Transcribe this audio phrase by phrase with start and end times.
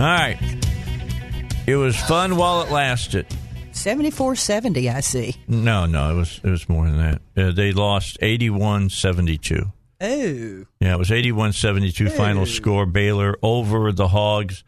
[0.00, 0.38] All right.
[1.66, 3.26] It was fun while it lasted.
[3.80, 5.36] 7470, I see.
[5.48, 7.22] No, no, it was it was more than that.
[7.36, 9.72] Uh, they lost 81-72.
[10.02, 10.66] Oh.
[10.80, 12.86] Yeah, it was 81-72 final score.
[12.86, 14.64] Baylor over the Hogs.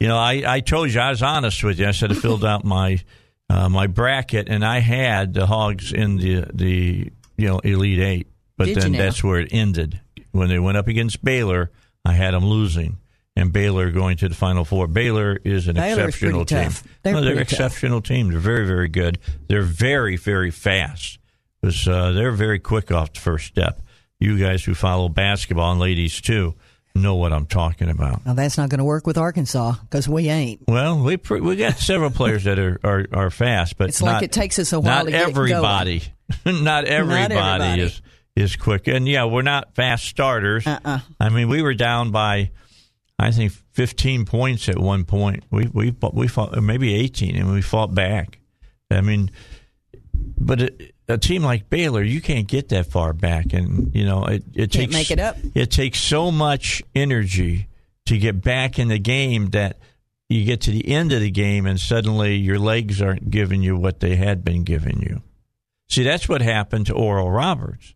[0.00, 1.86] You know, I, I told you I was honest with you.
[1.86, 3.02] I said I filled out my
[3.48, 8.26] uh, my bracket, and I had the Hogs in the the you know Elite Eight,
[8.56, 10.00] but Did you then that's where it ended.
[10.32, 11.70] When they went up against Baylor,
[12.04, 12.98] I had them losing,
[13.36, 14.86] and Baylor going to the Final Four.
[14.88, 16.64] Baylor is an Baylor's exceptional team.
[16.70, 16.82] tough.
[17.02, 17.52] They're No, they're pretty tough.
[17.66, 18.30] exceptional team.
[18.30, 19.18] They're very very good.
[19.48, 21.18] They're very very fast.
[21.62, 23.80] 'Cause, uh, they're very quick off the first step.
[24.20, 26.54] You guys who follow basketball and ladies too
[26.94, 28.24] know what I'm talking about.
[28.24, 30.60] Now, that's not going to work with Arkansas because we ain't.
[30.68, 34.22] Well, we pr- we got several players that are, are, are fast, but It's like
[34.22, 35.30] it takes us a while Not to get going.
[35.52, 36.02] everybody,
[36.46, 37.82] not everybody, everybody.
[37.82, 38.00] is
[38.36, 40.66] is quick, and yeah, we're not fast starters.
[40.66, 41.00] Uh-uh.
[41.18, 42.50] I mean, we were down by,
[43.18, 45.44] I think, 15 points at one point.
[45.50, 48.38] We we fought- we fought or maybe 18, and we fought back.
[48.90, 49.30] I mean,
[50.38, 54.24] but a, a team like Baylor, you can't get that far back, and you know
[54.24, 55.36] it, it Can't takes make it up.
[55.54, 57.68] It takes so much energy
[58.06, 59.78] to get back in the game that
[60.28, 63.76] you get to the end of the game, and suddenly your legs aren't giving you
[63.76, 65.22] what they had been giving you.
[65.88, 67.94] See, that's what happened to Oral Roberts.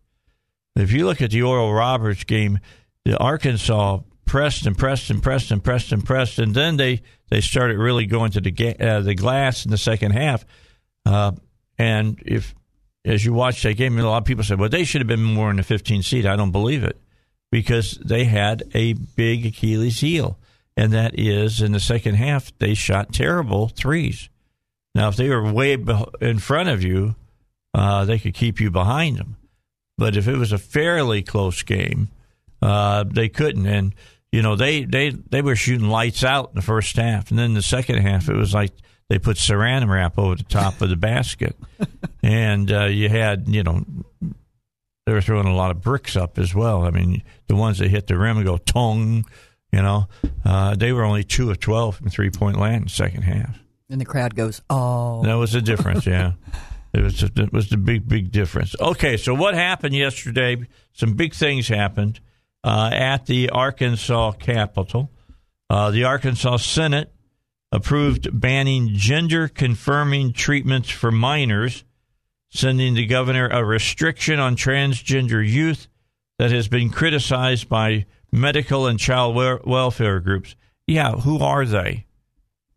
[0.75, 2.59] If you look at the Oral Roberts game,
[3.03, 3.99] the Arkansas
[4.31, 8.05] pressed and pressed and pressed and pressed and pressed, and then they, they started really
[8.05, 10.45] going to the ga- uh, the glass in the second half.
[11.05, 11.33] Uh,
[11.77, 12.55] and if
[13.03, 15.21] as you watch that game, a lot of people said, "Well, they should have been
[15.21, 16.97] more in the 15 seed." I don't believe it
[17.51, 20.39] because they had a big Achilles heel,
[20.77, 24.29] and that is in the second half they shot terrible threes.
[24.95, 25.73] Now, if they were way
[26.21, 27.15] in front of you,
[27.73, 29.35] uh, they could keep you behind them.
[29.97, 32.07] But if it was a fairly close game,
[32.61, 33.65] uh, they couldn't.
[33.65, 33.93] And
[34.31, 37.53] you know, they they they were shooting lights out in the first half, and then
[37.53, 38.71] the second half, it was like
[39.09, 41.55] they put saran wrap over the top of the basket,
[42.23, 43.85] and uh, you had you know
[45.05, 46.83] they were throwing a lot of bricks up as well.
[46.83, 49.25] I mean, the ones that hit the rim and go tong,
[49.73, 50.07] you know,
[50.45, 53.59] uh, they were only two of twelve from three point land in the second half.
[53.89, 55.21] And the crowd goes, oh.
[55.23, 56.33] That was the difference, yeah.
[56.93, 58.75] It was it was the big big difference.
[58.77, 60.57] Okay, so what happened yesterday?
[60.91, 62.19] Some big things happened
[62.63, 65.09] uh, at the Arkansas Capitol.
[65.69, 67.11] Uh, the Arkansas Senate
[67.71, 71.83] approved banning gender confirming treatments for minors,
[72.49, 75.87] sending the governor a restriction on transgender youth
[76.37, 80.55] that has been criticized by medical and child wel- welfare groups.
[80.87, 82.05] Yeah, who are they?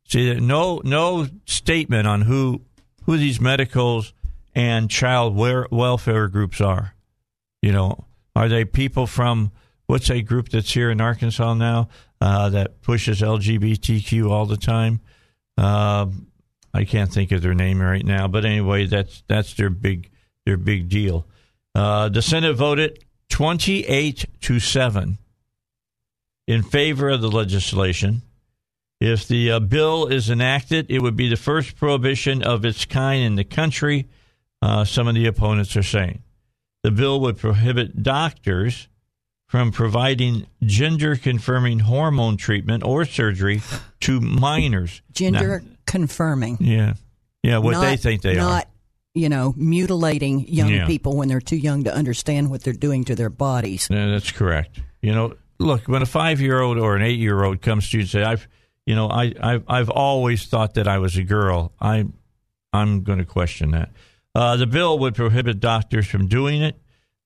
[0.06, 2.61] See, no no statement on who
[3.05, 4.12] who these medicals
[4.55, 6.95] and child wel- welfare groups are.
[7.62, 8.05] You know,
[8.37, 9.51] are they people from
[9.87, 11.89] what's a group that's here in Arkansas now
[12.21, 15.00] uh, that pushes LGBTQ all the time?
[15.56, 16.27] Um
[16.75, 20.11] I can't think of their name right now, but anyway, that's that's their big
[20.45, 21.25] their big deal.
[21.72, 25.19] Uh, the Senate voted twenty eight to seven
[26.49, 28.22] in favor of the legislation.
[29.01, 33.22] If the uh, bill is enacted, it would be the first prohibition of its kind
[33.22, 34.09] in the country,
[34.60, 36.22] uh, some of the opponents are saying.
[36.83, 38.89] The bill would prohibit doctors
[39.47, 43.61] from providing gender confirming hormone treatment or surgery
[44.01, 45.03] to minors.
[45.13, 46.59] Gender Now- confirming.
[46.61, 46.95] yeah.
[47.43, 48.69] Yeah, what they think they not, are.
[49.15, 50.87] you know, mutilating young Yeah.
[50.87, 53.87] people when they're too young to understand what they're doing to their bodies.
[53.91, 54.81] Yeah, that's correct.
[55.03, 57.99] You know, look, when a five year old or an eight year old comes to
[57.99, 58.49] you and say, "I've,
[58.87, 62.07] you know, I, I've, I've always thought that I was a girl," I,
[62.73, 63.91] I'm going to question that.
[64.35, 66.77] Uh, the bill would prohibit doctors from doing it,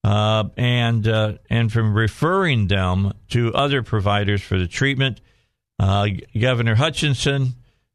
[0.09, 5.21] uh, and uh, and from referring them to other providers for the treatment.
[5.79, 6.09] Uh,
[6.41, 7.53] Governor Hutchinson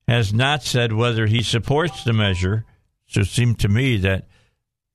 [0.07, 2.65] has not said whether he supports the measure.
[3.07, 4.27] So it seemed to me that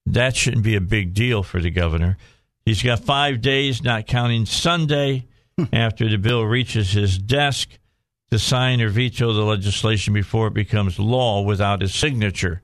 [0.06, 2.19] that shouldn't be a big deal for the governor.
[2.65, 5.26] He's got five days, not counting Sunday,
[5.73, 7.69] after the bill reaches his desk
[8.31, 12.62] to sign or veto the legislation before it becomes law without his signature.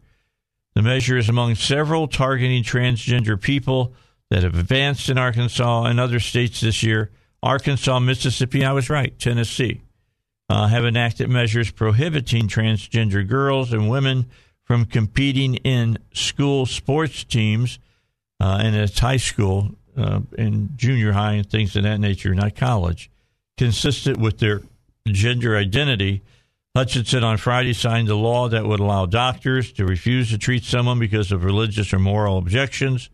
[0.77, 3.95] The measure is among several targeting transgender people
[4.31, 7.11] that have advanced in Arkansas and other states this year.
[7.43, 9.83] Arkansas, Mississippi, I was right, Tennessee,
[10.49, 14.27] uh, have enacted measures prohibiting transgender girls and women
[14.63, 17.79] from competing in school sports teams
[18.41, 22.55] uh, and it's high school uh, and junior high and things of that nature, not
[22.55, 23.11] college,
[23.57, 24.63] consistent with their
[25.07, 26.23] gender identity.
[26.77, 30.99] Hutchinson on Friday signed a law that would allow doctors to refuse to treat someone
[30.99, 33.09] because of religious or moral objections.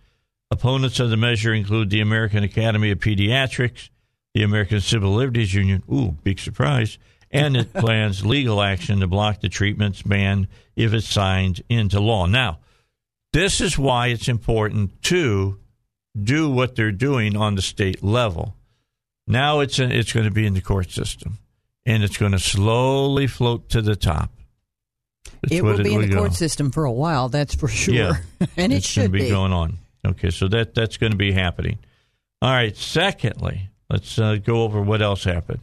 [0.51, 3.89] Opponents of the measure include the American Academy of Pediatrics,
[4.35, 6.99] the American Civil Liberties Union, ooh, big surprise,
[7.31, 12.27] and it plans legal action to block the treatments ban if it's signed into law.
[12.27, 12.59] Now,
[13.33, 15.59] this is why it's important to
[16.21, 18.57] do what they're doing on the state level.
[19.27, 21.39] Now it's in, it's going to be in the court system,
[21.87, 24.33] and it's going to slowly float to the top.
[25.43, 26.19] That's it will be in the go.
[26.19, 27.95] court system for a while, that's for sure.
[27.95, 28.13] Yeah,
[28.57, 29.79] and it should to be going on.
[30.07, 31.79] Okay, so that that's going to be happening.
[32.43, 32.77] All right.
[32.77, 35.61] Secondly, let's uh, go over what else happened.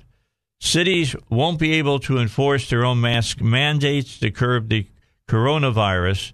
[0.60, 4.88] Cities won't be able to enforce their own mask mandates to curb the
[5.28, 6.34] coronavirus.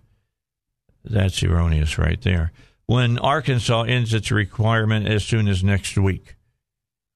[1.03, 2.51] That's erroneous, right there.
[2.85, 6.35] When Arkansas ends its requirement as soon as next week.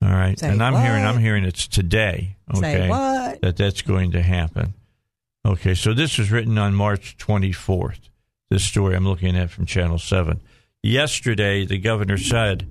[0.01, 0.83] All right, Say and I'm what?
[0.83, 2.35] hearing I'm hearing it's today.
[2.55, 3.41] Okay, Say what?
[3.41, 4.73] that that's going to happen.
[5.45, 8.09] Okay, so this was written on March 24th.
[8.49, 10.41] This story I'm looking at from Channel 7.
[10.83, 12.67] Yesterday, the governor said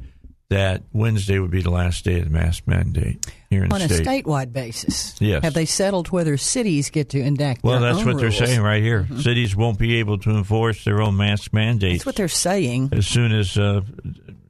[0.48, 3.88] that Wednesday would be the last day of the mask mandate here in state On
[3.88, 5.20] the a statewide basis.
[5.20, 5.42] Yes.
[5.42, 8.30] Have they settled whether cities get to enact well, that's what they're?
[8.30, 8.44] Mm-hmm.
[8.44, 9.08] saying right here.
[9.18, 12.90] Cities won't be able to enforce their own mask mandates That's what they're saying.
[12.92, 13.80] as soon as uh,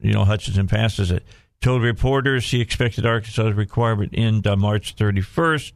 [0.01, 1.23] you know Hutchinson passes it.
[1.59, 5.71] Told reporters he expected Arkansas's requirement end on March 31st,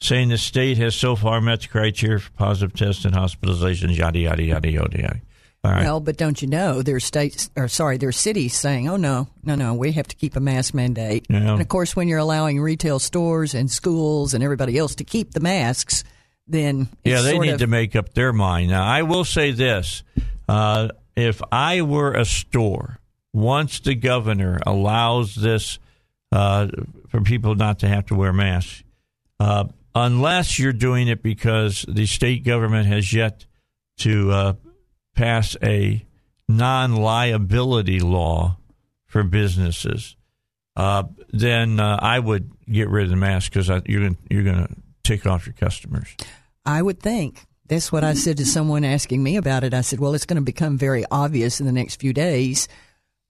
[0.00, 3.96] saying the state has so far met the criteria for positive tests and hospitalizations.
[3.96, 5.20] Yada yada yada yada yada.
[5.64, 5.82] Right.
[5.82, 9.56] Well, but don't you know there's states or sorry, there's cities saying, "Oh no, no,
[9.56, 11.38] no, we have to keep a mask mandate." Yeah.
[11.38, 15.32] And of course, when you're allowing retail stores and schools and everybody else to keep
[15.32, 16.04] the masks,
[16.46, 18.70] then yeah, they need of- to make up their mind.
[18.70, 20.04] Now, I will say this:
[20.48, 23.00] uh, if I were a store,
[23.32, 25.80] once the governor allows this
[26.30, 26.68] uh,
[27.08, 28.84] for people not to have to wear masks,
[29.40, 33.44] uh, unless you're doing it because the state government has yet
[33.98, 34.52] to uh,
[35.18, 36.04] pass a
[36.48, 38.56] non-liability law
[39.06, 40.16] for businesses,
[40.76, 44.66] uh, then uh, I would get rid of the mask because you're gonna, you're going
[44.66, 46.14] to tick off your customers.
[46.64, 47.44] I would think.
[47.66, 49.74] That's what I said to someone asking me about it.
[49.74, 52.66] I said, well, it's going to become very obvious in the next few days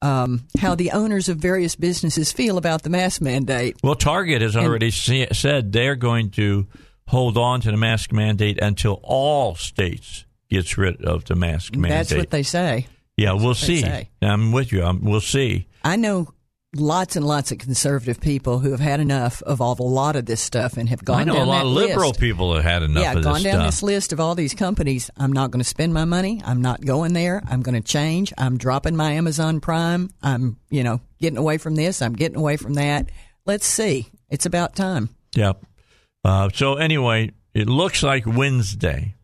[0.00, 3.76] um, how the owners of various businesses feel about the mask mandate.
[3.82, 6.69] Well, Target has already se- said they're going to
[7.08, 12.09] hold on to the mask mandate until all states gets rid of the mask mandate.
[12.09, 12.87] That's what they say.
[13.17, 13.85] yeah, we'll see.
[14.23, 14.83] I'm with you.
[14.83, 15.69] I'm, we'll see.
[15.85, 16.29] I know
[16.77, 20.27] lots and lots of conservative people who have had enough of all, a lot of
[20.27, 22.21] this stuff and have gone I know down a lot of liberal list.
[22.21, 23.67] people have had enough yeah, of gone this down stuff.
[23.67, 25.11] this list of all these companies.
[25.17, 26.43] I'm not going to spend my money.
[26.45, 27.43] I'm not going there.
[27.49, 28.33] I'm going to change.
[28.37, 30.11] I'm dropping my Amazon Prime.
[30.23, 32.02] I'm, you know, getting away from this.
[32.02, 33.11] I'm getting away from that.
[33.47, 34.11] Let's see.
[34.28, 35.09] It's about time.
[35.35, 35.64] Yep.
[36.25, 39.14] Uh, so anyway, it looks like Wednesday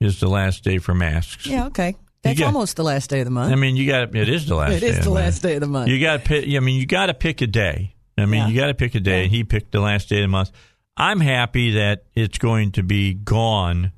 [0.00, 1.46] is the last day for masks.
[1.46, 1.94] Yeah, okay.
[2.22, 3.52] That's get- almost the last day of the month.
[3.52, 4.72] I mean, you got it is the last.
[4.76, 5.24] It day is of the month.
[5.24, 5.88] last day of the month.
[5.88, 6.48] You got to pick.
[6.48, 7.94] I mean, you got to pick a day.
[8.18, 8.48] I mean, Yeah.
[8.48, 10.50] you got to pick a day, and he picked the last day of the month.
[10.96, 13.92] I'm happy that it's going to be gone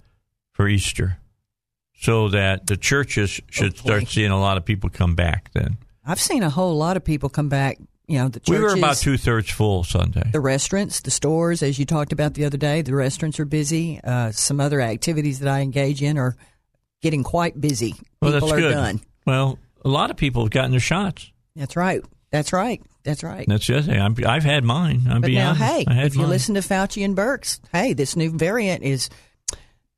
[0.53, 1.19] for Easter,
[2.01, 3.99] so that the churches should Hopefully.
[4.01, 5.51] start seeing a lot of people come back.
[5.55, 7.79] Then I've seen a whole lot of people come back.
[8.13, 10.29] You know, the we were about two thirds full Sunday.
[10.33, 12.83] the restaurants, the stores, as you talked about the other day.
[12.83, 14.01] The restaurants are busy.
[14.05, 16.37] Uh, some other activities that I engage in are
[17.01, 17.95] getting quite busy.
[18.21, 18.73] Well, people that's are good.
[18.75, 19.01] done.
[19.27, 21.33] Well, a lot of people have gotten their shots.
[21.57, 22.03] That's right.
[22.31, 22.83] That's right.
[23.03, 23.47] That's right.
[23.49, 23.95] That's other.
[23.99, 25.05] I'm, I've had mine.
[25.09, 25.63] I'm But being now, honest.
[25.65, 26.31] hey, if you mine.
[26.31, 29.09] listen to Fauci and Birx, hey, this new variant is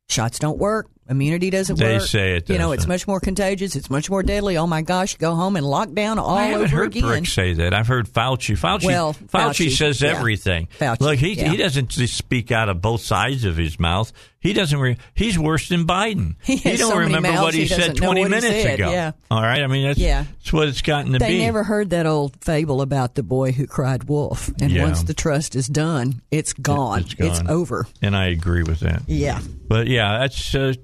[0.08, 2.00] shots don't work, immunity doesn't work.
[2.00, 2.54] They say it Doesn't.
[2.54, 3.76] You know, it's much more contagious.
[3.76, 4.56] It's much more deadly.
[4.56, 7.02] Oh my gosh, go home and lock down all I haven't over heard again.
[7.04, 7.74] Birx say that.
[7.74, 8.56] I've heard Fauci.
[8.58, 8.86] Fauci.
[8.86, 10.10] Well, Fauci, Fauci, says yeah.
[10.10, 10.68] everything.
[10.78, 11.50] Fauci, Look, he yeah.
[11.50, 14.12] he doesn't speak out of both sides of his mouth.
[14.40, 14.78] He doesn't.
[14.78, 16.36] Re- he's worse than Biden.
[16.44, 18.90] He has don't so remember mouths, what he, he said twenty he minutes said, ago.
[18.90, 19.12] yeah.
[19.30, 19.62] All right.
[19.62, 20.24] I mean, that's, Yeah.
[20.24, 21.38] that's what it's gotten to They be.
[21.38, 24.50] never heard that old fable about the boy who cried wolf.
[24.60, 24.82] And Yeah.
[24.84, 27.00] once the trust is done, it's gone.
[27.00, 27.28] it's gone.
[27.28, 27.86] It's over.
[28.02, 29.02] and I agree with that.
[29.06, 29.40] Yeah.
[29.66, 30.74] But yeah, that's uh,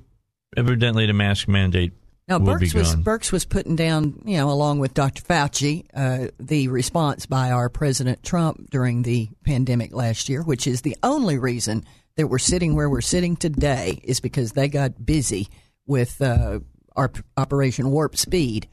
[0.57, 1.93] evidently the mask mandate
[2.29, 2.97] Now, Birx was.
[2.97, 5.23] Birx was putting down, you know, along with Dr.
[5.23, 10.83] Fauci, uh, the response by our President Trump during the pandemic last year, which is
[10.83, 11.85] the only reason
[12.17, 15.49] that we're sitting where we're sitting today, is because they got busy
[15.87, 16.61] with uh,
[16.97, 18.69] our Operation Warp Speed.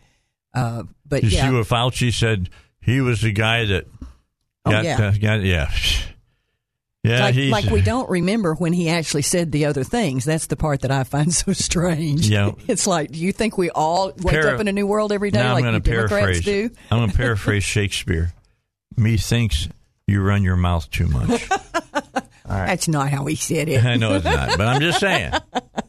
[0.53, 2.50] Uh, but you yeah, see what Fauci said?
[2.81, 3.86] He was the guy that
[4.65, 5.07] Oh, got, yeah.
[5.07, 5.72] uh, got yeah.
[7.08, 7.22] Yeah,
[7.52, 10.26] like, like we don't remember when he actually said the other things.
[10.26, 12.28] That's the part that I find so strange.
[12.30, 12.52] Yeah.
[12.68, 15.32] It's like, do you think we all wake Para- up in a new world every
[15.32, 16.44] day now like I'm going to paraphrase.
[16.44, 16.70] do?
[16.92, 18.34] I'm going to paraphrase Shakespeare.
[18.96, 19.70] Me thinks
[20.08, 21.48] you run your mouth too much.
[22.48, 23.84] That's not how he said it.
[23.84, 25.34] I know it's not, but I'm just saying.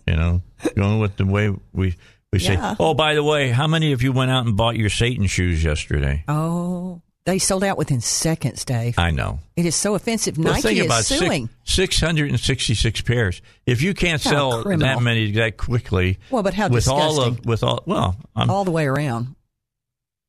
[0.07, 0.43] You know,
[0.75, 1.95] going with the way we
[2.33, 2.55] we say.
[2.55, 2.75] Yeah.
[2.81, 5.63] Oh, by the way, how many of you went out and bought your Satan shoes
[5.63, 6.25] yesterday?
[6.27, 8.99] Oh, they sold out within seconds, Dave.
[8.99, 9.41] I know.
[9.55, 10.39] It is so offensive.
[10.39, 11.51] Well, Nike is suing.
[11.63, 13.43] six hundred and sixty-six pairs.
[13.67, 14.97] If you can't How sell criminal.
[14.97, 18.65] that many that quickly, Well, but how with all of with all well, I'm, all
[18.65, 19.35] the way around.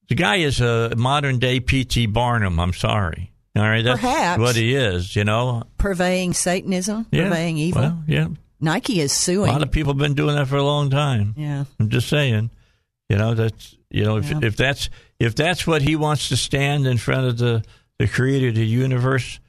[0.10, 2.08] the guy is a modern day P.T.
[2.08, 2.60] Barnum.
[2.60, 3.32] I'm sorry.
[3.56, 4.42] All right, that's Perhaps.
[4.42, 5.16] what he is.
[5.16, 7.30] You know, Purveying Satanism, yeah.
[7.30, 7.82] purveying evil.
[7.82, 8.28] Well, yeah,
[8.60, 9.50] Nike is suing.
[9.50, 11.34] a lot of people have been doing that for a long time.
[11.38, 11.64] yeah.
[11.80, 12.50] I'm just saying,
[13.08, 14.40] you know, that's you know, if Yeah.
[14.44, 17.64] if that's if that's what he wants to stand in front of the
[17.98, 19.40] the creator of the universe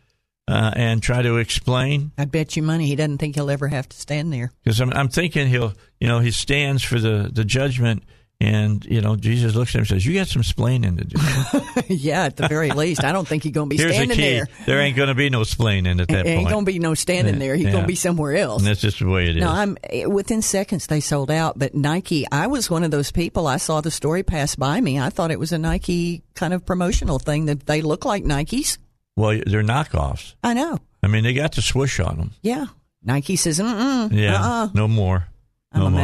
[0.48, 3.88] uh, and try to explain, I'd bet you money he doesn't think he'll ever have
[3.88, 4.50] to stand there.
[4.64, 8.02] because I'm I'm thinking he'll you know he stands for the the judgment.
[8.42, 11.84] And you know, Jesus looks at him and says, "You got some splaining to do."
[11.94, 13.04] yeah, at the very least.
[13.04, 14.48] I don't think he's going to be Here's the standing key: there.
[14.64, 16.50] there ain't going to be no splaining at that Ain't point.
[16.50, 17.54] going to be no standing there.
[17.54, 17.72] He's Yeah.
[17.72, 18.62] going to be somewhere else.
[18.62, 19.42] and that's just the way it is.
[19.42, 21.58] No, I'm eh, within seconds they sold out.
[21.58, 23.46] But Nike, I was one of those people.
[23.46, 24.98] I saw the story pass by me.
[24.98, 28.78] I thought it was a Nike kind of promotional thing that they look like Nikes.
[29.16, 30.34] well, they're knockoffs.
[30.42, 30.78] I know.
[31.02, 32.30] I mean, they got the swoosh on them.
[32.40, 32.66] Yeah.
[33.04, 34.68] Nike says, mm-mm, Yeah, uh-uh.
[34.72, 35.26] no more.
[35.72, 36.00] I'm No more.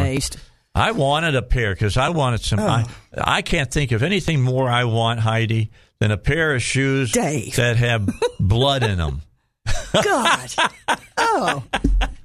[0.76, 2.60] I wanted a pair because I wanted some.
[2.60, 3.22] I, Oh.
[3.24, 7.56] I can't think of anything more I want, Heidi, than a pair of shoes Dave.
[7.56, 9.22] that have blood in them.
[10.04, 10.54] God.
[11.16, 11.64] oh.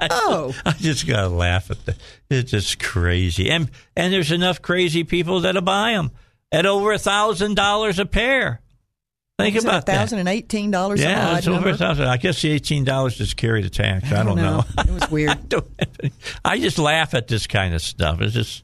[0.02, 0.54] Oh.
[0.66, 1.96] I just gotta laugh at that.
[2.30, 6.12] It's just crazy, and and there's enough crazy people that'll buy them
[6.52, 8.60] at over a thousand dollars a pair.
[9.44, 9.96] Think it about that.
[9.98, 11.02] thousand and eighteen dollars.
[11.02, 11.70] Yeah, odd it's over number?
[11.72, 12.08] a thousand.
[12.08, 14.12] I guess the eighteen dollars just carry the tax.
[14.12, 14.64] I, don't know.
[14.78, 15.50] It was weird.
[15.50, 15.68] don't
[16.44, 18.22] I just laugh at this kind of stuff.
[18.22, 18.64] It's just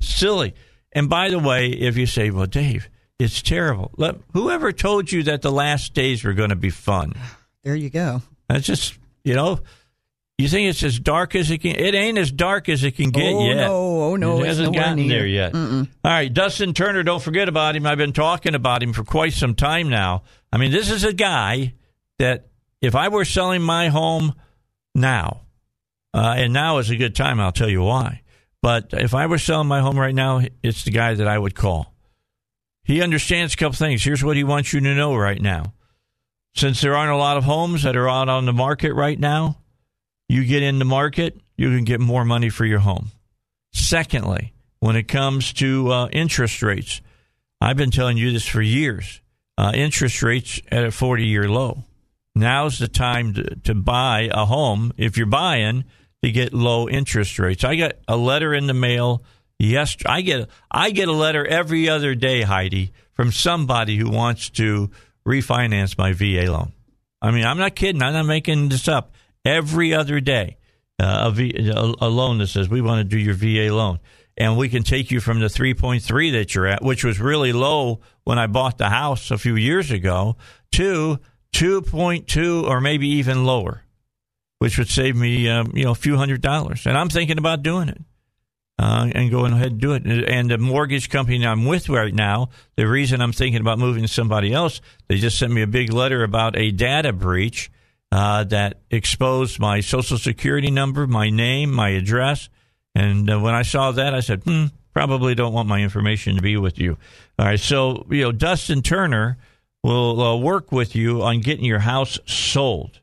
[0.00, 0.54] silly.
[0.92, 5.22] And by the way, if you say, "Well, Dave, it's terrible," Let, whoever told you
[5.24, 7.12] that the last days were going to be fun?
[7.64, 8.22] There you go.
[8.48, 8.94] That's just
[9.24, 9.60] you know.
[10.38, 11.74] You think it's as dark as it can?
[11.74, 13.56] It ain't as dark as it can get Oh, yet.
[13.56, 14.02] no.
[14.02, 15.52] Oh, no, It hasn't gotten there yet.
[15.54, 17.02] All right, Dustin Turner.
[17.02, 17.86] Don't forget about him.
[17.86, 20.22] I've been talking about him for quite some time now.
[20.52, 21.74] I mean, this is a guy
[22.20, 22.46] that
[22.80, 24.32] if I were selling my home
[24.94, 25.40] now,
[26.14, 27.40] uh, and now is a good time.
[27.40, 28.22] I'll tell you why.
[28.62, 31.54] But if I were selling my home right now, it's the guy that I would
[31.56, 31.94] call.
[32.84, 34.04] He understands a couple things.
[34.04, 35.74] Here's what he wants you to know right now.
[36.54, 39.58] Since there aren't a lot of homes that are out on the market right now,
[40.28, 43.10] you get in the market, you can get more money for your home.
[43.72, 47.00] Secondly, when it comes to uh, interest rates,
[47.60, 49.20] I've been telling you this for years.
[49.56, 51.82] Uh, interest rates at a 40 year low.
[52.34, 55.84] Now's the time to, to buy a home if you're buying
[56.22, 57.64] to get low interest rates.
[57.64, 59.24] I got a letter in the mail.
[59.58, 64.50] Yes, I get I get a letter every other day, Heidi, from somebody who wants
[64.50, 64.90] to
[65.26, 66.72] refinance my VA loan.
[67.20, 68.02] I mean, I'm not kidding.
[68.02, 69.12] I'm not making this up.
[69.44, 70.58] Every other day,
[71.00, 71.32] uh,
[72.00, 74.00] loan that says we want to do your VA loan,
[74.36, 78.00] and we can take you from the 3.3 that you're at, which was really low
[78.24, 80.36] when I bought the house a few years ago,
[80.72, 81.18] to
[81.54, 83.82] 2.2 or maybe even lower,
[84.58, 86.86] which would save me, um, you know, a few hundred dollars.
[86.86, 88.00] And I'm thinking about doing it.
[88.80, 90.06] Uh, and going ahead and do it.
[90.06, 94.08] And the mortgage company I'm with right now, the reason I'm thinking about moving to
[94.08, 97.72] somebody else, they just sent me a big letter about a data breach
[98.10, 102.48] uh, that exposed my social security number, my name, my address.
[102.94, 106.42] And uh, when I saw that, I said, hmm, probably don't want my information to
[106.42, 106.96] be with you.
[107.38, 107.60] All right.
[107.60, 109.38] So, you know, Dustin Turner
[109.82, 113.00] will uh, work with you on getting your house sold.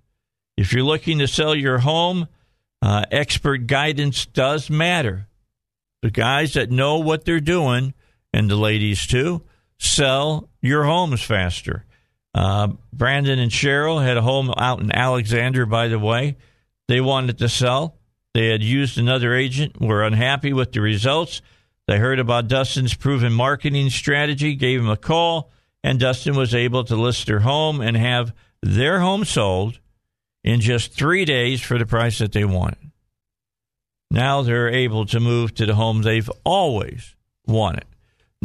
[0.57, 2.27] If you're looking to sell your home,
[2.81, 5.27] uh, expert guidance does matter.
[6.01, 7.93] The guys that know what they're doing,
[8.33, 9.43] and the ladies too,
[9.79, 11.85] sell your homes faster.
[12.36, 16.36] Uh, Brandon and Cheryl had a home out in Alexander, by the way.
[16.89, 17.96] They wanted to sell.
[18.34, 21.42] They had used another agent, were unhappy with the results.
[21.88, 25.50] They heard about Dustin's proven marketing strategy, gave him a call,
[25.82, 29.80] and Dustin was able to list their home and have their home sold
[30.44, 32.92] in just three days for the price that they wanted.
[34.12, 37.15] Now they're able to move to the home they've always
[37.48, 37.86] wanted.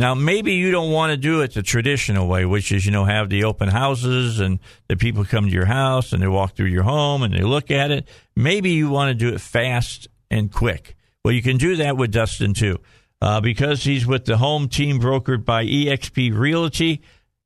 [0.00, 3.04] Now, maybe you don't want to do it the traditional way, which is, you know,
[3.04, 6.69] have the open houses and the people come to your house and they walk through
[6.69, 8.09] your home and they look at it.
[8.35, 10.97] Maybe you want to do it fast and quick.
[11.23, 12.78] Well, you can do that with Dustin too.
[13.21, 17.02] Uh, because he's with the home team brokered by eXp Realty,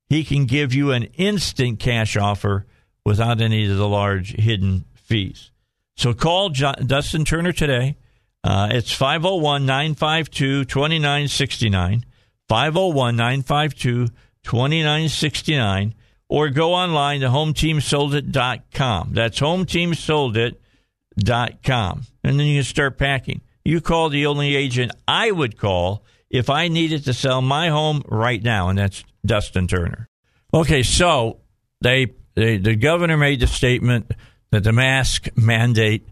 [0.09, 2.67] he can give you an instant cash offer
[3.05, 5.51] without any of the large hidden fees.
[5.97, 7.97] So call Dustin Turner today.
[8.45, 12.05] Uh, it's 501 952 2969.
[12.49, 14.09] 501 952
[14.43, 15.95] 2969
[16.29, 19.11] or go online to hometeamsoldit.com.
[19.13, 22.03] That's hometeamsoldit.com.
[22.23, 23.41] And then you can start packing.
[23.65, 28.03] You call the only agent I would call if I needed to sell my home
[28.09, 30.09] right now, and that's Dustin Turner.
[30.53, 31.39] Okay, so
[31.81, 34.11] they, they the governor made the statement
[34.51, 36.09] that the mask mandate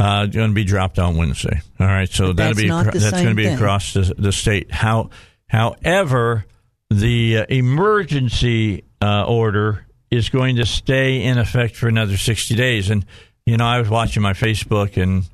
[0.00, 1.60] uh, going to be dropped on Wednesday.
[1.80, 4.72] All right, so that'll be that's going to be across the, the state.
[4.72, 5.10] How
[5.54, 6.44] However,
[6.90, 12.90] the uh, emergency uh, order is going to stay in effect for another 60 days.
[12.90, 13.06] And,
[13.46, 15.24] you know, I was watching my Facebook and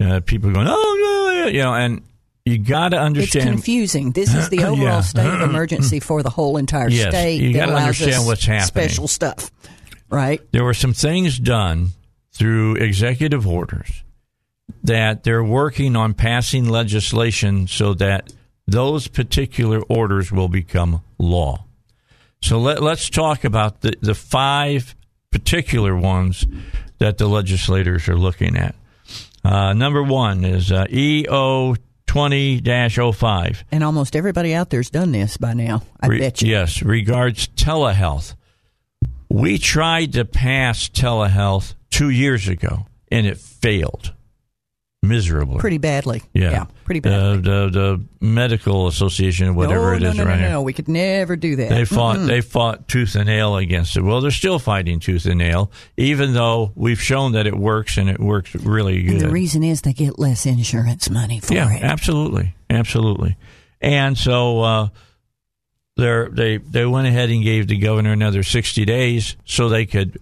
[0.00, 2.02] uh, people going, oh, no, you know, and
[2.44, 3.48] you got to understand.
[3.48, 4.12] It's confusing.
[4.12, 5.00] This is the overall Yeah.
[5.14, 7.40] state of emergency for the whole entire Yes, state.
[7.42, 8.66] you gotta allows understand what's happening.
[8.88, 9.50] Special stuff,
[10.08, 10.40] right?
[10.52, 11.88] there were some things done
[12.32, 14.04] through executive orders
[14.84, 18.32] that they're working on passing legislation so that
[18.66, 21.64] those particular orders will become law.
[22.42, 24.94] So let, let's talk about the, the five
[25.30, 26.46] particular ones
[26.98, 28.74] that the legislators are looking at.
[29.44, 32.62] Uh, number one is uh, EO 20
[33.12, 33.64] 05.
[33.72, 35.82] And almost everybody out there's done this by now.
[36.00, 36.50] I Re- bet you.
[36.50, 38.34] Yes, regards telehealth.
[39.28, 44.14] We tried to pass telehealth two years ago, and it failed
[45.08, 45.58] miserably.
[45.58, 46.22] Pretty badly.
[46.32, 47.36] yeah, pretty badly.
[47.36, 50.62] The, the the medical association, whatever no, it no, is no, around no, here, no,
[50.62, 51.70] we could never do that.
[51.70, 52.18] they fought.
[52.18, 52.26] Mm-mm.
[52.26, 54.02] They fought tooth and nail against it.
[54.02, 58.08] Well, they're still fighting tooth and nail, even though we've shown that it works and
[58.08, 59.12] it works really good.
[59.12, 61.82] and the reason is they get less insurance money for yeah, it.
[61.82, 63.36] absolutely, absolutely.
[63.80, 64.88] And so uh,
[65.96, 70.20] they they they went ahead and gave the governor another sixty days so they could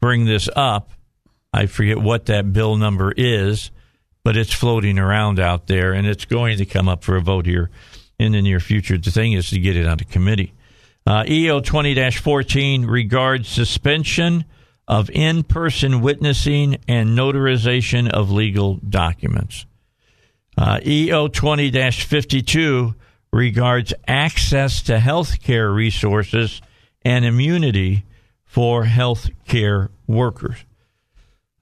[0.00, 0.90] bring this up.
[1.52, 3.70] I forget what that bill number is,
[4.26, 7.46] but it's floating around out there, and it's going to come up for a vote
[7.46, 7.70] here
[8.18, 8.98] in the near future.
[8.98, 10.52] The thing is to get it out of committee.
[11.06, 14.44] Uh, EO 20 14 regards suspension
[14.88, 19.64] of in person witnessing and notarization of legal documents.
[20.58, 22.96] Uh, EO 20 52
[23.30, 26.60] regards access to health care resources
[27.04, 28.04] and immunity
[28.44, 30.64] for health care workers.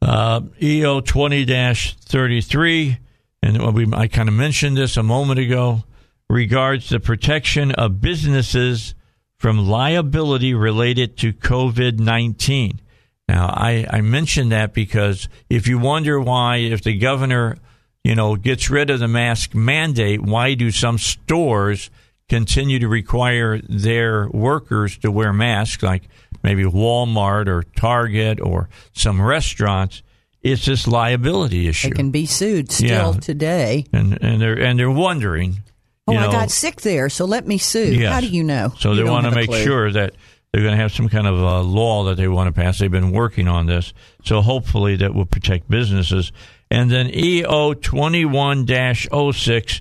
[0.04, 2.98] Uh, EO 20 33,
[3.42, 5.84] and we, I kind of mentioned this a moment ago,
[6.28, 8.94] regards the protection of businesses
[9.38, 12.80] from liability related to COVID 19.
[13.28, 17.56] Now, I, I mentioned that because if you wonder why, if the governor,
[18.02, 21.90] you know, gets rid of the mask mandate, why do some stores
[22.28, 26.02] continue to require their workers to wear masks, like
[26.44, 30.02] maybe Walmart or Target or some restaurants?
[30.42, 33.18] It's this liability issue, They can be sued still Yeah.
[33.20, 33.86] today.
[33.92, 35.62] and and they're and they're wondering.
[36.06, 37.94] Oh, you I got sick there, so let me sue.
[37.94, 38.12] Yes.
[38.12, 38.74] How do you know?
[38.78, 39.64] So You they want to make clue.
[39.64, 40.12] sure that
[40.52, 42.78] they're going to have some kind of uh law that they want to pass.
[42.78, 46.30] They've been working on this, so hopefully that will protect businesses.
[46.70, 49.80] And then EO twenty one 6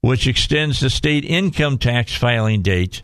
[0.00, 3.02] which extends the state income tax filing date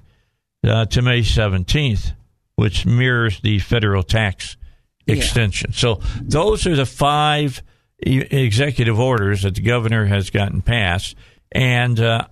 [0.62, 2.12] uh, to May seventeenth,
[2.60, 4.58] which mirrors the federal tax
[5.06, 5.14] Yeah.
[5.14, 5.72] extension.
[5.72, 7.62] So those are the five
[8.02, 11.14] executive orders that the governor has gotten passed,
[11.52, 12.26] and uh,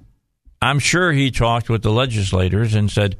[0.60, 3.16] I'm sure he talked with the legislators and said,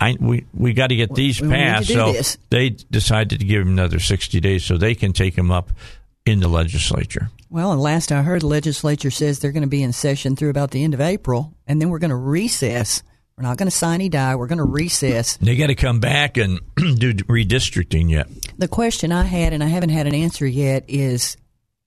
[0.00, 2.38] I, "We we got to get these we passed." So this.
[2.48, 5.70] they decided to give him another 60 days so they can take him up
[6.24, 7.30] in the legislature.
[7.50, 10.50] Well, and last I heard, the legislature says they're going to be in session through
[10.50, 13.02] about the end of April, and then we're going to recess.
[13.38, 14.34] We're not going to sign any die.
[14.34, 15.36] We're going to recess.
[15.36, 18.26] They got to come back and do redistricting yet.
[18.58, 21.36] The question I had, and I haven't had an answer yet, is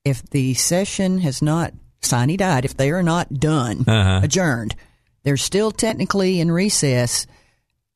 [0.02, 4.20] if the session has not signed died, if they are not done, Uh-huh.
[4.22, 4.74] adjourned,
[5.24, 7.26] they're still technically in recess.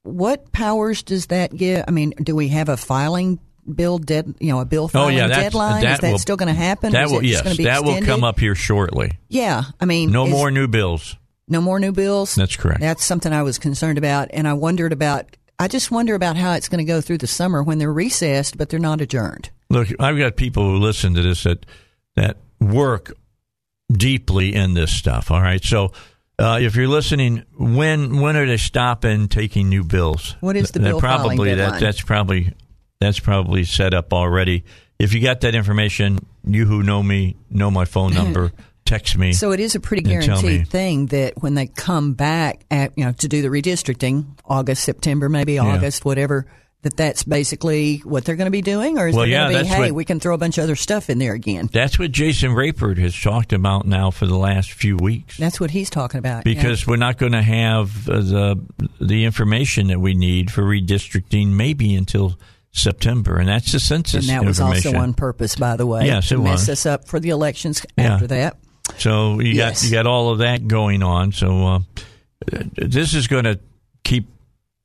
[0.03, 1.83] What powers does that give?
[1.89, 3.41] I mean, do we have a filing
[3.75, 4.35] bill dead?
[4.39, 5.81] You know, a bill Oh yeah, that's, deadline.
[5.83, 6.93] that is that will, still going to happen?
[6.93, 9.19] That will yes, that will come up here shortly.
[9.29, 11.17] Yeah, I mean, No is- more new bills.
[11.49, 12.35] No more new bills.
[12.35, 12.81] That's correct.
[12.81, 15.37] That's something I was concerned about, and I wondered about.
[15.59, 18.59] I just wonder about how it's going to go through the summer when they're recessed,
[18.59, 19.49] but they're not adjourned.
[19.71, 21.65] Look, I've got people who listen to this that
[22.15, 23.13] that work
[23.91, 25.31] deeply in this stuff.
[25.31, 25.93] All right, so
[26.39, 30.37] uh, if you're listening, when when are they stopping taking new bills?
[30.41, 32.53] What is the bill filing probably that that's probably
[33.01, 34.65] that's probably set up already.
[34.99, 38.53] If you got that information, you who know me know my phone number.
[38.87, 39.33] Text me.
[39.35, 40.43] So it is a pretty And tell me.
[40.43, 44.85] guaranteed thing that when they come back at you know to do the redistricting, August,
[44.85, 46.47] September, maybe August, whatever,
[46.83, 49.57] that that's basically what they're going to be doing, or is Well, it yeah, going
[49.57, 51.69] to be, hey, what- we can throw a bunch of other stuff in there again?
[51.73, 55.37] That's what Jason Rayford has talked about now for the last few weeks.
[55.37, 56.47] That's what he's talking about.
[56.47, 56.55] yeah.
[56.55, 58.67] because we're not going to have uh, the
[59.01, 62.39] the information that we need for redistricting maybe until
[62.71, 66.07] September, and that's the census and that was also on purpose, by the way.
[66.07, 66.69] Yes, it to mess was.
[66.69, 68.15] us up for the elections Yeah.
[68.15, 68.59] after that.
[68.99, 69.83] So you Yes.
[69.83, 71.33] got you got all of that going on.
[71.33, 71.81] So uh,
[72.77, 73.59] this is going to
[74.05, 74.29] keep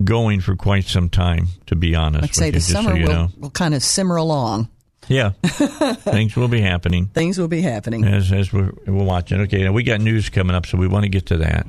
[0.03, 2.21] going for quite some time, to be honest.
[2.23, 3.29] Like I say, the just so summer will, know.
[3.37, 4.69] will kind of simmer along.
[5.07, 7.07] Yeah, things will be happening.
[7.07, 8.03] Things will be happening.
[8.05, 9.41] as as we're, we're watching.
[9.41, 11.67] Okay, now we got news coming up, so we want to get to that.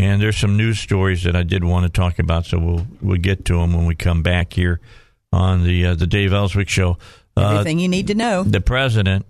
[0.00, 3.18] And there's some news stories that I did want to talk about, so we'll we'll
[3.18, 4.80] get to them when we come back here
[5.32, 6.98] on the uh, the Dave Elswick show.
[7.36, 8.42] Uh, Everything you need to know.
[8.44, 9.24] the president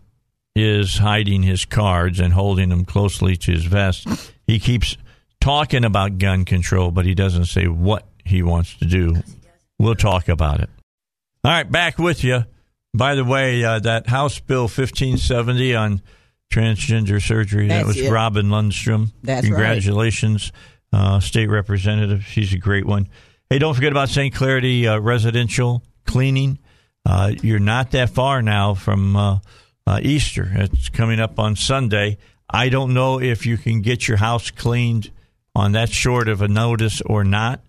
[0.55, 4.07] is hiding his cards and holding them closely to his vest.
[4.47, 4.97] He keeps
[5.41, 9.17] talking about gun control, but he doesn't say what he wants to do.
[9.79, 10.71] We'll talk about it.
[11.45, 12.45] All right, back with you.
[12.95, 16.03] By the way, uh, that House Bill 1570 on
[16.51, 18.11] transgender surgery, that was it.
[18.11, 19.13] Robin Lundstrum.
[19.23, 19.53] That's right.
[19.53, 20.51] Congratulations,
[20.93, 22.25] uh, state representative.
[22.25, 23.09] She's a great one.
[23.51, 24.35] Hey, don't forget about St.
[24.35, 26.59] Clarity uh, residential cleaning.
[27.07, 29.41] Uh, you're not that far now from
[29.88, 30.51] uh, Easter.
[30.55, 32.18] It's coming up on Sunday.
[32.51, 35.11] I don't know if you can get your house cleaned
[35.55, 37.61] on that short of a notice or not.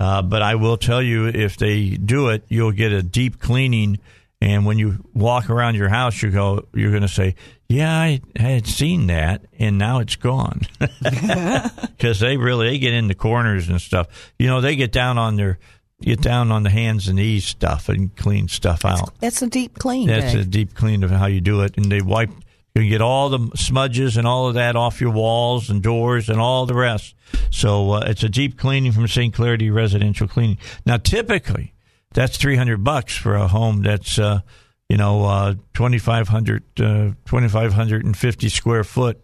[0.00, 3.98] Uh, but I will tell you, if they do it, you'll get a deep cleaning.
[4.40, 7.34] And when you walk around your house, you go, you're going to say,
[7.68, 10.62] "Yeah, I had seen that, and now it's gone."
[11.98, 14.32] Because they really they get in the corners and stuff.
[14.38, 15.58] You know, they get down on their
[16.00, 19.12] get down on the hands and knees stuff and clean stuff out.
[19.20, 20.06] That's a deep clean.
[20.06, 20.42] That's Dave.
[20.42, 22.30] a deep clean of how you do it, and they wipe.
[22.74, 26.28] You can get all the smudges and all of that off your walls and doors
[26.28, 27.14] and all the rest.
[27.50, 29.34] So uh, it's a deep cleaning from St.
[29.34, 30.58] Clarity Residential Cleaning.
[30.86, 31.74] Now, typically,
[32.14, 34.40] that's three hundred bucks for a home that's uh,
[34.88, 36.84] you know uh, 2,500, uh,
[37.26, 39.20] 2,550 square foot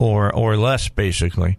[0.00, 1.58] or or less, basically.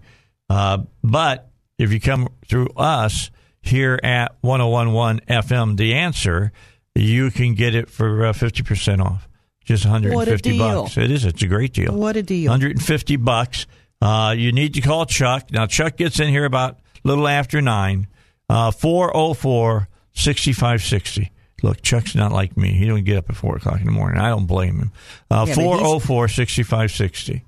[0.49, 6.51] Uh, but if you come through us here at 1011 FM, the answer,
[6.95, 9.27] you can get it for uh, 50% off.
[9.63, 10.83] Just 150 deal.
[10.83, 10.97] bucks.
[10.97, 11.23] It is.
[11.25, 11.93] It's a great deal.
[11.95, 12.49] What a deal.
[12.51, 13.67] 150 bucks.
[14.01, 15.51] Uh, you need to call Chuck.
[15.51, 18.07] Now, Chuck gets in here about a little after 9.
[18.49, 21.31] Uh, 404 6560.
[21.63, 22.71] Look, Chuck's not like me.
[22.71, 24.19] He don't get up at 4 o'clock in the morning.
[24.19, 24.91] I don't blame him.
[25.29, 27.45] Uh, Yeah, but 404 6560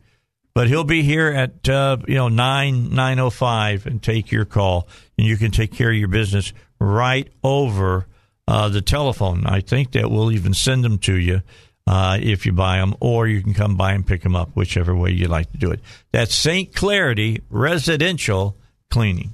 [0.54, 4.46] but he'll be here at uh, you know nine nine oh five and take your
[4.46, 4.88] call,
[5.24, 8.08] and you can take care of your business right over
[8.46, 9.46] uh, the telephone.
[9.46, 11.42] I think that we'll even send them to you
[11.88, 14.94] uh, if you buy them, or you can come by and pick them up, whichever
[14.94, 15.80] way you like to do it.
[16.12, 16.76] That's St.
[16.76, 18.58] Clarity Residential
[18.92, 19.34] Cleaning.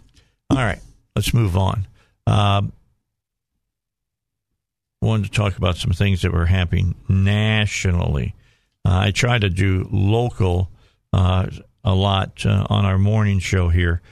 [0.52, 0.80] All right,
[1.15, 1.88] let's move on.
[2.28, 2.71] Um,
[5.02, 8.36] wanted to talk about some things that were happening nationally.
[8.86, 10.69] Uh, I try to do local
[11.13, 11.47] uh,
[11.84, 14.04] a lot uh, on our morning show here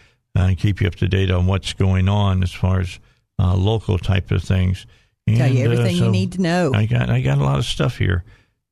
[0.41, 2.99] and keep you up to date on what's going on as far as
[3.39, 4.85] uh, local type of things.
[5.27, 6.71] Tell you And, uh, everything you need to know.
[6.73, 8.23] I got I got a lot of stuff here.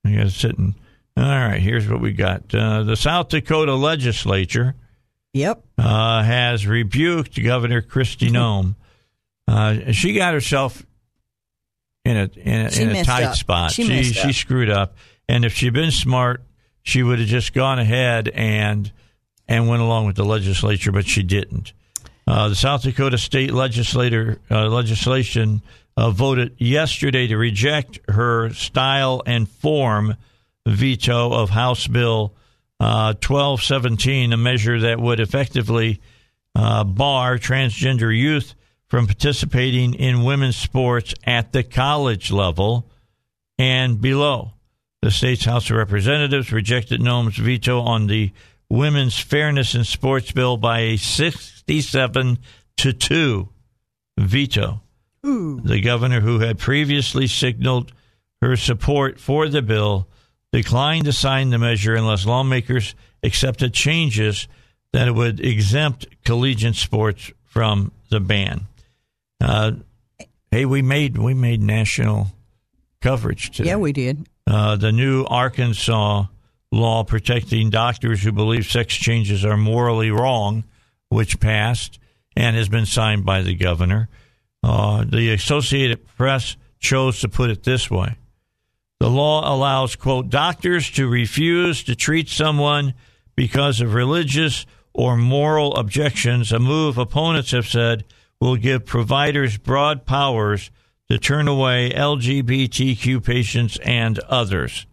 [0.06, 0.76] I got it sitting.
[1.18, 2.54] All right, here's what we got.
[2.54, 4.76] Uh, the South Dakota legislature
[5.34, 5.64] Yep.
[5.78, 8.76] uh, has rebuked Governor Kristi Noem.
[9.48, 10.86] Uh, she got herself
[12.06, 13.36] in a in a, in a tight up.
[13.36, 13.72] spot.
[13.72, 14.96] She she she screwed up,
[15.28, 16.42] and if she'd been smart,
[16.84, 18.92] she would have just gone ahead and
[19.48, 21.74] and went along with the legislature, but she didn't.
[22.28, 25.62] Uh, the South Dakota state legislator uh, legislation
[25.96, 30.16] uh, voted yesterday to reject her style and form
[30.66, 32.34] veto of House Bill
[32.80, 36.02] uh, 1217, a measure that would effectively
[36.56, 38.56] uh, bar transgender youth
[38.88, 42.90] from participating in women's sports at the college level
[43.58, 44.52] and below.
[45.02, 48.32] The state's House of Representatives rejected Noem's veto on the
[48.70, 52.40] Women's Fairness in Sports bill by a 67
[52.78, 53.50] to 2
[54.18, 54.82] veto.
[55.24, 57.92] the governor, who had previously signaled
[58.42, 60.08] her support for the bill,
[60.52, 64.48] declined to sign the measure unless lawmakers accepted changes
[64.94, 68.68] that would exempt collegiate sports from the ban.
[69.42, 69.72] Uh,
[70.52, 72.28] hey, we made we made national
[73.02, 73.70] coverage today.
[73.70, 74.30] Yeah, we did.
[74.48, 76.26] Uh, the new Arkansas
[76.72, 80.64] law protecting doctors who believe sex changes are morally wrong,
[81.10, 82.00] which passed
[82.36, 84.10] and has been signed by the governor.
[84.64, 88.16] Uh, the Associated Press chose to put it this way.
[89.00, 92.94] The law allows, quote, doctors to refuse to treat someone
[93.36, 98.06] because of religious or moral objections, a move opponents have said
[98.40, 100.72] will give providers broad powers
[101.10, 104.86] to turn away LGBTQ patients and others.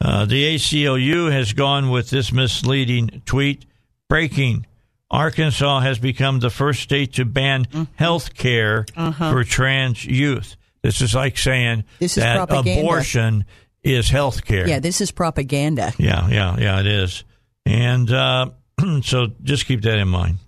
[0.00, 3.66] Uh, the ACLU has gone with this misleading tweet.
[4.08, 4.66] Breaking.
[5.10, 7.84] Arkansas has become the first state to ban mm-hmm.
[7.96, 9.32] health care uh-huh.
[9.32, 10.56] for trans youth.
[10.82, 12.80] This is like saying this is that propaganda.
[12.80, 13.44] abortion
[13.82, 14.68] is health care.
[14.68, 15.92] Yeah, this is propaganda.
[15.98, 17.24] Yeah, yeah, yeah, it is.
[17.66, 18.50] And uh,
[19.02, 20.38] so just keep that in mind.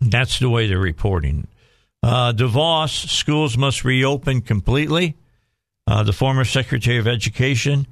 [0.00, 1.46] That's the way they're reporting.
[2.02, 5.16] Uh, DeVos, schools must reopen completely.
[5.86, 7.86] Uh, the former Secretary of Education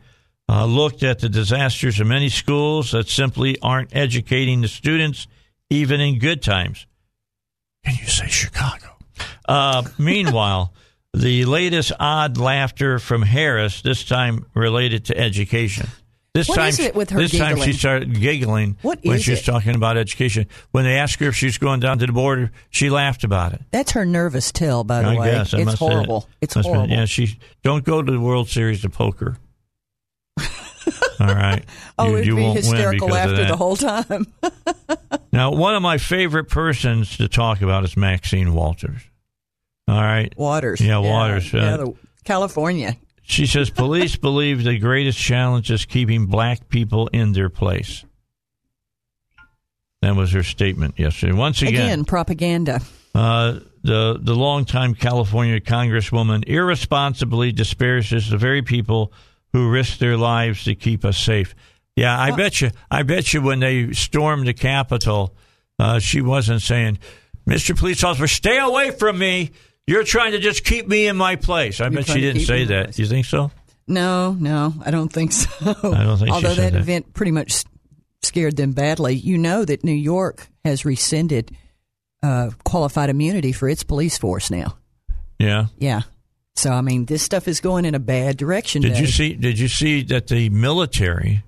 [0.48, 5.26] uh, looked at the disasters of many schools that simply aren't educating the students,
[5.70, 6.86] even in good times.
[7.84, 8.96] Can you say Chicago?
[9.48, 10.72] Uh, meanwhile,
[11.12, 15.88] the latest odd laughter from Harris, this time related to education.
[16.34, 17.56] This what time, is it with her this giggling?
[17.56, 19.44] time she started giggling what when she was it?
[19.44, 20.46] talking about education.
[20.70, 23.54] When they asked her if she was going down to the border, she laughed about
[23.54, 23.62] it.
[23.70, 25.30] That's her nervous tell, by the I way.
[25.30, 26.28] Guess, it's horrible.
[26.42, 26.44] It.
[26.44, 26.88] It's must horrible.
[26.88, 29.38] Been, yeah, she don't go to the World Series of poker.
[31.20, 31.64] All right.
[31.98, 34.26] oh, you, it'd you be won't hysterical after the whole time.
[35.32, 39.02] now, one of my favorite persons to talk about is Maxine Walters.
[39.88, 40.36] All right.
[40.36, 40.80] Waters.
[40.80, 41.52] Yeah, Waters.
[41.52, 41.94] Yeah, Uh, the,
[42.24, 42.96] California.
[43.22, 48.04] She says police believe the greatest challenge is keeping black people in their place.
[50.02, 51.32] That was her statement yesterday.
[51.32, 52.80] Once again, Again, propaganda.
[53.14, 59.12] uh, the the longtime California congresswoman irresponsibly disparages the very people
[59.56, 61.54] who risked their lives to keep us safe.
[61.96, 62.70] Yeah, I bet you.
[62.90, 65.34] I bet you when they stormed the Capitol,
[65.78, 66.98] uh, she wasn't saying,
[67.48, 67.74] "Mr.
[67.74, 69.52] Police Officer, stay away from me.
[69.86, 72.64] You're trying to just keep me in my place." I You're bet she didn't say
[72.66, 72.92] that.
[72.92, 73.50] Do You think so?
[73.88, 75.48] No, no, I don't think so.
[75.62, 76.78] I don't think she Although that that.
[76.78, 77.64] event pretty much
[78.22, 79.14] scared them badly.
[79.14, 81.50] You know that New York has rescinded
[82.22, 84.76] uh, qualified immunity for its police force now.
[85.38, 85.66] Yeah.
[85.78, 86.02] Yeah.
[86.56, 88.82] So I mean, this stuff is going in a bad direction.
[88.82, 89.34] Did you see?
[89.34, 91.42] Did you see that the military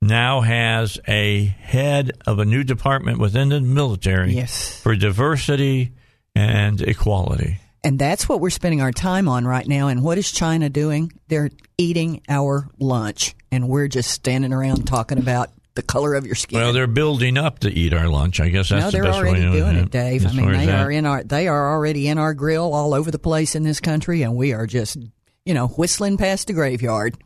[0.00, 4.80] now has a head of a new department within the military Yes.
[4.80, 5.92] for diversity
[6.34, 7.58] and equality?
[7.82, 9.88] And that's what we're spending our time on right now.
[9.88, 11.12] And what is China doing?
[11.28, 16.34] They're eating our lunch, and we're just standing around talking about the color of your
[16.34, 16.58] skin.
[16.58, 18.40] Well, they're building up to eat our lunch.
[18.40, 20.26] I guess that's no, the best way already to doing do it, Dave.
[20.26, 23.18] I mean, they are in our they are already in our grill all over the
[23.18, 24.96] place in this country, and we are just
[25.44, 27.16] you know whistling past the graveyard,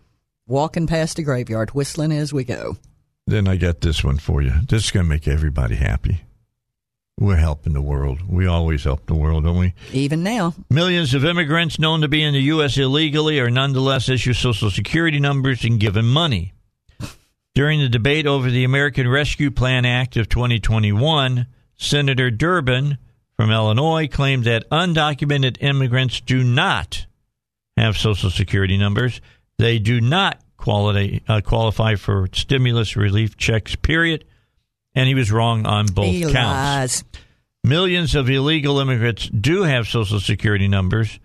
[0.47, 2.77] walking past the graveyard, whistling as we go.
[3.27, 4.53] Then I got this one for you.
[4.67, 6.23] This is going to make everybody happy.
[7.21, 8.21] We're helping the world.
[8.27, 9.75] We always help the world, don't we?
[9.93, 12.79] Even now, Millions of immigrants known to be in the U.S.
[12.79, 16.55] illegally are nonetheless issued Social Security numbers and given money.
[17.59, 22.99] During the debate over the American Rescue Plan Act of 2021, Senator Durbin
[23.37, 27.07] from Illinois claimed that undocumented immigrants do not
[27.77, 29.21] have Social Security numbers.
[29.59, 34.25] They do not quality, uh, qualify for stimulus relief checks, period.
[34.95, 36.37] And he was wrong on both he counts.
[36.37, 37.05] lies.
[37.65, 41.19] Millions of illegal immigrants do have Social Security numbers,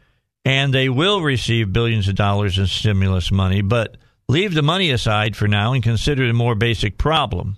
[0.43, 3.61] and they will receive billions of dollars in stimulus money.
[3.61, 3.97] But
[4.33, 7.55] leave the money aside for now and consider the more basic problem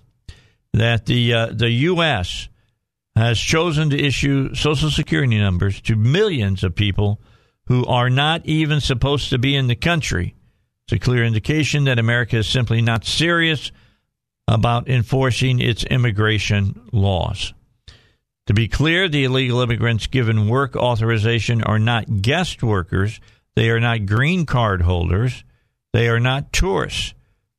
[0.74, 2.48] that the uh, the U.S.
[3.16, 7.18] has chosen to issue Social Security numbers to millions of people
[7.64, 10.34] who are not even supposed to be in the country.
[10.84, 13.72] It's a clear indication that America is simply not serious
[14.46, 17.54] about enforcing its immigration laws.
[18.46, 23.18] To be clear, the illegal immigrants given work authorization are not guest workers.
[23.56, 25.42] They are not green card holders.
[25.96, 27.14] They are not tourists.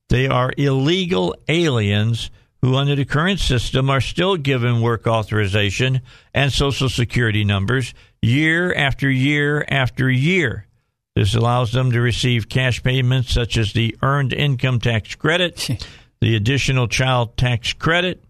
[0.10, 2.30] They are illegal aliens
[2.62, 6.02] who, under the current system, are still given work authorization
[6.36, 10.68] and social security numbers year after year after year.
[11.16, 15.84] This allows them to receive cash payments such as the Earned Income Tax Credit,
[16.22, 18.24] the Additional Child Tax Credit,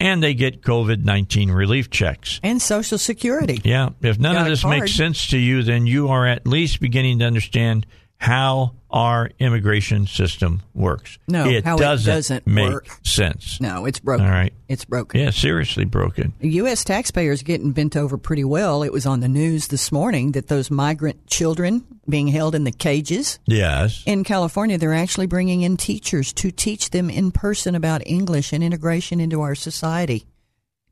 [0.00, 2.40] and they get COVID 19 relief checks.
[2.42, 3.60] And Social Security.
[3.62, 3.90] Yeah.
[4.00, 7.18] If none Got of this makes sense to you, then you are at least beginning
[7.18, 7.84] to understand
[8.18, 11.18] how our immigration system works.
[11.28, 12.86] No, it doesn't, it doesn't make work.
[13.02, 13.60] sense.
[13.60, 14.24] No, it's broken.
[14.24, 14.52] All right.
[14.68, 15.20] It's broken.
[15.20, 16.32] Yeah, seriously broken.
[16.40, 16.84] U.S.
[16.84, 18.82] taxpayers getting bent over pretty well.
[18.82, 22.72] It was on the news this morning that those migrant children being held in the
[22.72, 24.02] cages Yes.
[24.06, 28.62] in California, they're actually bringing in teachers to teach them in person about English and
[28.62, 30.24] integration into our society.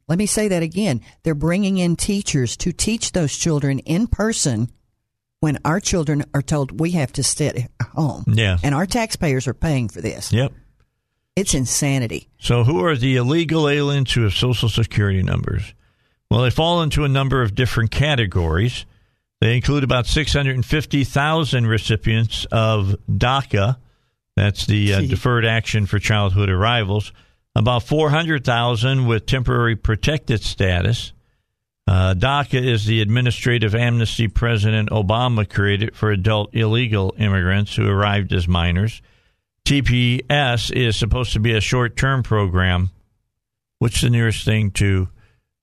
[0.09, 1.01] Let me say that again.
[1.23, 4.71] They're bringing in teachers to teach those children in person
[5.43, 7.49] when our children are told we have to stay
[7.81, 8.25] at home.
[8.29, 8.59] Yeah.
[8.63, 10.33] And our taxpayers are paying for this.
[10.33, 10.53] Yep.
[11.35, 12.29] It's insanity.
[12.39, 15.75] So, who are the illegal aliens who have social security numbers?
[16.31, 18.87] Well, they fall into a number of different categories.
[19.41, 23.79] They include about 650,000 recipients of DACA,
[24.37, 27.13] that's the uh, Deferred Action for Childhood Arrivals,
[27.57, 31.13] about 400,000 with temporary protected status.
[31.87, 38.33] Uh, DACA is the administrative amnesty President Obama created for adult illegal immigrants who arrived
[38.33, 39.03] as minors.
[39.67, 42.91] TPS is supposed to be a short term program.
[43.79, 45.09] What's the nearest thing to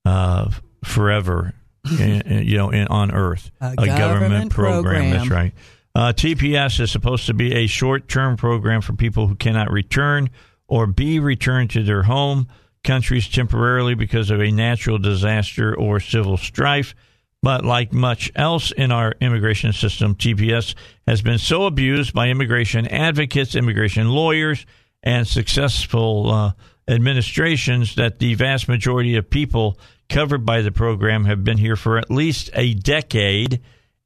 [0.05, 0.51] uh,
[0.83, 1.53] forever,
[1.99, 3.49] in, you know, in, on Earth?
[3.61, 5.11] A government program.
[5.11, 5.53] That's right.
[5.95, 10.29] Uh, TPS is supposed to be a short term program for people who cannot return
[10.67, 12.47] or be returned to their home
[12.83, 16.95] countries temporarily because of a natural disaster or civil strife.
[17.41, 20.75] But like much else in our immigration system, TPS
[21.07, 24.65] has been so abused by immigration advocates, immigration lawyers,
[25.01, 26.51] and successful uh,
[26.89, 31.97] administrations that the vast majority of people covered by the program have been here for
[31.97, 33.61] at least a decade,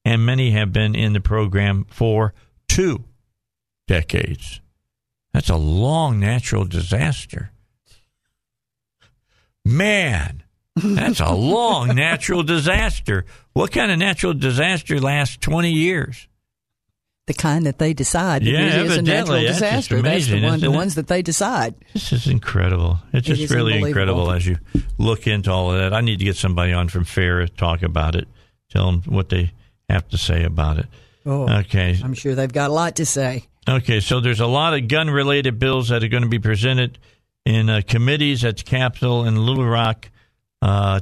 [0.05, 2.33] and many have been in the program for
[2.67, 3.03] two
[3.87, 4.61] decades.
[5.33, 7.52] That's a long natural disaster.
[9.65, 10.43] Man,
[10.75, 13.25] that's a long natural disaster.
[13.53, 16.27] What kind of natural disaster lasts 20 years?
[17.25, 19.95] The kind that they decide Yeah, it is a natural That's disaster.
[20.01, 21.73] That's amazing, the one, the ones that they decide.
[21.93, 22.99] This is incredible.
[23.13, 24.57] It's just is really incredible as you
[24.97, 25.93] look into all of that.
[25.93, 28.27] I need to get somebody on from FAIR to talk about it,
[28.69, 29.53] tell them what they
[29.89, 30.87] have to say about it.
[31.25, 31.97] Oh, Okay.
[32.03, 33.45] I'm sure they've got a lot to say.
[33.69, 36.99] Okay, so there's a lot of gun related bills that are going to be presented
[37.45, 40.09] in uh, committees at the Capitol in Little Rock
[40.61, 41.01] uh,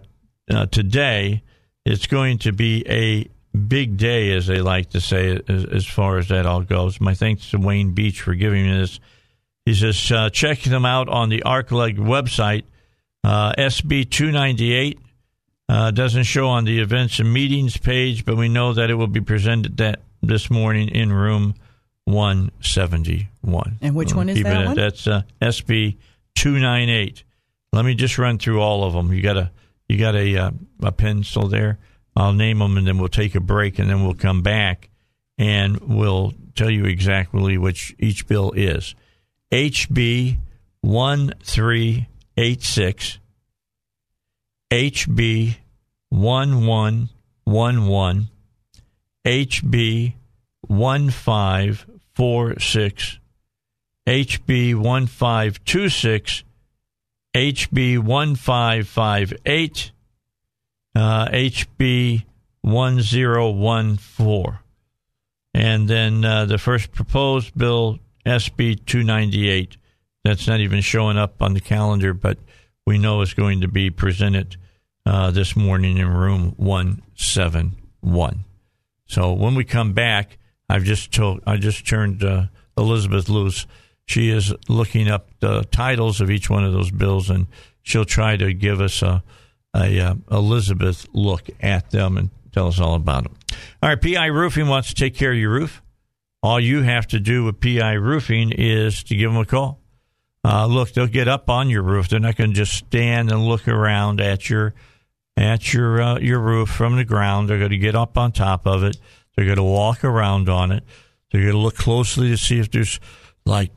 [0.50, 1.44] uh, today.
[1.86, 3.28] It's going to be a
[3.58, 7.02] big day, as they like to say, as, as far as that all goes.
[7.02, 9.00] My thanks to Wayne Beach for giving me this.
[9.66, 12.64] He says, uh, check them out on the ArkLeg website.
[13.24, 15.00] Uh, SB 298
[15.70, 19.08] uh, doesn't show on the events and meetings page, but we know that it will
[19.08, 21.54] be presented that this morning in room
[22.06, 23.78] 171.
[23.82, 24.76] And which one is that at- one?
[24.76, 25.98] That's uh, SB
[26.36, 27.24] 298.
[27.74, 29.14] Let me just run through all of them.
[29.14, 29.52] You got a
[29.88, 31.80] you got a uh, a pencil there.
[32.16, 34.90] I'll name them and then we'll take a break and then we'll come back
[35.38, 38.96] and we'll tell you exactly which each bill is.
[39.52, 40.38] HB
[40.82, 43.20] 1386
[44.72, 45.56] HB
[46.10, 48.30] 1111
[49.26, 50.14] HB
[50.68, 53.21] 1546
[54.08, 56.44] HB 1526
[57.36, 59.92] HB 1558
[60.94, 62.26] uh, HB
[62.62, 64.60] 1014
[65.54, 69.78] and then uh, the first proposed bill SB 298
[70.24, 72.40] that's not even showing up on the calendar but
[72.86, 74.58] we know is going to be presented
[75.06, 78.46] uh, this morning in room 171
[79.06, 82.46] so when we come back I've just told I just turned uh,
[82.78, 83.68] Elizabeth loose
[84.12, 87.48] she is looking up the titles of each one of those bills and
[87.82, 89.24] she'll try to give us a
[89.74, 93.36] a uh, Elizabeth look at them and tell us all about them.
[93.82, 95.82] All right, PI Roofing wants to take care of your roof.
[96.44, 99.80] All you have to do with PI Roofing is to give them a call.
[100.44, 102.10] Uh, look, they'll get up on your roof.
[102.10, 104.74] They're not going to just stand and look around at your
[105.38, 107.48] at your uh, your roof from the ground.
[107.48, 108.98] They're going to get up on top of it.
[109.36, 110.84] They're going to walk around on it.
[111.32, 113.00] They're going to look closely to see if there's
[113.46, 113.72] like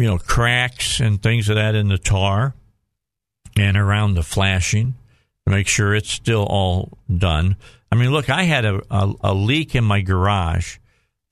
[0.00, 2.54] you know cracks and things of that in the tar
[3.56, 4.94] and around the flashing
[5.46, 7.56] to make sure it's still all done.
[7.92, 10.78] I mean, look, I had a, a, a leak in my garage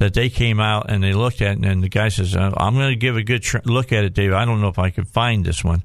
[0.00, 2.90] that they came out and they looked at, and the guy says, "Uh, "I'm going
[2.90, 4.32] to give a good tr- look at it, Dave.
[4.32, 5.82] I don't know if I can find this one."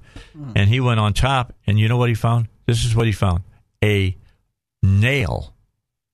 [0.56, 2.48] And he went on top, and you know what he found?
[2.66, 3.44] This is what he found:
[3.84, 4.18] a
[4.82, 5.54] nail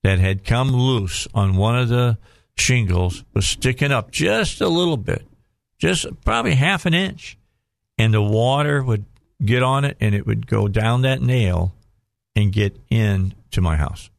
[0.04, 2.16] that had come loose on one of the
[2.56, 5.26] shingles was sticking up just a little bit,
[5.80, 7.36] just probably half an inch,
[7.98, 9.04] and the water would
[9.44, 11.74] get on it and it would go down that nail
[12.36, 14.10] and get in to my house.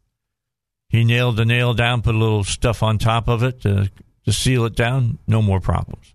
[0.89, 3.89] He nailed the nail down, put a little stuff on top of it to,
[4.26, 5.20] to seal it down.
[5.28, 6.14] No more problems.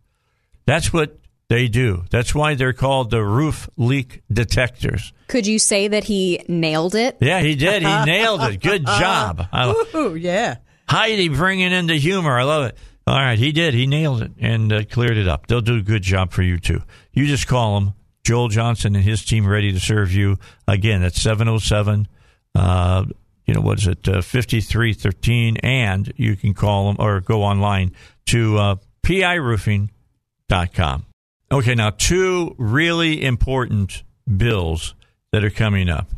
[0.66, 1.16] That's what
[1.48, 2.04] they do.
[2.10, 5.12] That's why they're called the roof leak detectors.
[5.28, 7.16] Could you say that he nailed it?
[7.20, 7.82] Yeah, he did.
[7.82, 8.60] He nailed it.
[8.60, 9.46] Good job.
[9.94, 10.56] Ooh, yeah.
[10.88, 12.38] Heidi bringing in the humor.
[12.38, 12.78] I love it.
[13.08, 13.74] All right, he did.
[13.74, 15.46] He nailed it and uh, cleared it up.
[15.46, 16.82] They'll do a good job for you too.
[17.12, 17.94] You just call them.
[18.24, 20.38] Joel Johnson and his team ready to serve you.
[20.66, 22.08] Again, at 707,
[22.56, 23.04] uh,
[23.46, 25.58] you know, what is it, uh, 5313.
[25.58, 27.92] And you can call them or go online
[28.26, 31.06] to uh, piroofing.com.
[31.52, 34.02] Okay, now two really important
[34.36, 34.96] bills
[35.30, 36.10] that are coming up.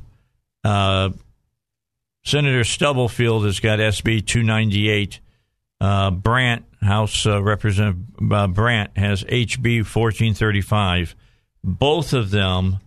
[0.65, 1.11] Uh,
[2.25, 5.21] Senator Stubblefield has got SB 298.
[5.81, 8.03] Uh, Brandt, House uh, Representative
[8.33, 11.15] uh, Brandt, has HB 1435.
[11.63, 12.79] Both of them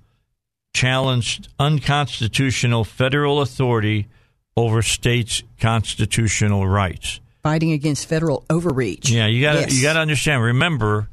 [0.73, 4.07] challenged unconstitutional federal authority
[4.55, 7.19] over states' constitutional rights.
[7.43, 9.09] Fighting against federal overreach.
[9.09, 9.73] Yeah, you got to Yes.
[9.75, 10.43] you got to understand.
[10.43, 11.09] Remember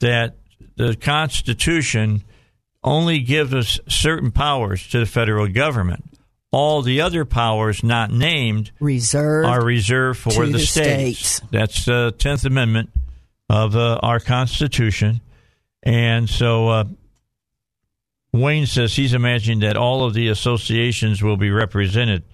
[0.00, 0.36] that
[0.76, 2.22] the Constitution
[2.82, 6.04] only gives us certain powers to the federal government.
[6.50, 11.18] All the other powers not named Reserved are reserved for the, the states.
[11.18, 11.50] states.
[11.50, 12.90] That's the Tenth Amendment
[13.50, 15.20] of uh, our Constitution,
[15.82, 16.84] and so uh,
[18.32, 22.24] Wayne says he's imagining that all of the associations will be represented.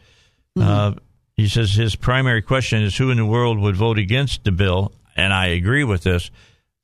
[0.58, 0.94] Uh,
[1.36, 4.92] he says his primary question is who in the world would vote against the bill,
[5.16, 6.30] and I agree with this.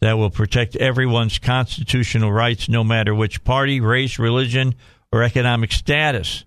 [0.00, 4.74] That will protect everyone's constitutional rights, no matter which party, race, religion,
[5.12, 6.44] or economic status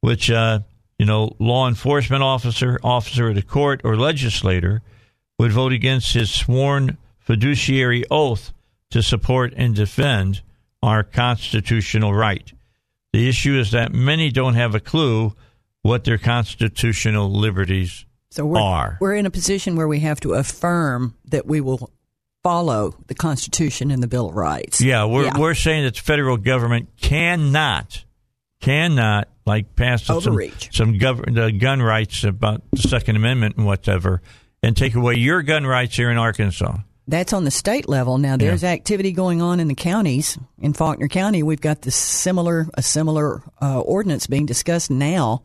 [0.00, 0.60] which uh,
[0.98, 4.82] you know law enforcement officer, officer of the court, or legislator
[5.38, 8.52] would vote against his sworn fiduciary oath
[8.90, 10.42] to support and defend
[10.82, 12.52] our constitutional right.
[13.12, 15.34] The issue is that many don't have a clue
[15.82, 18.98] what their constitutional liberties So we're, are.
[19.00, 21.90] we're in a position where we have to affirm that we will
[22.42, 24.80] follow the Constitution and the Bill of Rights.
[24.80, 25.38] Yeah, we're Yeah.
[25.38, 28.04] we're saying that the federal government cannot
[28.60, 30.72] cannot like pass some Overreach.
[30.72, 34.22] some gov- the gun rights about the Second Amendment and whatever,
[34.62, 36.76] and take away your gun rights here in Arkansas.
[37.08, 38.18] That's on the state level.
[38.18, 40.38] Now there's activity going on in the counties.
[40.60, 45.42] In Faulkner County, we've got this similar a similar uh, ordinance being discussed now,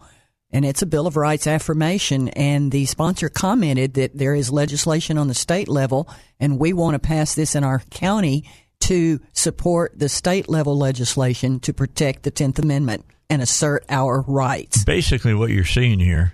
[0.51, 2.29] and it's a Bill of Rights affirmation.
[2.29, 6.07] And the sponsor commented that there is legislation on the state level,
[6.39, 8.47] and we want to pass this in our county
[8.81, 14.83] to support the state level legislation to protect the Tenth Amendment and assert our rights.
[14.83, 16.33] Basically, what you're seeing here,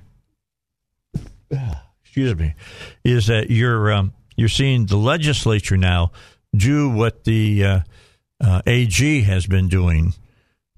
[2.03, 2.55] excuse me,
[3.03, 6.11] is that you're um, you're seeing the legislature now
[6.55, 7.79] do what the uh,
[8.39, 10.13] uh, AG has been doing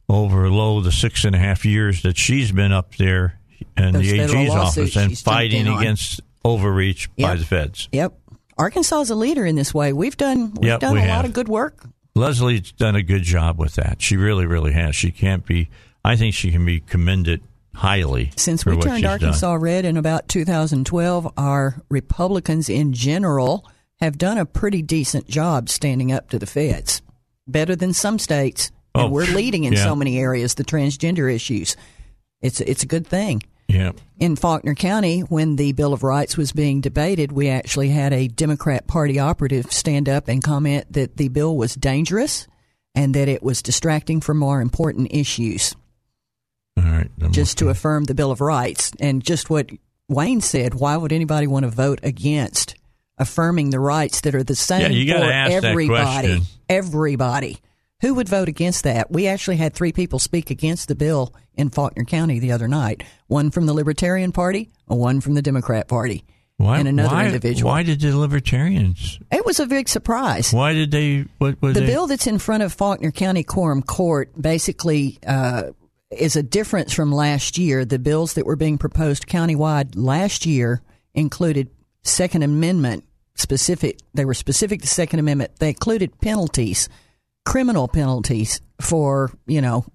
[0.09, 3.39] over low the six and a half years that she's been up there
[3.78, 7.88] in Those the AG's office and fighting against overreach by the feds.
[7.91, 8.14] Yep.
[8.57, 9.93] Arkansas is a leader in this way.
[9.93, 11.09] We've done we've Yep, done we a have.
[11.18, 11.84] lot of good work.
[12.16, 13.99] Leslie's done a good job with that.
[13.99, 14.95] She really, really has.
[14.95, 15.70] She can't be.
[16.03, 17.41] I think she can be commended
[17.75, 19.61] highly Since we turned Arkansas done.
[19.61, 23.67] red in about 2012, our Republicans in general
[23.99, 27.01] have done a pretty decent job standing up to the feds.
[27.47, 28.71] Better than some states.
[28.95, 29.83] Oh, and we're leading in yeah.
[29.83, 31.75] so many areas, the transgender issues.
[32.41, 33.43] It's it's a good thing.
[33.67, 33.93] Yeah.
[34.19, 38.27] In Faulkner County, when the Bill of Rights was being debated, we actually had a
[38.27, 42.47] Democrat Party operative stand up and comment that the bill was dangerous
[42.93, 45.75] and that it was distracting from more important issues
[46.78, 47.09] All right.
[47.21, 48.91] I'm just to affirm the Bill of Rights.
[48.99, 49.69] And just what
[50.07, 52.76] Wayne said, why would anybody want to vote against
[53.17, 55.88] affirming the rights that are the same Yeah, you for ask everybody?
[55.88, 56.41] question.
[56.69, 57.59] Everybody.
[58.01, 59.11] Who would vote against that?
[59.11, 63.03] We actually had three people speak against the bill in Faulkner County the other night.
[63.28, 66.26] One from the Libertarian Party, and one from the Democrat Party,
[66.57, 67.71] Why, and another why, individual.
[67.71, 69.19] Why did the libertarians?
[69.32, 70.51] It was a big surprise.
[70.51, 71.26] Why did they?
[71.38, 71.86] What was The they?
[71.86, 75.63] bill that's in front of Faulkner County Quorum Court basically uh,
[76.18, 77.86] is a difference from last year.
[77.86, 80.82] The bills that were being proposed countywide last year
[81.14, 81.70] included
[82.03, 83.05] Second Amendment
[83.36, 83.99] specific.
[84.14, 85.57] They were specific to Second Amendment.
[85.59, 86.89] They included penalties,
[87.45, 89.86] criminal penalties for you know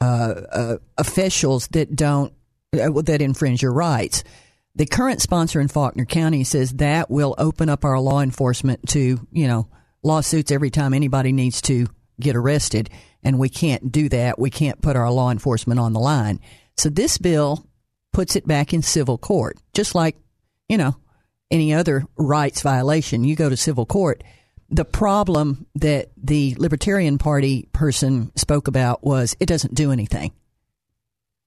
[0.00, 2.32] uh, uh, officials that don't
[2.78, 4.24] uh, that infringe your rights.
[4.76, 9.26] The current sponsor in Faulkner County says that will open up our law enforcement to
[9.32, 9.68] you know
[10.02, 11.86] lawsuits every time anybody needs to
[12.20, 12.90] get arrested,
[13.22, 14.38] and we can't do that.
[14.38, 16.40] We can't put our law enforcement on the line.
[16.76, 17.66] So this bill
[18.12, 20.16] puts it back in civil court, just like
[20.68, 20.96] you know
[21.50, 23.24] any other rights violation.
[23.24, 24.22] You go to civil court.
[24.70, 30.32] the problem that the Libertarian Party person spoke about was it doesn't do anything.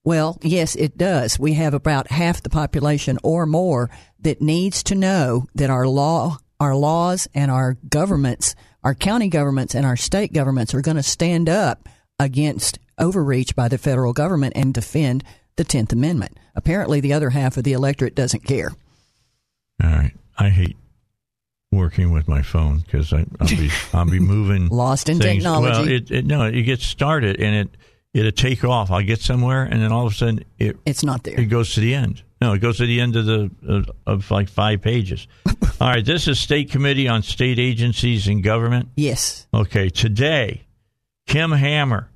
[0.03, 1.39] Well, yes, it does.
[1.39, 6.37] We have about half the population or more that needs to know that our law,
[6.59, 11.03] our laws and our governments, our county governments and our state governments are going to
[11.03, 11.89] stand up
[12.19, 15.23] against overreach by the federal government and defend
[15.55, 16.37] the 10th Amendment.
[16.55, 18.71] Apparently, the other half of the electorate doesn't care.
[19.83, 20.11] All right.
[20.37, 20.77] I hate
[21.71, 25.43] working with my phone because I'll be I'll be moving Lost in things.
[25.43, 25.71] technology.
[25.71, 27.77] Well, it, it no, it gets started and it
[28.13, 28.91] it'll take off.
[28.91, 31.39] I'll get somewhere and then all of a sudden it It's not there.
[31.39, 32.21] it goes to the end.
[32.43, 35.29] No, it goes to the end of the of, of like five pages.
[35.79, 36.03] all right.
[36.03, 38.89] This is State Committee on State Agencies and Government.
[38.97, 39.47] Yes.
[39.53, 39.87] Okay.
[39.87, 40.63] Today,
[41.25, 42.09] Kim Hammer,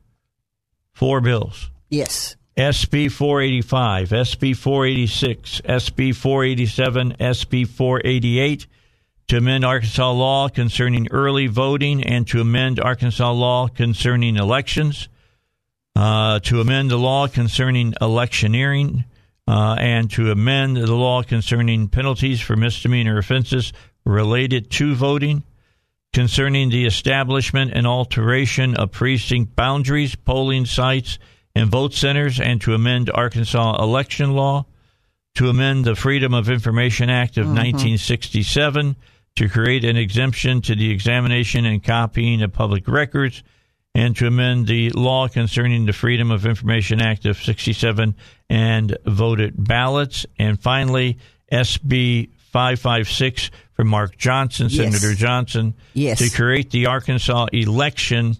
[0.92, 1.72] four bills.
[1.90, 2.36] Yes.
[2.58, 8.68] SB 485, SB 486, SB 487, SB 488
[9.30, 15.08] to amend Arkansas law concerning early voting and to amend Arkansas law concerning elections,
[15.96, 19.06] uh, to amend the law concerning electioneering,
[19.48, 23.72] uh, and to amend the law concerning penalties for misdemeanor offenses
[24.06, 25.44] related to voting,
[26.14, 31.18] concerning the establishment and alteration of precinct boundaries, polling sites,
[31.56, 34.66] and vote centers, and to amend Arkansas election law,
[35.36, 38.96] to amend the Freedom of Information Act of 1967,
[39.36, 43.44] to create an exemption to the examination and copying of public records,
[43.98, 48.14] and to amend the law concerning the Freedom of Information Act of 67
[48.48, 51.18] and voted ballots, and finally,
[51.52, 54.78] SB 556 from Mark Johnson, Yes.
[54.78, 56.20] Senator Johnson, Yes.
[56.20, 58.38] to create the Arkansas election.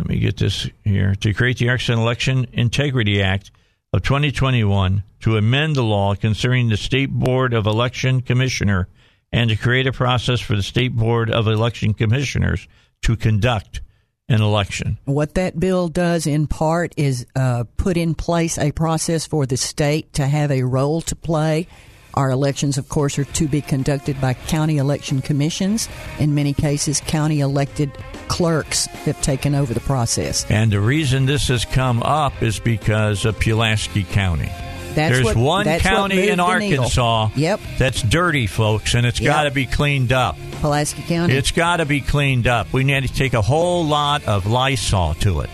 [0.00, 1.14] Let me get this here.
[1.14, 3.52] To create the Arkansas Election Integrity Act
[3.92, 8.88] of 2021, to amend the law concerning the State Board of Election Commissioner,
[9.32, 12.66] and to create a process for the State Board of Election Commissioners
[13.02, 13.80] to conduct
[14.28, 14.98] an election.
[15.04, 19.56] What that bill does in part is uh, put in place a process for the
[19.56, 21.66] state to have a role to play.
[22.14, 25.88] Our elections, of course, are to be conducted by county election commissions.
[26.18, 27.90] In many cases, county elected
[28.28, 30.44] clerks have taken over the process.
[30.50, 34.50] And the reason this has come up is because of Pulaski County.
[34.94, 36.40] That's There's what- one county in.
[36.40, 37.60] Arkansas Yep.
[37.78, 39.32] that's dirty, folks, and it's Yep.
[39.32, 40.36] got to be cleaned up.
[40.60, 41.34] Pulaski County.
[41.34, 42.72] It's got to be cleaned up.
[42.72, 45.50] We need to take a whole lot of Lysol to it.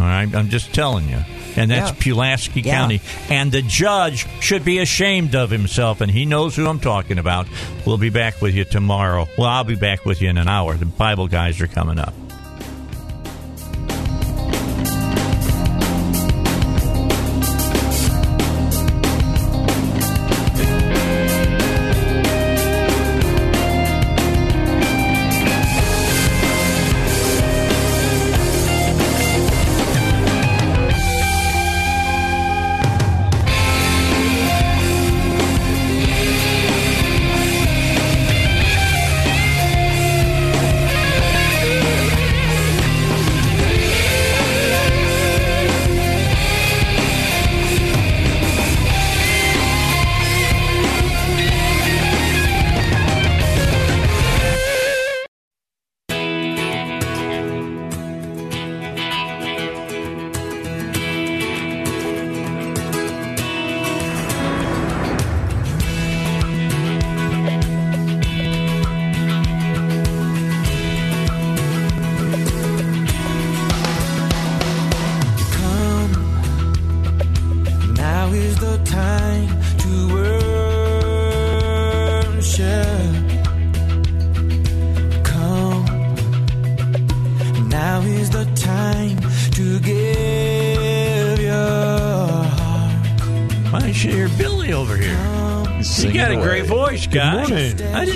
[0.00, 1.18] All right, I'm just telling you.
[1.54, 1.96] And that's Yeah.
[2.00, 2.74] Pulaski Yeah.
[2.78, 3.00] County.
[3.28, 7.46] And the judge should be ashamed of himself, and he knows who I'm talking about.
[7.84, 9.28] We'll be back with you tomorrow.
[9.36, 10.74] Well, I'll be back with you in an hour.
[10.76, 12.14] The Bible guys are coming up.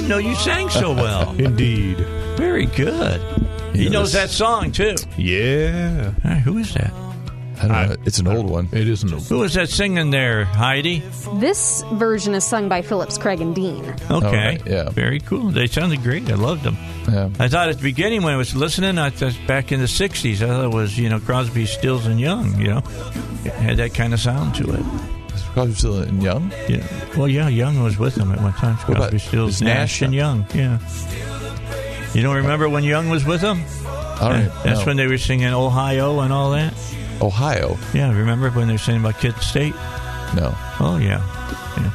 [0.06, 1.34] Didn't know you sang so well.
[1.38, 1.98] Indeed.
[2.36, 3.20] Very good.
[3.74, 3.92] He Yes.
[3.92, 4.94] knows that song too.
[5.16, 6.12] Yeah.
[6.22, 6.92] Hey, who is that?
[7.58, 7.96] I don't know.
[8.04, 8.68] It's an old one.
[8.72, 11.02] It isn't a Who is that singing there, Heidi?
[11.40, 13.94] This version is sung by Phillips Craig and Dean.
[14.10, 14.26] Okay.
[14.58, 14.90] right, yeah.
[14.90, 15.48] Very cool.
[15.50, 16.30] They sounded great.
[16.30, 16.76] I loved them.
[17.10, 17.30] Yeah.
[17.38, 20.42] I thought at the beginning when I was listening, I thought back in the '60s,
[20.42, 22.58] I thought it was you know Crosby, Stills, and Young.
[22.60, 22.82] You know,
[23.44, 24.84] it had that kind of sound to it.
[25.74, 26.52] Still and uh, Young?
[26.68, 26.86] Yeah.
[27.16, 29.18] Well, yeah, Young was with them at one time.
[29.18, 30.46] Stills, Nash, and Young.
[30.54, 30.78] Yeah.
[32.12, 33.62] You don't remember when Young was with them?
[34.20, 34.62] Don't Yeah, know.
[34.64, 36.74] That's when they were singing Ohio and all that.
[37.20, 37.78] Ohio.
[37.94, 39.74] Yeah, remember when they were singing about Kent State?
[40.34, 40.54] No.
[40.80, 41.22] Oh yeah.
[41.78, 41.90] yeah.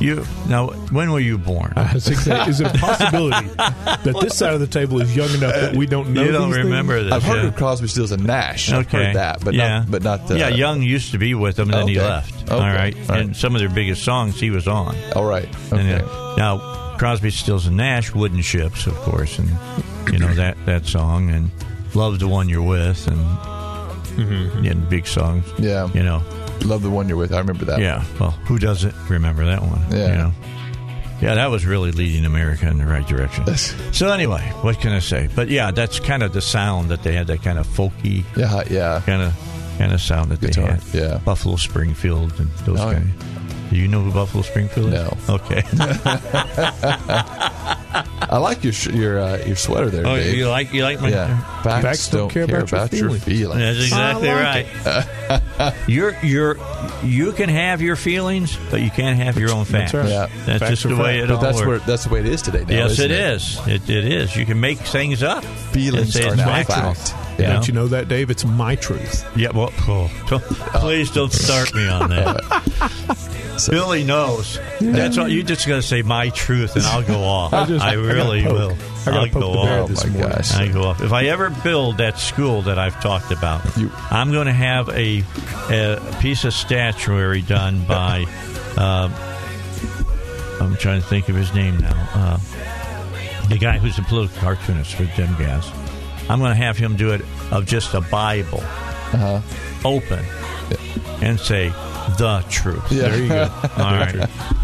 [0.00, 1.72] You now, when were you born?
[1.76, 5.30] I was thinking, is it a possibility that this side of the table is young
[5.30, 6.22] enough that we don't uh, know?
[6.22, 7.10] you don't these remember things?
[7.10, 7.14] this.
[7.14, 7.48] I've heard yeah.
[7.48, 8.70] of Crosby, Stills, and Nash.
[8.70, 9.80] I've heard that, but yeah.
[9.80, 10.38] not, but not the.
[10.38, 12.34] yeah, Young used to be with them, and then he left.
[12.44, 12.54] Okay.
[12.54, 13.20] All right, All right.
[13.22, 14.96] and some of their biggest songs he was on.
[15.16, 15.48] All right.
[15.72, 16.04] And, uh, Okay.
[16.04, 19.48] uh, now Crosby, Stills, and Nash, "Wooden Ships," of course, and
[20.12, 21.50] you know that that song, and
[21.94, 24.64] "Love the One You're With," and mm-hmm.
[24.64, 25.44] yeah, big songs.
[25.58, 25.88] Yeah.
[25.92, 26.22] you know,
[26.64, 27.32] Love the one you're with.
[27.32, 27.80] I remember that.
[27.80, 28.04] yeah.
[28.20, 29.80] Well, who doesn't remember that one?
[29.90, 30.06] Yeah.
[30.08, 30.32] You know?
[31.20, 33.44] Yeah, that was really leading America in the right direction.
[33.92, 35.28] so anyway, what can I say?
[35.34, 37.26] But yeah, that's kind of the sound that they had.
[37.26, 38.62] That kind of folky, Yeah.
[38.70, 39.02] Yeah.
[39.04, 39.34] kind of
[39.78, 41.10] kind of sound that Guitar, they had.
[41.12, 41.18] yeah.
[41.24, 43.10] Buffalo Springfield and those Oh, kind.
[43.70, 45.28] Do you know who Buffalo Springfield is?
[45.28, 45.34] No.
[45.34, 45.62] Okay.
[48.30, 50.34] I like your sh- your uh, your sweater there, oh, Dave.
[50.34, 51.62] you like you like my yeah.
[51.62, 53.60] Facts, Facts don't, care, about, your feelings.
[53.60, 54.66] That's exactly I
[55.28, 55.74] right.
[55.88, 56.56] you're you're
[57.02, 59.92] you can have your feelings, but you can't have your own facts.
[59.92, 60.30] That's right.
[60.30, 60.44] Yeah.
[60.46, 61.24] That's Facts just are the way facts.
[61.30, 61.66] it But that's works.
[61.66, 62.64] where that's the way it is today.
[62.64, 63.58] Now, yes, isn't it it is.
[63.66, 64.36] It, it is.
[64.36, 65.44] You can make things up.
[65.44, 66.94] Feelings and say are it's now factual.
[66.94, 67.14] fact.
[67.38, 67.52] You know?
[67.54, 68.30] Don't you know that, Dave?
[68.30, 69.24] It's my truth.
[69.36, 73.14] Yeah, well, oh, don't- please don't start me on that.
[73.68, 74.58] Billy knows.
[74.80, 75.28] That's all.
[75.28, 77.52] you're just got to say my truth, and I'll go off.
[77.52, 78.72] I, I just- I gotta really will.
[79.02, 79.88] I gotta I'll go off.
[79.88, 80.54] this Oh, my gosh.
[80.54, 81.00] I go off.
[81.00, 84.88] If I ever build that school that I've talked about, You- I'm going to have
[84.90, 85.24] a,
[85.70, 88.26] a piece of statuary done by.
[88.76, 89.08] Uh,
[90.60, 92.08] I'm trying to think of his name now.
[92.14, 92.38] Uh,
[93.48, 95.70] the guy who's a political cartoonist for Jim Gas.
[96.28, 99.40] I'm going to have him do it of just a Bible, Uh-huh.
[99.84, 100.22] open,
[101.22, 101.72] and say
[102.18, 102.90] the truth.
[102.92, 103.08] Yeah.
[103.08, 103.42] There you go.
[103.78, 104.14] All right.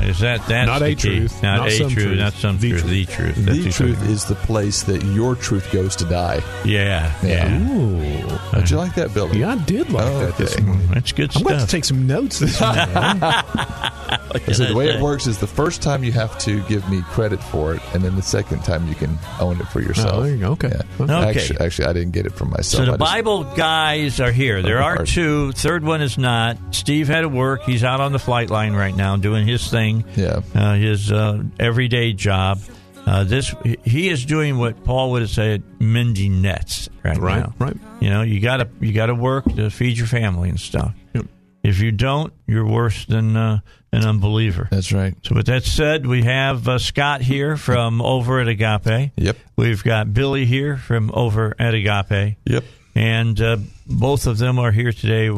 [0.01, 1.19] Is that that's Not the a key.
[1.21, 2.19] truth, Not, not a truth, truth.
[2.19, 2.83] not some The truth.
[2.83, 2.91] truth.
[2.91, 3.47] The truth.
[3.65, 6.43] The truth is the place that your truth goes to die.
[6.65, 7.49] Yeah, Yeah.
[7.59, 8.44] yeah.
[8.49, 8.53] Ooh.
[8.53, 9.41] Don't you like that, Billy?
[9.41, 10.65] Yeah, I did like Oh, that this okay.
[10.65, 10.87] morning.
[10.89, 11.43] That's good stuff.
[11.43, 12.81] I'm going to take some notes this morning.
[12.95, 17.03] I said the way it works is the first time you have to give me
[17.03, 20.13] credit for it, and then the second time you can own it for yourself.
[20.15, 20.53] Oh, there you go.
[20.53, 20.71] Okay.
[20.73, 21.05] Yeah.
[21.05, 21.13] Okay.
[21.31, 22.67] Actually, actually, I didn't get it from myself.
[22.67, 24.63] So the just- Bible guys are here.
[24.63, 25.07] There are hard.
[25.09, 25.53] two.
[25.53, 26.59] Third one is not.
[26.73, 27.63] Steve had to work.
[27.63, 30.05] He's out on the flight line right now doing his thing.
[30.17, 30.41] Yeah.
[30.55, 32.61] Uh, his uh, everyday job.
[33.07, 37.55] Uh, this he is doing what Paul would have said, mending nets right, Right, now.
[37.59, 37.77] right.
[38.01, 40.95] You know, you gotta you gotta work to feed your family and stuff.
[41.15, 41.27] Yep.
[41.63, 43.61] If you don't, you're worse than uh,
[43.93, 44.69] an unbeliever.
[44.71, 45.15] That's right.
[45.23, 49.13] So, with that said, we have uh, Scott here from over at Agape.
[49.17, 49.37] Yep.
[49.57, 52.37] We've got Billy here from over at Agape.
[52.45, 52.65] Yep.
[52.95, 55.31] And uh, both of them are here today.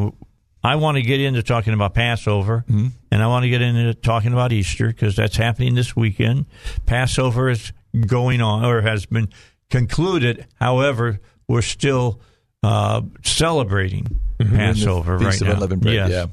[0.67, 2.87] I want to get into talking about Passover, Mm-hmm.
[3.11, 6.47] and I want to get into talking about Easter because that's happening this weekend.
[6.87, 7.73] Passover is
[8.07, 9.29] going on or has been
[9.71, 10.47] concluded.
[10.57, 12.21] However, we're still
[12.62, 15.25] uh, celebrating Passover Mm-hmm.
[15.27, 15.67] Feast right now.
[15.77, 16.11] Bread, Yes.
[16.11, 16.27] yeah.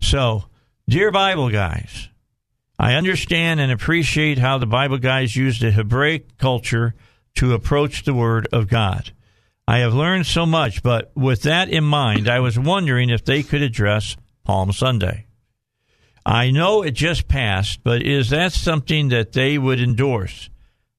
[0.00, 0.44] So,
[0.88, 2.08] dear Bible guys,
[2.78, 6.94] I understand and appreciate how the Bible guys use the Hebraic culture
[7.36, 9.12] to approach the Word of God.
[9.70, 13.44] I have learned so much, but with that in mind, I was wondering if they
[13.44, 15.26] could address Palm Sunday.
[16.26, 20.50] I know it just passed, but is that something that they would endorse?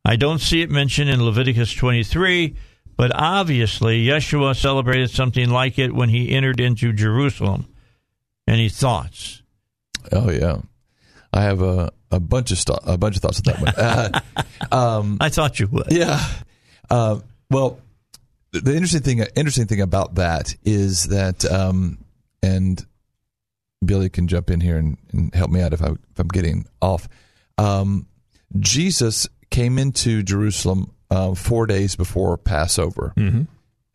[0.06, 2.56] I don't see it mentioned in Leviticus 23,
[2.96, 7.68] but obviously Yeshua celebrated something like it when he entered into Jerusalem.
[8.48, 9.44] Any thoughts?
[10.14, 10.62] Oh yeah.
[11.34, 14.22] I have a, a bunch of sto- a bunch of thoughts on that one.
[14.72, 15.92] Uh, um, I thought you would.
[15.92, 16.24] Yeah.
[16.90, 17.20] Uh,
[17.50, 17.82] well,
[18.54, 21.98] the- interesting thing interesting thing about that is that, um,
[22.44, 22.86] and
[23.84, 26.66] Billy can jump in here and, and help me out if I if I'm getting
[26.82, 27.08] off.
[27.58, 28.08] Um,
[28.60, 33.14] Jesus came into Jerusalem uh, four days before Passover,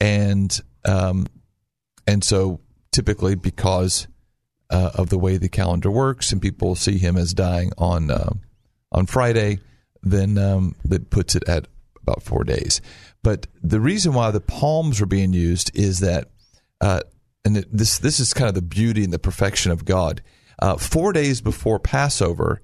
[0.01, 1.27] and um,
[2.07, 2.61] and so
[2.93, 4.07] typically because
[4.71, 8.31] uh, of the way the calendar works, and people see him as dying on uh,
[8.93, 9.59] on Friday,
[10.03, 11.69] then um, that puts it at
[12.07, 12.81] about four days.
[13.23, 16.31] But the reason why the palms were being used is that,
[16.81, 17.01] uh,
[17.45, 20.23] and this this is kind of the beauty and the perfection of God.
[20.59, 22.63] Uh, four days before Passover,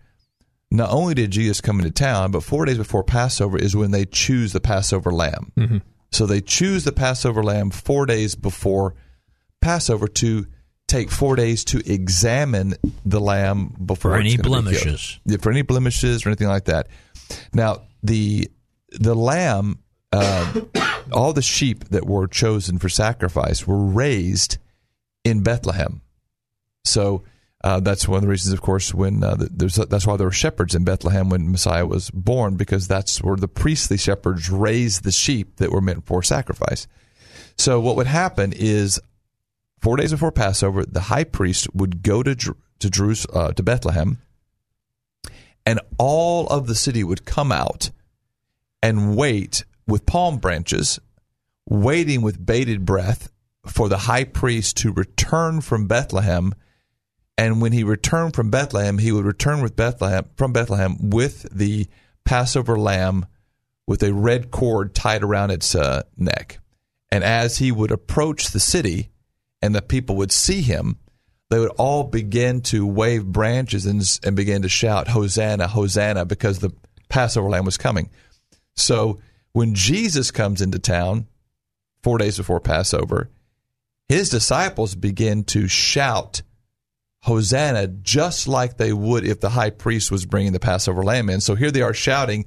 [0.71, 4.05] not only did Jesus come into town, but four days before Passover is when they
[4.07, 5.53] choose the Passover lamb.
[6.11, 8.95] So they choose the Passover lamb four days before
[9.61, 10.47] Passover to
[10.89, 12.75] take four days to examine
[13.05, 15.21] the lamb before For any blemishes.
[15.25, 16.89] Yeah, for any blemishes or anything like that.
[17.55, 18.51] Now the
[18.99, 19.79] the lamb,
[20.13, 20.61] uh,
[21.13, 24.59] all the sheep that were chosen for sacrifice were raised
[25.25, 26.03] in Bethlehem.
[26.85, 27.23] So
[27.65, 30.75] uh, that's one of the reasons, of course, when uh, that's why there were shepherds
[30.75, 35.57] in Bethlehem when Messiah was born, because that's where the priestly shepherds raised the sheep
[35.57, 36.89] that were meant for sacrifice.
[37.57, 39.01] So what would happen is,
[39.81, 44.19] four days before Passover, the high priest would go to to Jerusalem, uh, to Bethlehem,
[45.65, 47.91] and all of the city would come out
[48.83, 50.99] and wait with palm branches,
[51.69, 53.31] waiting with bated breath
[53.67, 56.53] for the high priest to return from Bethlehem.
[57.39, 61.87] And when he returned from Bethlehem, he would return with Bethlehem from Bethlehem with the
[62.25, 63.27] Passover lamb
[63.87, 66.59] with a red cord tied around its uh, neck.
[67.11, 69.11] And as he would approach the city
[69.61, 70.99] and the people would see him,
[71.51, 76.61] they would all begin to wave branches and, and begin to shout, Hosanna, Hosanna, because
[76.61, 76.73] the
[77.11, 78.09] Passover lamb was coming.
[78.77, 79.21] So
[79.53, 81.27] when Jesus comes into town,
[82.03, 83.31] four days before Passover,
[84.09, 86.43] his disciples begin to shout,
[87.21, 91.41] Hosanna, just like they would if the high priest was bringing the Passover lamb in.
[91.41, 92.47] So here they are shouting,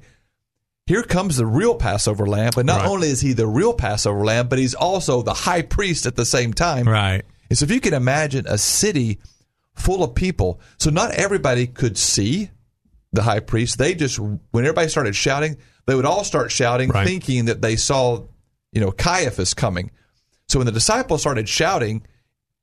[0.86, 2.52] here comes the real Passover lamb.
[2.54, 2.88] But not Right.
[2.90, 6.26] only is he the real Passover lamb, but he's also the high priest at the
[6.26, 6.86] same time.
[6.86, 7.24] Right.
[7.48, 9.18] And so if you can imagine a city
[9.74, 12.50] full of people, so not everybody could see
[13.16, 13.78] the high priest.
[13.78, 15.56] They just, when everybody started shouting,
[15.86, 17.06] they would all start shouting, Right.
[17.06, 18.22] thinking that they saw,
[18.72, 19.90] you know, Caiaphas coming.
[20.48, 22.06] So when the disciples started shouting,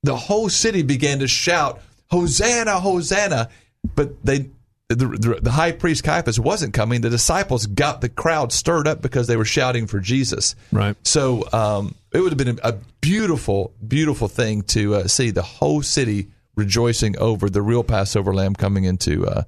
[0.04, 3.50] the whole city began to shout, Hosanna, Hosanna.
[3.96, 4.50] But they,
[4.90, 7.02] the, the, the high priest Caiaphas wasn't coming.
[7.02, 10.56] The disciples got the crowd stirred up because they were shouting for Jesus.
[10.72, 10.96] Right.
[11.06, 15.42] So um, it would have been a, a beautiful, beautiful thing to uh, see the
[15.42, 19.44] whole city rejoicing over the real Passover lamb coming into uh,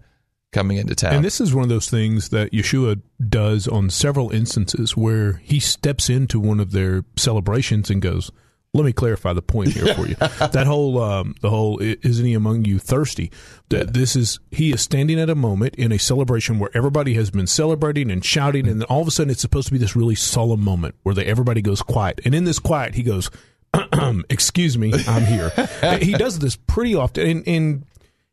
[0.55, 1.13] coming into town.
[1.13, 5.59] And this is one of those things that Yeshua does on several instances where he
[5.59, 8.31] steps into one of their celebrations and goes,
[8.73, 12.33] "Let me clarify the point here for you." that whole, um, the whole, isn't he
[12.33, 13.31] among you thirsty?
[13.67, 17.29] That this is he is standing at a moment in a celebration where everybody has
[17.29, 19.95] been celebrating and shouting, and then all of a sudden it's supposed to be this
[19.95, 23.29] really solemn moment where they, everybody goes quiet, and in this quiet he goes.
[24.29, 25.49] Excuse me, I'm here.
[26.01, 27.85] he does this pretty often, and, and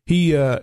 [0.05, 0.59] he uh,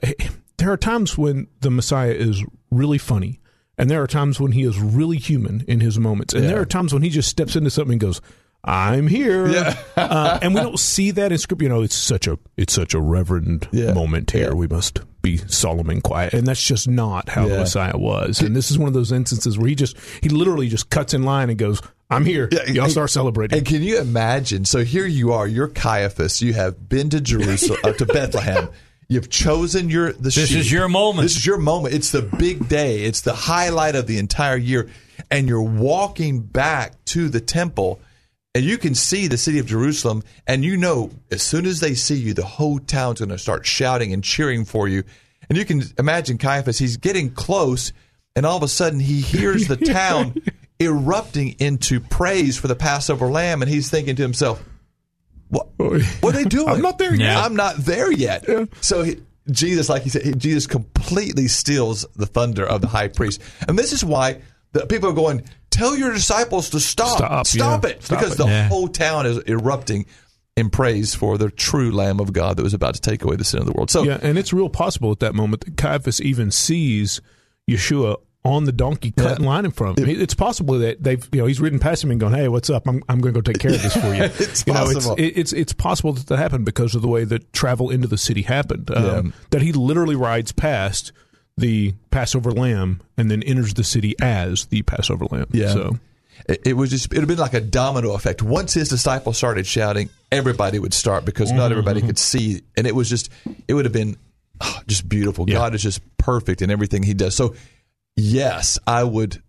[0.60, 3.40] there are times when the Messiah is really funny,
[3.76, 6.64] and there are times when he is really human in his moments, and there are
[6.66, 8.20] times when he just steps into something and goes,
[8.64, 9.46] "I'm here,"
[9.96, 11.62] uh, and we don't see that in script.
[11.62, 13.92] You know, it's such a it's such a reverend Yeah.
[13.94, 14.48] moment here.
[14.48, 14.54] Yeah.
[14.54, 18.40] We must be solemn and quiet, and that's just not how the Messiah was.
[18.40, 21.22] And this is one of those instances where he just he literally just cuts in
[21.24, 21.80] line and goes,
[22.10, 23.58] "I'm here." Yeah, Y'all and- start celebrating.
[23.58, 24.64] And can you imagine?
[24.66, 26.40] So here you are, you're Caiaphas.
[26.42, 28.68] You have been to Jerusalem, uh, to Bethlehem.
[29.10, 30.30] You've chosen your the.
[30.30, 30.56] This sheep.
[30.56, 31.24] is your moment.
[31.24, 31.94] This is your moment.
[31.94, 33.02] It's the big day.
[33.02, 34.88] It's the highlight of the entire year,
[35.32, 37.98] and you're walking back to the temple,
[38.54, 41.94] and you can see the city of Jerusalem, and you know as soon as they
[41.94, 45.02] see you, the whole town's going to start shouting and cheering for you.
[45.48, 46.78] And you can imagine Caiaphas.
[46.78, 47.92] He's getting close,
[48.36, 50.40] and all of a sudden he hears the town
[50.78, 54.62] erupting into praise for the Passover lamb, and he's thinking to himself,
[55.50, 56.68] what, what are they doing?
[56.68, 57.36] I'm not there yet.
[57.36, 58.44] I'm not there yet.
[58.80, 59.20] So he,
[59.50, 63.40] Jesus, like he said, he, Jesus completely steals the thunder of the high priest.
[63.68, 64.40] And this is why
[64.72, 67.46] the people are going, tell your disciples to stop.
[67.46, 67.90] Stop, yeah.
[67.90, 68.02] it.
[68.02, 68.38] Stop because it.
[68.38, 68.68] the Yeah.
[68.68, 70.06] whole town is erupting
[70.56, 73.44] in praise for the true Lamb of God that was about to take away the
[73.44, 73.90] sin of the world.
[73.90, 77.20] So Yeah, and it's real possible at that moment that Caiaphas even sees
[77.68, 80.20] Yeshua on the donkey cutting in line in front of him.
[80.20, 82.88] It's possible that they've, you know, he's ridden past him and gone, "Hey, what's up?
[82.88, 85.12] I'm, I'm going to go take care of this for you." It's you know, possible.
[85.18, 88.08] it's, it- it's it's possible that that happened because of the way that travel into
[88.08, 88.90] the city happened.
[88.90, 89.32] Um, Yeah.
[89.50, 91.12] That he literally rides past
[91.58, 95.46] the Passover lamb and then enters the city as the Passover lamb.
[95.52, 95.72] Yeah.
[95.74, 95.98] So
[96.48, 98.42] It, it was just it would have been like a domino effect.
[98.42, 102.94] Once his disciples started shouting, everybody would start because not everybody could see, and it
[102.94, 103.30] was just
[103.68, 104.16] it would have been
[104.62, 105.44] ah, just beautiful.
[105.46, 105.56] Yeah.
[105.56, 107.34] God is just perfect in everything He does.
[107.36, 107.54] So
[108.20, 109.42] yes, I would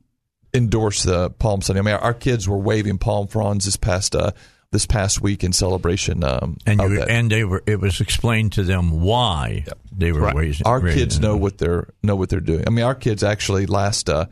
[0.53, 1.79] endorse the Palm Sunday.
[1.79, 4.31] I mean, our, our kids were waving palm fronds this past uh,
[4.71, 6.23] this past week in celebration.
[6.23, 7.61] Um, And you, and they were.
[7.65, 10.35] It was explained to them why they were Right.
[10.35, 10.65] raising.
[10.65, 12.63] our raising kids know what they're know what they're doing.
[12.67, 14.25] I mean, our kids actually last uh,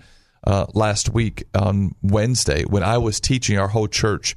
[0.45, 4.35] uh, last week on Wednesday when I was teaching our whole church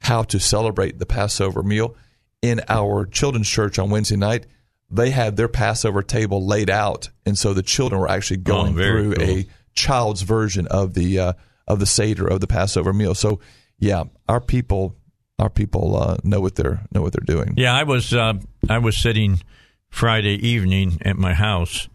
[0.00, 1.96] how to celebrate the Passover meal
[2.42, 4.46] in our children's church on Wednesday night.
[4.94, 8.76] They had their Passover table laid out, and so the children were actually going Oh,
[8.76, 9.24] through cool.
[9.24, 11.32] a child's version of the uh,
[11.66, 13.14] of the seder of the Passover meal.
[13.14, 13.40] So,
[13.78, 14.96] yeah, our people
[15.38, 17.54] our people uh, know what they're know what they're doing.
[17.56, 18.34] Yeah, I was uh,
[18.68, 19.40] I was sitting
[19.88, 21.88] Friday evening at my house,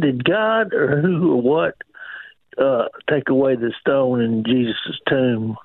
[0.00, 1.76] Did God or who or what
[2.56, 5.56] uh, take away the stone in Jesus' tomb?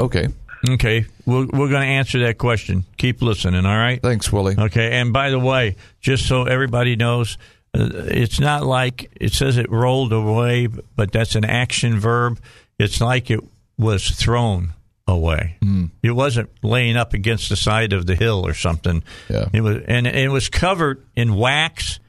[0.00, 0.28] Okay.
[0.68, 1.06] Okay.
[1.26, 2.84] We're, we're going to answer that question.
[2.96, 4.00] Keep listening, all right?
[4.00, 4.56] Thanks, Willie.
[4.58, 4.92] Okay.
[4.92, 7.38] And by the way, just so everybody knows,
[7.74, 12.40] uh, it's not like it says it rolled away, but that's an action verb.
[12.78, 13.40] It's like it
[13.78, 14.74] was thrown
[15.12, 15.56] away.
[15.62, 15.90] Mm.
[16.02, 19.02] It wasn't laying up against the side of the hill or something.
[19.28, 19.46] Yeah.
[19.52, 22.00] It was, and it was covered in wax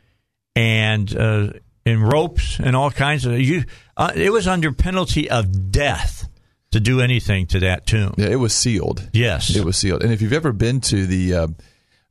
[0.56, 1.54] and uh,
[1.86, 3.40] in ropes and all kinds of.
[3.40, 3.64] You,
[3.98, 6.28] uh, it was under penalty of death
[6.72, 8.16] to do anything to that tomb.
[8.18, 9.10] Yeah, it was sealed.
[9.14, 10.04] Yes, it was sealed.
[10.04, 11.48] And if you've ever been to the uh,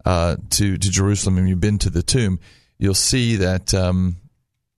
[0.04, 2.38] uh, to to Jerusalem and you've been to the tomb,
[2.78, 4.16] you'll see that um,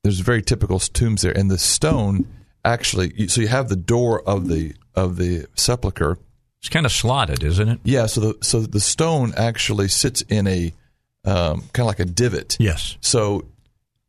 [0.02, 2.26] there's very typical tombs there, and the stone
[2.64, 3.28] actually.
[3.28, 6.18] So you have the door of the of the sepulcher.
[6.60, 7.80] It's kind of slotted, isn't it?
[7.84, 8.06] Yeah.
[8.06, 10.72] So the so the stone actually sits in a
[11.24, 12.56] um, kind of like a divot.
[12.60, 12.96] Yes.
[13.00, 13.46] So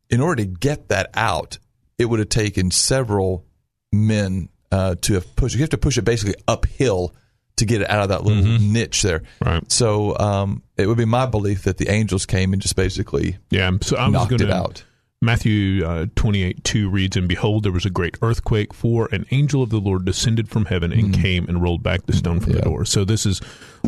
[0.10, 1.58] in order to get that out,
[1.97, 3.43] it would have taken several
[3.91, 5.56] men uh, to have pushed.
[5.56, 7.14] You have to push it basically uphill
[7.58, 8.72] to get it out of that little Mhm.
[8.72, 9.24] niche there.
[9.43, 9.70] Right.
[9.72, 13.72] So um, it would be my belief that the angels came and just basically Yeah,
[13.82, 14.84] so I was knocked going it out.
[15.22, 19.63] Matthew uh, 28 2 reads, And behold, there was a great earthquake, for an angel
[19.63, 21.22] of the Lord descended from heaven and Mm.
[21.22, 22.86] came and rolled back the stone from the door.
[22.86, 23.41] So this is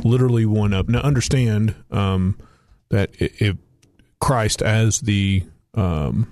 [0.04, 0.90] literally one of.
[0.90, 2.38] Now, understand um,
[2.90, 3.58] that if
[4.20, 5.44] Christ, as the
[5.76, 6.32] um,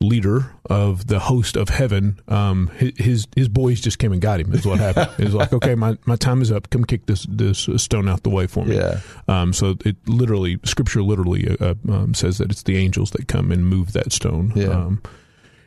[0.00, 4.52] leader of the host of heaven, um, his his boys just came and got him.
[4.52, 5.10] Is what happened.
[5.18, 6.70] It was like, okay, my, my time is up.
[6.70, 8.76] Come kick this this stone out the way for me.
[8.76, 9.00] Yeah.
[9.28, 13.52] Um, so it literally, Scripture literally uh, um, says that it's the angels that come
[13.52, 14.52] and move that stone.
[14.54, 14.68] Yeah.
[14.68, 15.02] Um,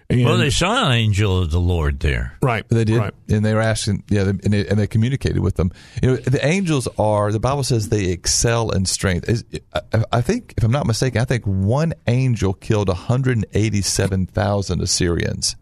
[0.09, 2.37] and, well, they saw an angel of the Lord there.
[2.41, 2.67] right.
[2.69, 3.13] They did, Right.
[3.29, 5.71] and they were asking, yeah, and they, and they communicated with them.
[6.01, 7.31] You know, the angels are.
[7.31, 9.27] The Bible says they excel in strength.
[9.29, 9.43] Is-
[9.73, 15.55] I, I think, if I'm not mistaken, I think one angel killed 187,000 Assyrians.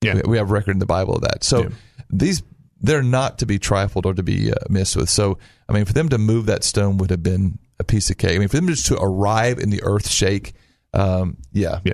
[0.00, 0.14] Yeah.
[0.14, 1.44] we, we have record in the Bible of that.
[1.44, 1.68] So Yeah.
[2.10, 2.42] these
[2.84, 5.08] they're not to be trifled or to be uh, missed with.
[5.08, 8.18] So I mean, for them to move that stone would have been a piece of
[8.18, 8.34] cake.
[8.34, 10.54] I mean, for them just to arrive in the earth shake,
[10.92, 11.92] um, yeah, Yeah.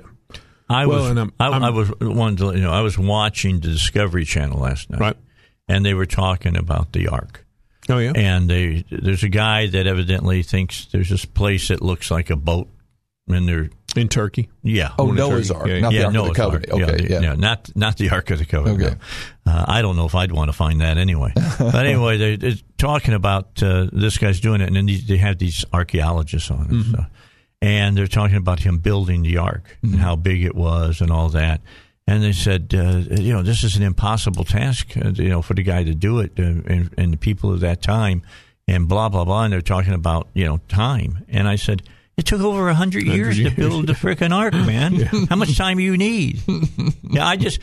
[0.69, 2.97] I Well, was and I'm- I, I'm- I was wanted to you know I was
[2.97, 5.17] watching the Discovery Channel last night, Right.
[5.67, 7.45] and they were talking about the Ark.
[7.89, 8.11] Oh yeah.
[8.15, 12.35] And they, there's a guy that evidently thinks there's this place that looks like a
[12.35, 12.67] boat,
[13.27, 14.47] and they're in Turkey.
[14.61, 14.91] yeah.
[14.99, 15.59] Oh, One in Noah's Turkey.
[15.59, 16.71] Ark, Yeah, not yeah, the Ark of the Covenant.
[16.71, 16.81] Ark.
[16.99, 17.33] Okay, yeah, yeah.
[17.33, 18.83] not not the Ark of the Covenant.
[18.83, 18.95] Okay.
[19.47, 19.51] no.
[19.51, 21.33] Uh, I don't know if I'd want to find that anyway.
[21.59, 25.39] but anyway, they, they're talking about uh, this guy's doing it, and then they have
[25.39, 26.91] these archaeologists on Mm-hmm.
[26.91, 27.05] so,
[27.61, 29.93] and they're talking about him building the Ark Mm-hmm.
[29.93, 31.61] and how big it was and all that.
[32.07, 35.53] And they said, uh, you know, this is an impossible task, uh, you know, for
[35.53, 38.23] the guy to do it, uh, and, and the people of that time,
[38.67, 39.43] and blah blah blah.
[39.43, 41.83] And they're talking about you know time, and I said.
[42.17, 44.93] It took over a hundred years to build the frickin' ark, man.
[45.29, 46.41] How much time do you need?
[47.03, 47.61] yeah, I just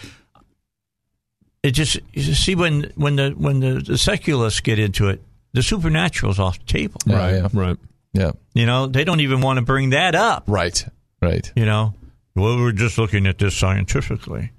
[1.62, 5.20] it just you see when when the when the, the secularists get into it,
[5.52, 6.98] the supernatural's off the table.
[7.04, 7.34] Yeah, right.
[7.34, 7.48] yeah.
[7.52, 7.76] Right.
[8.16, 10.44] Yeah, You know, they don't even want to bring that up.
[10.46, 10.84] right,
[11.22, 11.50] right.
[11.56, 11.94] You know,
[12.34, 14.52] well, we're just looking at this scientifically.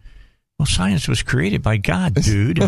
[0.59, 2.59] Well, science was created by God, dude.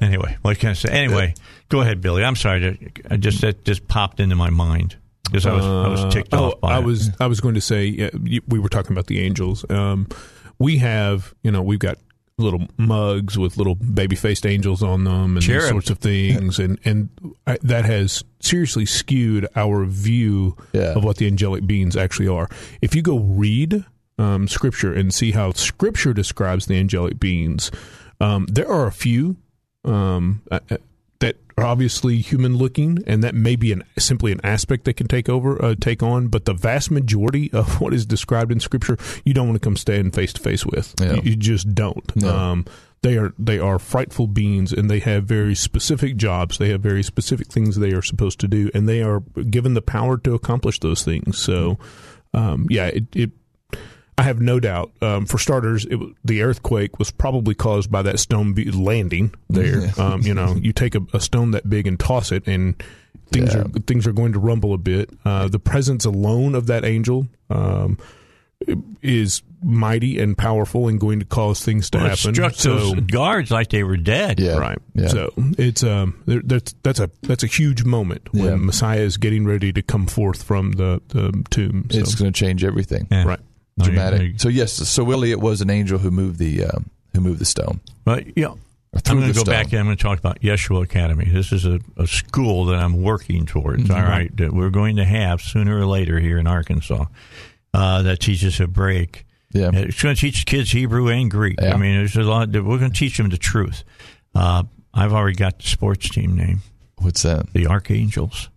[0.00, 0.90] anyway, what can I say?
[0.90, 1.34] Anyway,
[1.68, 2.22] go ahead, Billy.
[2.24, 2.92] I'm sorry.
[3.10, 6.44] I just that just popped into my mind because I was I was ticked Uh,
[6.46, 6.84] off oh, by I it.
[6.84, 8.10] was I was going to say yeah,
[8.46, 9.64] we were talking about the angels.
[9.70, 10.06] Um,
[10.58, 11.98] we have you know we've got
[12.40, 15.70] little mugs with little baby faced angels on them and these Cherub.
[15.70, 17.08] sorts of things, and and
[17.46, 20.94] I, that has seriously skewed our view Yeah.
[20.96, 22.48] of what the angelic beings actually are.
[22.80, 23.84] If you go read
[24.18, 27.70] um, scripture and see how scripture describes the angelic beings,
[28.20, 29.36] um, there are a few
[29.84, 30.80] um, that
[31.60, 35.28] are obviously human looking, and that may be an simply an aspect they can take
[35.28, 36.28] over, uh, take on.
[36.28, 39.76] But the vast majority of what is described in Scripture, you don't want to come
[39.76, 40.94] stand face to face with.
[41.00, 41.14] Yeah.
[41.14, 42.16] You, you just don't.
[42.16, 42.36] No.
[42.36, 42.66] Um,
[43.02, 46.58] they are they are frightful beings, and they have very specific jobs.
[46.58, 49.82] They have very specific things they are supposed to do, and they are given the
[49.82, 51.38] power to accomplish those things.
[51.38, 51.78] So,
[52.34, 53.30] um, yeah, it, it
[54.20, 54.92] I have no doubt.
[55.00, 59.90] Um, for starters, it, the earthquake was probably caused by that stone be- landing there.
[59.98, 62.74] Um, you know, you take a, a stone that big and toss it, and
[63.32, 63.60] things Yeah.
[63.62, 65.10] are things are going to rumble a bit.
[65.24, 67.98] Uh, the presence alone of that angel um,
[69.02, 72.34] is mighty and powerful and going to cause things to Well, it happen.
[72.34, 74.40] struck so, those guards like they were dead.
[74.40, 74.56] Yeah.
[74.58, 74.78] right.
[74.94, 75.08] Yeah.
[75.08, 78.56] So it's um there, that's that's a that's a huge moment when Yeah.
[78.56, 81.88] Messiah is getting ready to come forth from the the tomb.
[81.90, 83.06] So, It's going to change everything.
[83.10, 83.24] Yeah.
[83.24, 83.40] right.
[83.84, 84.40] Dramatic.
[84.40, 87.44] So yes, so really, it was an angel who moved the um, who moved the
[87.44, 87.80] stone.
[88.04, 88.58] But you know,
[88.92, 89.52] Or threw I'm going to go stone.
[89.54, 91.24] back and I'm going to talk about Yeshua Academy.
[91.26, 93.84] This is a, a school that I'm working towards.
[93.84, 93.92] Mm-hmm.
[93.94, 97.04] all right, that we're going to have sooner or later here in Arkansas
[97.74, 99.26] uh, that teaches Hebraic.
[99.52, 99.70] Yeah.
[99.72, 101.58] It's going to teach kids Hebrew and Greek.
[101.60, 101.74] Yeah.
[101.74, 102.52] I mean, there's a lot.
[102.52, 103.82] That we're going to teach them the truth.
[104.34, 104.62] Uh,
[104.94, 106.60] I've already got the sports team name,
[106.98, 107.52] What's that?
[107.52, 108.48] the Archangels.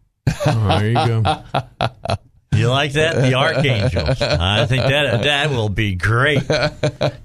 [0.46, 1.44] Oh, there you go.
[2.56, 3.16] You like that?
[3.16, 4.22] The Archangels.
[4.22, 6.43] I think that that will be great.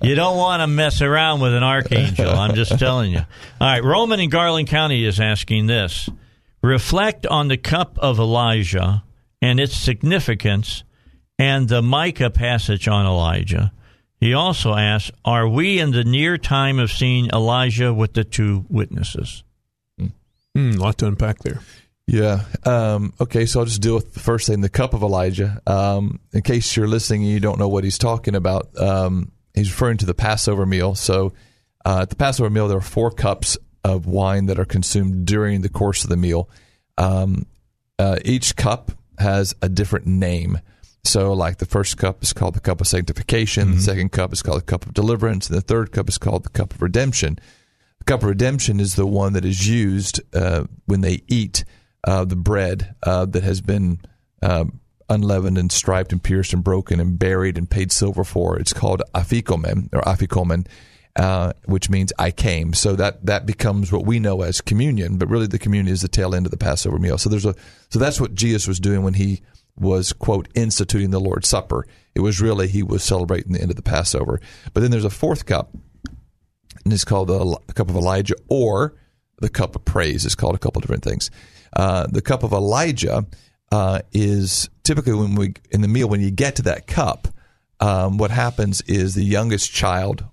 [0.02, 2.30] You don't want to mess around with an Archangel.
[2.30, 3.20] I'm just telling you.
[3.60, 6.08] All right, Roman in Garland County is asking this.
[6.62, 9.04] Reflect on the cup of Elijah
[9.40, 10.82] and its significance
[11.38, 13.72] and the Micah passage on Elijah.
[14.20, 18.64] He also asks, Are we in the near time of seeing Elijah with the two
[18.68, 19.44] witnesses?
[20.54, 21.60] Hmm, a lot to unpack there.
[22.08, 22.44] Yeah.
[22.64, 25.60] Um, okay, so I'll just deal with the first thing, the cup of Elijah.
[25.66, 29.70] Um, in case you're listening and you don't know what he's talking about, um, he's
[29.70, 30.94] referring to the Passover meal.
[30.94, 31.34] So
[31.84, 35.60] uh, at the Passover meal, there are four cups of wine that are consumed during
[35.60, 36.48] the course of the meal.
[36.96, 37.44] Um,
[37.98, 40.60] uh, each cup has a different name.
[41.04, 44.42] So, like the first cup is called the cup of sanctification, the second cup is
[44.42, 47.38] called the cup of deliverance, and the third cup is called the cup of redemption.
[47.98, 51.64] The cup of redemption is the one that is used uh, when they eat
[52.04, 54.00] uh, the bread uh, that has been
[54.42, 54.64] uh,
[55.08, 58.58] unleavened and striped and pierced and broken and buried and paid silver for.
[58.58, 60.66] It's called afikomen or afikomen,
[61.16, 62.74] uh, which means I came.
[62.74, 66.08] So that that becomes what we know as communion, but really the communion is the
[66.08, 67.18] tail end of the Passover meal.
[67.18, 67.54] So there's a
[67.90, 69.42] so that's what Jesus was doing when he
[69.76, 71.86] was quote instituting the Lord's Supper.
[72.14, 74.40] It was really he was celebrating the end of the Passover.
[74.74, 75.72] But then there's a fourth cup
[76.84, 78.94] and it's called the cup of Elijah or
[79.40, 80.24] the cup of praise.
[80.24, 81.30] It's called a couple different things.
[81.72, 83.26] Uh, the cup of Elijah
[83.70, 87.28] uh, is typically when we in the meal when you get to that cup,
[87.80, 90.24] um, what happens is the youngest child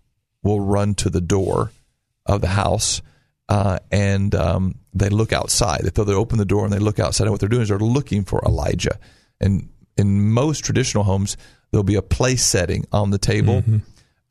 [0.43, 1.71] will run to the door
[2.25, 3.01] of the house
[3.49, 5.81] uh, and um, they look outside.
[5.83, 7.77] They, they open the door and they look outside, and what they're doing is they're
[7.77, 8.97] looking for Elijah.
[9.39, 11.38] And in most traditional homes,
[11.71, 13.63] there'll be a place setting on the table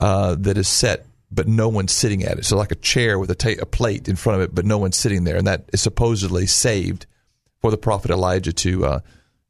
[0.00, 2.44] uh, that is set, but no one's sitting at it.
[2.44, 4.78] So, like a chair with a, ta- a plate in front of it, but no
[4.78, 7.06] one's sitting there, and that is supposedly saved
[7.60, 9.00] for the prophet Elijah to uh,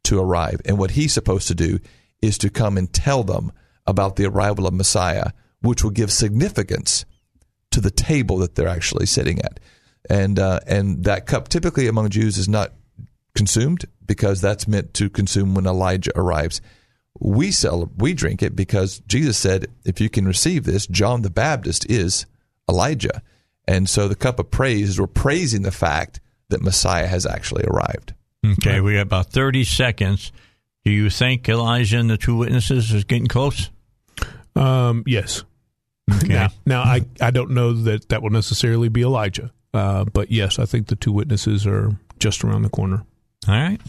[0.04, 0.60] to arrive.
[0.64, 1.78] And what he's supposed to do
[2.22, 3.52] is to come and tell them
[3.86, 5.30] about the arrival of Messiah,
[5.60, 7.04] which will give significance
[7.70, 9.60] to the table that they're actually sitting at.
[10.08, 12.72] And uh, and that cup typically among Jews is not
[13.34, 16.60] consumed because that's meant to consume when Elijah arrives.
[17.20, 21.30] We sell we drink it because Jesus said, if you can receive this, John the
[21.30, 22.26] Baptist is
[22.68, 23.22] Elijah.
[23.66, 27.64] And so the cup of praise is we're praising the fact that Messiah has actually
[27.64, 28.14] arrived.
[28.44, 30.32] Okay, we have about 30 seconds.
[30.84, 33.70] Do you think Elijah and the two witnesses is getting close?
[34.54, 35.44] Um, yes.
[36.12, 36.28] Okay.
[36.28, 40.58] Now, now I, I don't know that that will necessarily be Elijah, uh, but yes,
[40.58, 43.04] I think the two witnesses are just around the corner.
[43.48, 43.80] All right.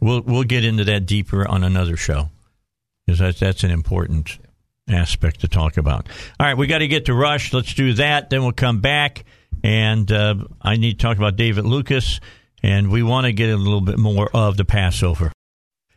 [0.00, 2.30] We'll we'll get into that deeper on another show
[3.18, 4.38] because that's an important
[4.88, 6.08] aspect to talk about.
[6.38, 7.52] All right, we got to get to Rush.
[7.52, 8.30] Let's do that.
[8.30, 9.24] Then we'll come back,
[9.62, 12.20] and uh, I need to talk about David Lucas,
[12.62, 15.32] and we want to get a little bit more of the Passover.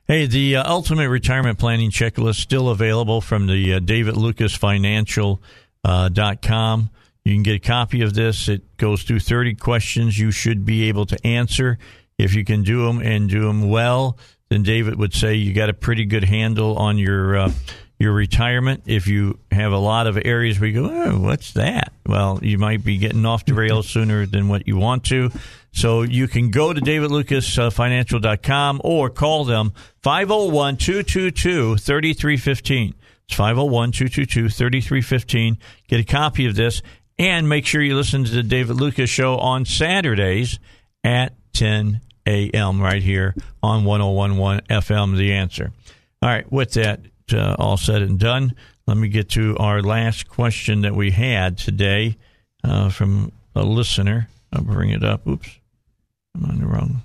[0.05, 5.41] Hey, the uh, Ultimate Retirement Planning Checklist still available from the uh, David Lucas Financial
[5.83, 6.89] uh, dot com.
[7.23, 8.49] You can get a copy of this.
[8.49, 11.77] It goes through 30 questions you should be able to answer.
[12.17, 14.17] If you can do them and do them well,
[14.53, 17.51] then David would say you got a pretty good handle on your uh,
[17.99, 18.83] your retirement.
[18.85, 21.93] If you have a lot of areas where you go, oh, what's that?
[22.05, 25.31] Well, you might be getting off the rails sooner than what you want to.
[25.71, 32.93] So you can go to davidlucasfinancial.com or call them 501 222 3315.
[33.25, 35.57] It's 501 222 3315.
[35.87, 36.83] Get a copy of this
[37.17, 40.59] and make sure you listen to the David Lucas Show on Saturdays
[41.03, 42.81] at 10 a.m.
[42.81, 45.71] right here on 1011 FM, The Answer.
[46.21, 47.01] All right, with that
[47.33, 48.55] uh, all said and done,
[48.87, 52.17] let me get to our last question that we had today
[52.63, 54.29] uh, from a listener.
[54.51, 55.27] I'll bring it up.
[55.27, 55.49] Oops,
[56.35, 57.01] I'm on the wrong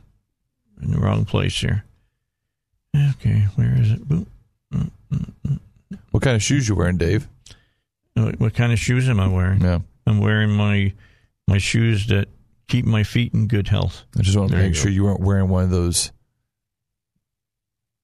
[0.83, 1.85] in the wrong place here.
[2.97, 4.09] Okay, where is it?
[4.09, 4.27] Boop.
[6.11, 7.29] What kind of shoes you wearing, Dave?
[8.15, 9.61] What, what kind of shoes am I wearing?
[9.61, 9.81] Yeah.
[10.07, 10.93] I'm wearing my
[11.47, 12.29] my shoes that
[12.69, 14.05] keep my feet in good health.
[14.17, 14.83] I just want to There you make go.
[14.83, 16.13] sure you weren't wearing one of those.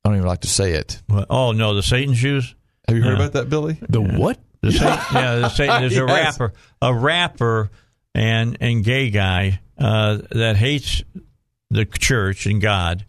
[0.05, 1.01] I don't even like to say it.
[1.07, 1.27] What?
[1.31, 2.55] Oh no, the Satan shoes.
[2.89, 3.25] Have you heard Yeah.
[3.25, 3.79] about that, Billy?
[3.89, 4.39] The what?
[4.61, 5.81] The Satan, yeah, the Satan.
[5.81, 6.53] There's a rapper,
[6.83, 7.71] a rapper,
[8.15, 11.03] and and gay guy uh, that hates
[11.71, 13.07] the church and God.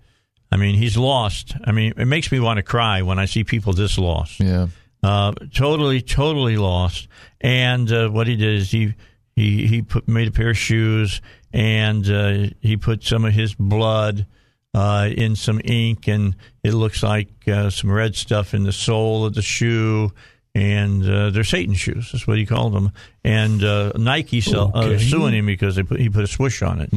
[0.51, 1.53] I mean, he's lost.
[1.66, 4.39] I mean, it makes me want to cry when I see people this lost.
[4.39, 4.68] Yeah.
[5.03, 7.08] Uh, totally, totally lost.
[7.41, 8.95] And uh, what he did is he
[9.36, 11.22] he he put made a pair of shoes
[11.56, 14.26] and uh, he put some of his blood
[14.74, 19.26] uh, in some ink, and it looks like uh, some red stuff in the sole
[19.26, 20.12] of the shoe.
[20.53, 22.12] And uh, they're Satan shoes.
[22.12, 22.91] That's what he called them.
[23.26, 24.97] And uh, Nike sell, uh, Okay.
[25.03, 26.89] suing him because they put, he put a swoosh on it.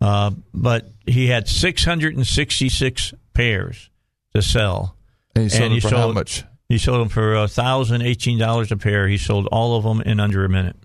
[0.00, 3.90] Uh, but he had 666 pairs
[4.34, 4.96] to sell.
[5.34, 6.44] And he sold And them he for how much?
[6.68, 9.06] He sold them for a thousand eighteen dollars a pair.
[9.06, 10.76] He sold all of them in under a minute.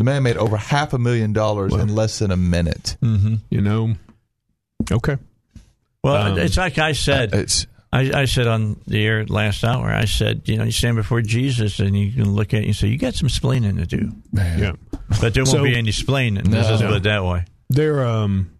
[0.00, 2.96] The man made over half a million dollars in less than a minute.
[3.02, 3.34] Mm-hmm.
[3.50, 3.96] You know.
[4.90, 5.18] Okay.
[6.02, 7.34] Well, Um, it's like I said.
[7.34, 9.90] It's I, I said on the air last hour.
[9.90, 12.74] I said, you know, you stand before Jesus and you can look at it and
[12.74, 14.58] say, you got some splaining to do, man.
[14.58, 14.72] Yeah.
[15.20, 16.44] but there won't So- be any splaining.
[16.44, 16.62] Let's No.
[16.62, 16.88] just No.
[16.88, 17.44] put it that way.
[17.68, 18.52] there um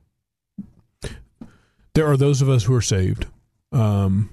[1.94, 3.24] there are those of us who are saved
[3.72, 4.28] um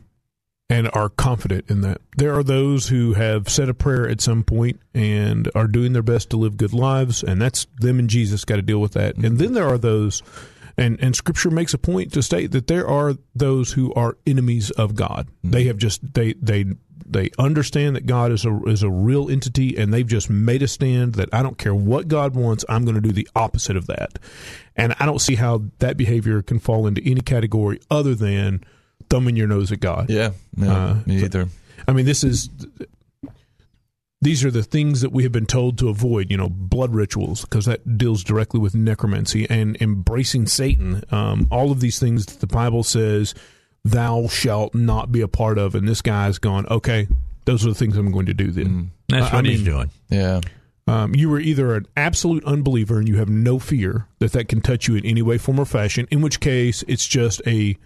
[0.70, 2.02] and are confident in that.
[2.18, 6.04] There are those who have said a prayer at some point and are doing their
[6.04, 9.16] best to live good lives and that's them and jesus got to deal with that.
[9.16, 10.22] And then there are those
[10.78, 14.70] and and scripture makes a point to state that there are those who are enemies
[14.72, 15.28] of god.
[15.28, 15.52] Mm-hmm.
[15.52, 16.66] They have just they they
[17.10, 20.68] they understand that God is a is a real entity, and they've just made a
[20.68, 23.88] stand that I don't care what God wants, I'm going to do the opposite of
[23.88, 24.20] that.
[24.76, 28.64] And I don't see how that behavior can fall into any category other than
[29.10, 30.10] thumbing your nose at God.
[30.10, 30.32] Yeah.
[30.56, 31.48] No, Uh, me so- either.
[31.88, 32.50] I mean, this is
[34.22, 36.32] these are the things that we have been told to avoid.
[36.32, 41.04] You know, blood rituals because that deals directly with necromancy and embracing Satan.
[41.12, 43.36] Um, all of these things that the Bible says
[43.86, 46.66] thou shalt not be a part of, and this guy's gone.
[46.68, 47.08] Okay,
[47.46, 48.52] those are the things I'm going to do.
[48.52, 49.90] Then That's I- what I he's mean- doing.
[50.10, 50.42] Yeah.
[50.88, 54.62] um, you were either an absolute unbeliever and you have no fear that that can
[54.62, 56.08] touch you in any way, form, or fashion.
[56.12, 57.78] In which case, it's just a it-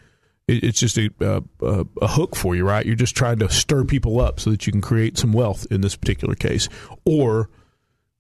[0.48, 2.86] it's just a, uh, a a hook for you, right?
[2.86, 5.82] You're just trying to stir people up so that you can create some wealth in
[5.82, 6.68] this particular case,
[7.06, 7.50] or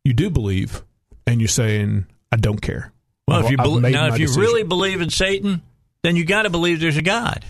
[0.06, 0.84] you do believe
[1.28, 2.94] and you're saying, "I don't care."
[3.28, 4.42] Well, if I've- you I've bel made now, if you decision.
[4.42, 5.62] really believe in Satan,
[6.04, 7.44] then you got to believe there's a God.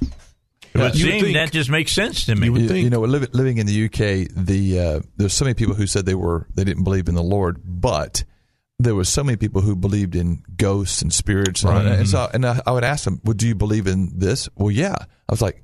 [0.73, 1.33] It would seem think.
[1.35, 2.45] that just makes sense to me.
[2.45, 2.83] You would You, think.
[2.85, 6.05] you know, living, living in the UK, the uh, there's so many people who said
[6.05, 8.23] they were they didn't believe in the Lord, but
[8.83, 12.45] there was so many people who believed in ghosts and spirits, and, and so and
[12.45, 14.95] I, I would ask them, "Well, do you believe in this?" Well, yeah.
[14.99, 15.63] I was like,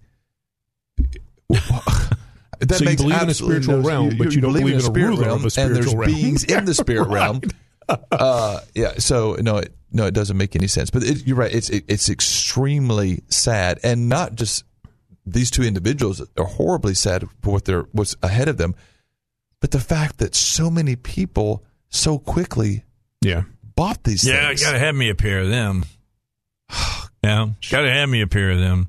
[1.50, 4.80] that So you makes believe in a spiritual no- realm, but you don't believe in
[4.80, 6.12] a spirit realm, a and there's realm.
[6.14, 7.42] beings in the spirit realm.
[8.12, 8.94] Uh, yeah.
[8.98, 10.90] So no, it, no, it doesn't make any sense.
[10.90, 11.54] But it, you're right.
[11.54, 14.64] It's it, it's extremely sad, and not just
[15.26, 18.76] these two individuals are horribly sad for what they're what's ahead of them,
[19.62, 22.84] but the fact that so many people so quickly
[23.28, 23.44] yeah,
[23.76, 24.64] bought these yeah, things.
[24.64, 25.84] got to have me a pair of them.
[27.24, 28.88] Yeah, got to have me a pair of them.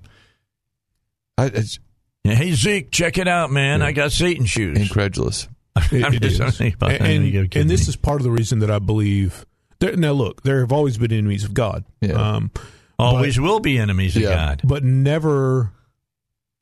[1.38, 1.78] I, it's
[2.24, 3.82] Yeah, hey Zeke, check it out, man.
[3.82, 4.78] I got Satan shoes.
[4.78, 5.48] incredulous.
[5.76, 6.74] I'm it just is.
[6.74, 7.90] about and, and, You gotta kid and this me.
[7.90, 9.44] is part of the reason that I believe.
[9.80, 11.84] There, now, look, there have always been enemies of God.
[12.00, 12.12] Yeah.
[12.14, 12.50] Um,
[12.98, 14.60] always will be enemies of God.
[14.62, 15.72] but never,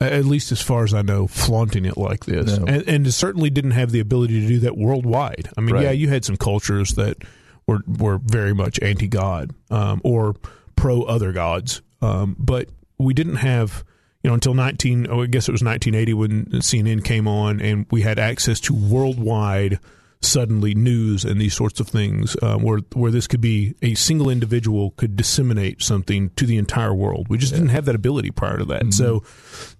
[0.00, 2.58] at least as far as I know, flaunting it like this.
[2.58, 2.64] No.
[2.66, 5.48] And, and it certainly didn't have the ability to do that worldwide.
[5.56, 5.84] I mean, Right.
[5.84, 7.16] yeah, you had some cultures that
[7.66, 10.34] were were very much anti God um, or
[10.76, 12.68] pro other gods, um, but
[12.98, 13.84] we didn't have.
[14.22, 17.60] You know, until nineteen, oh, I guess it was nineteen eighty when CNN came on,
[17.60, 19.78] and we had access to worldwide
[20.26, 24.28] suddenly news and these sorts of things, uh, where where this could be a single
[24.28, 27.28] individual could disseminate something to the entire world.
[27.28, 28.92] We just didn't have that ability prior to that.
[28.92, 29.22] So,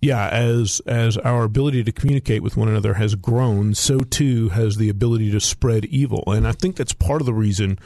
[0.00, 4.76] yeah, as as our ability to communicate with one another has grown, so too has
[4.76, 6.24] the ability to spread evil.
[6.26, 7.78] And I think that's part of the reason.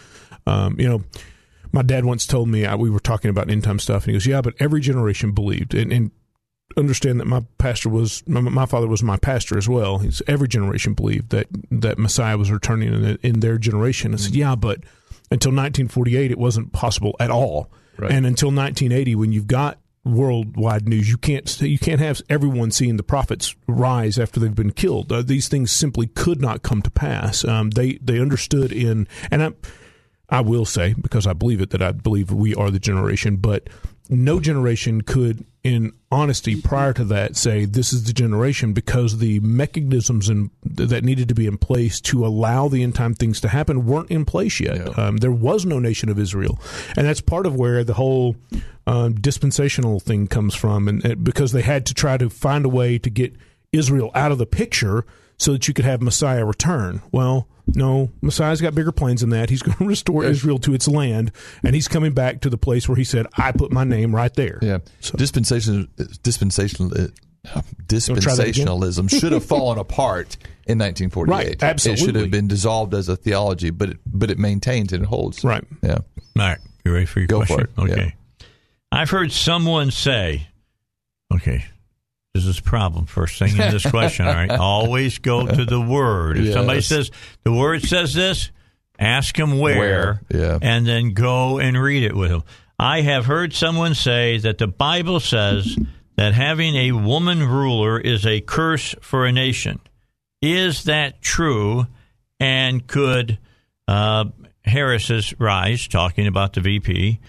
[0.46, 1.02] Um, you know,
[1.72, 4.12] my dad once told me I, we were talking about end time stuff, and he
[4.12, 6.10] goes, "Yeah, but every generation believed." And, and
[6.76, 9.98] understand that my pastor was my, my father was my pastor as well.
[9.98, 14.14] He's every generation believed that that Messiah was returning in, in their generation.
[14.14, 14.80] I said, "Yeah, but
[15.30, 17.70] until 1948, it wasn't possible at all.
[17.96, 18.10] Right.
[18.10, 22.96] And until 1980, when you've got worldwide news, you can't you can't have everyone seeing
[22.96, 25.12] the prophets rise after they've been killed.
[25.12, 27.44] Uh, these things simply could not come to pass.
[27.44, 29.52] Um, they they understood in and I.
[30.32, 33.68] I will say, because I believe it, that I believe we are the generation, but
[34.08, 39.40] no generation could, in honesty, prior to that, say this is the generation because the
[39.40, 43.48] mechanisms in, that needed to be in place to allow the end time things to
[43.48, 44.98] happen weren't in place yet.
[44.98, 46.58] Um, there was no nation of Israel.
[46.96, 48.36] And that's part of where the whole
[48.86, 52.70] um, dispensational thing comes from, and, and because they had to try to find a
[52.70, 53.34] way to get
[53.72, 55.04] Israel out of the picture
[55.40, 57.00] so that you could have Messiah return.
[57.10, 59.48] Well, no, Messiah's got bigger plans than that.
[59.50, 61.32] He's going to restore Israel to its land,
[61.64, 64.32] and he's coming back to the place where he said, "I put my name right
[64.34, 64.78] there." Yeah,
[65.16, 65.88] dispensation,
[66.22, 67.06] dispensational, uh,
[67.46, 68.66] try that again?
[68.66, 70.36] dispensationalism should have fallen apart
[70.66, 71.32] in 1948.
[71.32, 74.92] Right, absolutely, It should have been dissolved as a theology, but it, but it maintains
[74.92, 75.42] and it holds.
[75.42, 75.64] Right.
[75.82, 75.94] Yeah.
[75.98, 76.02] All
[76.36, 76.58] right.
[76.84, 77.70] You ready for your Go for question?
[77.78, 77.94] it, yeah.
[77.94, 78.14] Okay.
[78.92, 80.48] I've heard someone say,
[81.32, 81.64] okay, this
[82.34, 83.06] is a problem.
[83.06, 84.50] First thing in this question, all right?
[84.60, 86.38] Always go to the word.
[86.38, 87.10] If somebody says,
[87.42, 88.50] the word says this,
[88.98, 90.58] ask them where, Where, yeah.
[90.62, 92.44] and then go and read it with them.
[92.78, 95.76] I have heard someone say that the Bible says
[96.16, 99.80] that having a woman ruler is a curse for a nation.
[100.40, 101.86] Is that true?
[102.38, 103.38] And could
[103.86, 104.26] uh,
[104.64, 107.20] Harris's rise, talking about the VP,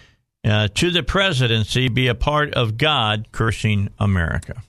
[0.43, 4.61] uh, to the presidency be a part of God cursing America?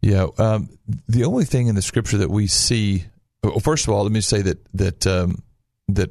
[0.00, 0.26] Yeah.
[0.38, 0.68] Um,
[1.08, 3.04] the only thing in the scripture that we see,
[3.42, 5.42] well, first of all, let me say that that um,
[5.88, 6.10] that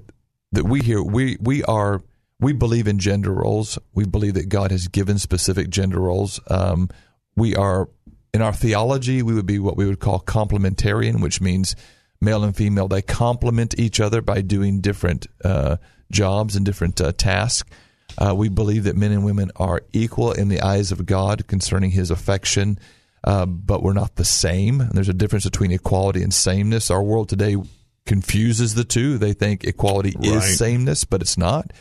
[0.52, 2.02] that we here we we are
[2.40, 3.80] we believe in gender roles.
[3.94, 6.40] We believe that God has given specific gender roles.
[6.48, 6.90] Um,
[7.36, 7.90] we are
[8.34, 9.24] in our theology.
[9.24, 11.76] We would be what we would call complementarian, which means
[12.20, 15.78] male and female they complement each other by doing different uh,
[16.12, 17.70] jobs and different uh, tasks.
[18.18, 21.92] Uh, we believe that men and women are equal in the eyes of God concerning
[21.92, 22.80] His affection,
[23.24, 24.90] uh, but we're not the same.
[24.92, 26.90] There's a difference between equality and sameness.
[26.90, 27.58] Our world today
[28.06, 29.18] confuses the two.
[29.18, 30.38] They think equality Right.
[30.38, 31.72] is sameness, but it's not.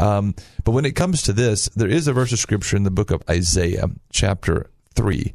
[0.00, 0.34] Um,
[0.64, 3.10] but when it comes to this, there is a verse of scripture in the book
[3.10, 5.34] of Isaiah, chapter 3.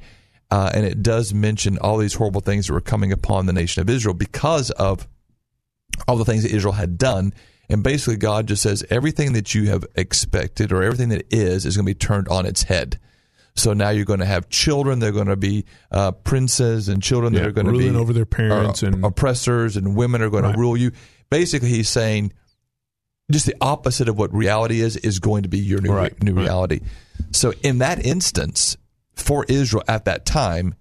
[0.50, 3.82] Uh, and it does mention all these horrible things that were coming upon the nation
[3.82, 5.08] of Israel because of
[6.08, 7.34] all the things that Israel had done.
[7.72, 11.78] And basically, God just says everything that you have expected or everything that is is
[11.78, 13.00] going to be turned on its head.
[13.56, 15.00] So now you're going to have children.
[15.00, 18.14] They're going to be uh, princes and children that are going to be ruling over
[18.14, 20.54] their parents uh, and- oppressors, and women are going Right.
[20.54, 20.92] to rule you.
[21.30, 22.34] Basically, he's saying
[23.32, 26.34] just the opposite of what reality is is going to be your new Right, new
[26.34, 26.44] right.
[26.44, 26.80] reality.
[27.32, 28.76] So in that instance,
[29.16, 30.76] for Israel at that time,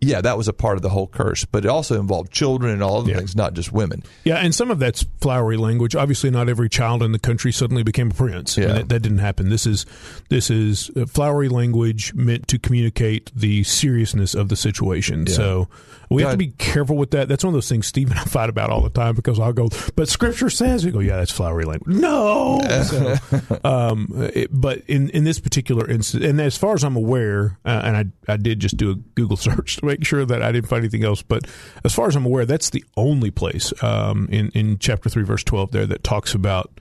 [0.00, 2.82] yeah, that was a part of the whole curse, but it also involved children and
[2.82, 3.16] all other Yeah.
[3.18, 4.02] things, not just women.
[4.24, 5.96] Yeah, and some of that's flowery language.
[5.96, 8.56] Obviously, not every child in the country suddenly became a prince.
[8.58, 8.66] Yeah.
[8.68, 9.48] that, that didn't happen.
[9.48, 9.86] This is
[10.28, 15.26] this is uh, flowery language meant to communicate the seriousness of the situation.
[15.26, 15.68] So
[16.10, 17.28] we have to be careful with that.
[17.28, 19.52] That's one of those things Steve and I fight about all the time because I'll
[19.52, 21.96] go, but Scripture says, we go, yeah, that's flowery language.
[21.96, 23.16] No, so,
[23.64, 27.82] um, it, but in in this particular instance, and as far as I'm aware, uh,
[27.84, 30.68] and I I did just do a Google search to make sure that I didn't
[30.68, 31.46] find anything else, but
[31.84, 35.44] as far as I'm aware, that's the only place um, in in chapter three, verse
[35.44, 36.80] twelve, there that talks about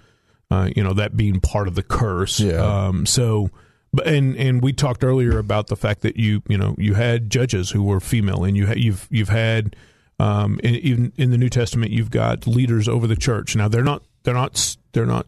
[0.51, 2.39] uh, you know that being part of the curse.
[2.39, 2.57] Yeah.
[2.87, 3.49] Um, so.
[4.05, 7.69] And and we talked earlier about the fact that you you know you had judges
[7.71, 9.75] who were female and you ha- you've you've had
[10.19, 13.55] um, in, even in the New Testament you've got leaders over the church.
[13.55, 15.27] Now they're not they're not they're not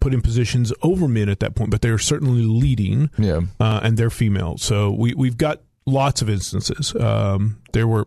[0.00, 3.10] put in positions over men at that point, but they're certainly leading.
[3.18, 3.40] Yeah.
[3.58, 4.58] uh, and they're female.
[4.58, 6.94] So we we've got lots of instances.
[6.94, 8.06] Um, there were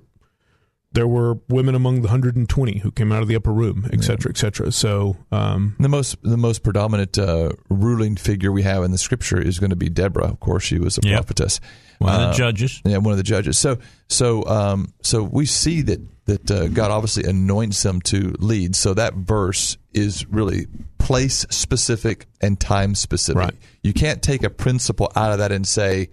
[0.91, 4.31] there were women among the 120 who came out of the upper room, et cetera,
[4.31, 4.71] et cetera.
[4.71, 9.39] So um, The most the most predominant uh, ruling figure we have in the scripture
[9.39, 10.25] is going to be Deborah.
[10.29, 11.13] Of course, she was a Yep.
[11.15, 11.59] prophetess.
[11.99, 12.81] One of the Uh, judges.
[12.85, 13.57] Yeah, one of the judges.
[13.57, 18.75] So so um, so we see that that uh, God obviously anoints them to lead.
[18.75, 20.67] So that verse is really
[20.97, 23.39] place specific and time specific.
[23.39, 23.55] Right.
[23.83, 26.09] You can't take a principle out of that and say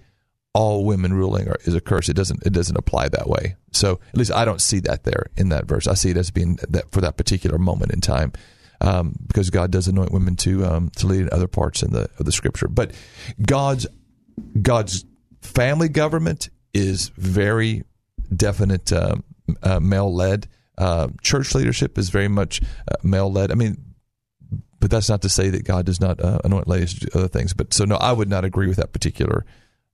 [0.56, 2.08] all women ruling are, is a curse.
[2.08, 3.56] It doesn't it doesn't apply that way.
[3.72, 5.86] So at least I don't see that there in that verse.
[5.86, 8.32] I see it as being that for that particular moment in time.
[8.80, 12.08] Um, because God does anoint women to um, to lead in other parts in the
[12.18, 12.92] of the scripture, but
[13.40, 13.86] God's
[14.60, 15.04] God's
[15.42, 17.84] family government is very
[18.34, 19.24] definite um,
[19.62, 20.48] uh, male led.
[20.78, 23.50] Uh, church leadership is very much uh, male led.
[23.50, 23.76] I mean,
[24.80, 27.28] but that's not to say that God does not uh, anoint ladies to do other
[27.28, 27.52] things.
[27.54, 29.44] But so no, I would not agree with that particular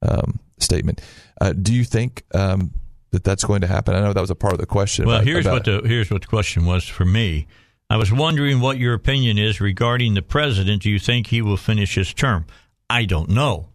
[0.03, 1.01] um, statement.
[1.41, 2.73] Uh, do you think um,
[3.11, 3.95] that that's going to happen?
[3.95, 5.07] I know that was a part of the question.
[5.07, 7.47] Well, about- here's about- what the here's what the question was for me.
[7.91, 10.83] I was wondering what your opinion is regarding the president.
[10.83, 12.47] Do you think he will finish his term?
[12.89, 13.69] I don't know.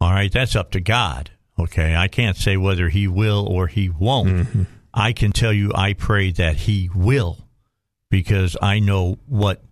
[0.00, 1.30] All right, that's up to God.
[1.58, 4.28] Okay, I can't say whether he will or he won't.
[4.28, 4.62] Mm-hmm.
[4.92, 7.38] I can tell you, I pray that he will,
[8.10, 9.62] because I know what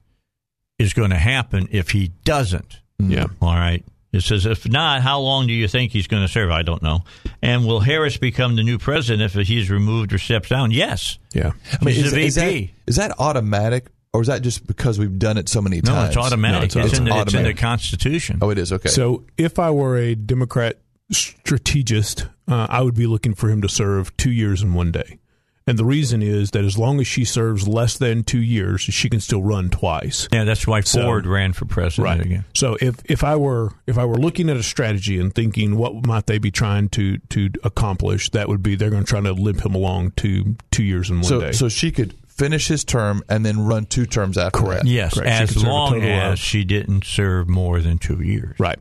[0.78, 2.80] is going to happen if he doesn't.
[2.98, 3.26] Yeah.
[3.40, 3.84] All right.
[4.12, 6.50] It says, if not, how long do you think he's going to serve?
[6.50, 7.00] I don't know.
[7.40, 10.70] And will Harris become the new president if he's removed or steps down?
[10.70, 11.18] Yes.
[11.32, 11.52] Yeah.
[11.80, 12.74] I mean, He's is, the is that, VP.
[12.86, 16.08] is that automatic, or is that just because we've done it so many No, times?
[16.10, 16.74] it's automatic.
[16.74, 17.54] No, it's, it's in the, it's in the.
[17.54, 18.38] Constitution.
[18.42, 18.90] Oh, it is okay.
[18.90, 20.78] So if I were a Democrat
[21.10, 25.18] strategist, uh, I would be looking for him to serve two years and one day.
[25.66, 29.08] And the reason is that as long as she serves less than two years, she
[29.08, 30.26] can still run twice.
[30.32, 32.20] Yeah, that's why So- Ford ran for president Right.
[32.26, 32.44] again.
[32.54, 36.04] So if if I were if I were looking at a strategy and thinking what
[36.06, 39.32] might they be trying to to accomplish, that would be they're going to try to
[39.32, 41.52] limp him along to two years and one so day.
[41.52, 44.84] so she could finish his term and then run two terms after Correct.
[44.84, 44.90] that.
[44.90, 45.28] Yes, Correct.
[45.28, 48.56] She as could serve a long as of- she didn't serve more than two years.
[48.58, 48.78] right, right.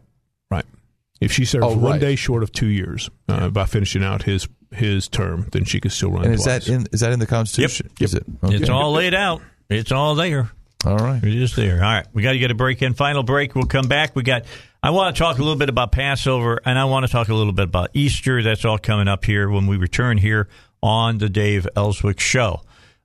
[1.22, 2.02] If she serves Oh, one right.
[2.02, 5.92] day short of two years uh, by finishing out his his term, then she could
[5.92, 6.26] still run.
[6.26, 6.66] And is twice.
[6.66, 7.90] that in is that in the Constitution?
[8.00, 8.02] Yep.
[8.06, 8.24] Is it?
[8.44, 8.56] Okay.
[8.56, 9.42] It's all laid out.
[9.70, 10.50] It's all there.
[10.86, 11.24] all right.
[11.24, 11.76] It is there.
[11.76, 12.08] All right.
[12.14, 12.94] We got to get a break in.
[12.96, 13.54] Final break.
[13.56, 14.16] We'll come back.
[14.16, 14.44] We got,
[14.82, 17.34] I want to talk a little bit about Passover and I want to talk a
[17.36, 18.42] little bit about Easter.
[18.42, 20.48] That's all coming up here when we return here
[20.82, 22.62] on the Dave Elswick Show.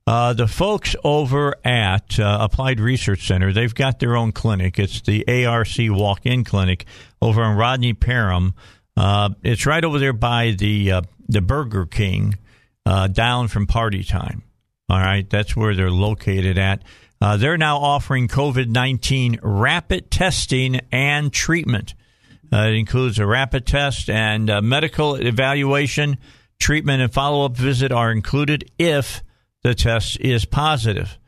[0.06, 4.78] Uh, the folks over at uh, Applied Research Center, they've got their own clinic.
[4.78, 6.86] It's the ARC Walk In Clinic
[7.20, 8.54] over in Rodney Parham.
[8.96, 12.38] Uh, it's right over there by the uh, the Burger King,
[12.86, 14.44] uh, down from Party Time.
[14.88, 16.84] All right, that's where they're located at.
[17.20, 21.94] Uh, they're now offering COVID 19 rapid testing and treatment.
[22.52, 26.18] It includes a rapid test and medical evaluation,
[26.60, 29.24] treatment, and follow up visit are included if
[29.66, 31.18] the test is positive.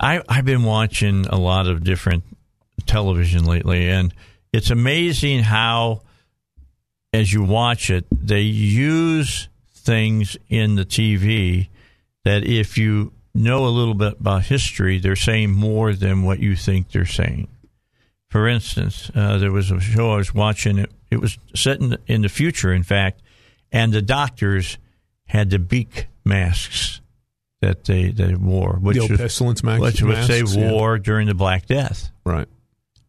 [0.00, 2.24] I, I've been watching a lot of different
[2.86, 4.12] television lately, and
[4.52, 6.02] it's amazing how,
[7.14, 11.68] as you watch it, they use things in the TV
[12.24, 16.56] that if you know a little bit about history, they're saying more than what you
[16.56, 17.48] think they're saying.
[18.28, 20.78] For instance, uh, there was a show I was watching.
[20.78, 23.22] It, it was set in, in the future, in fact,
[23.70, 24.78] and the doctors
[25.26, 27.00] had the beak masks
[27.60, 30.70] that they, they wore, which the was, pestilence max, which was they masks, yeah.
[30.72, 32.48] wore during the Black Death, Right.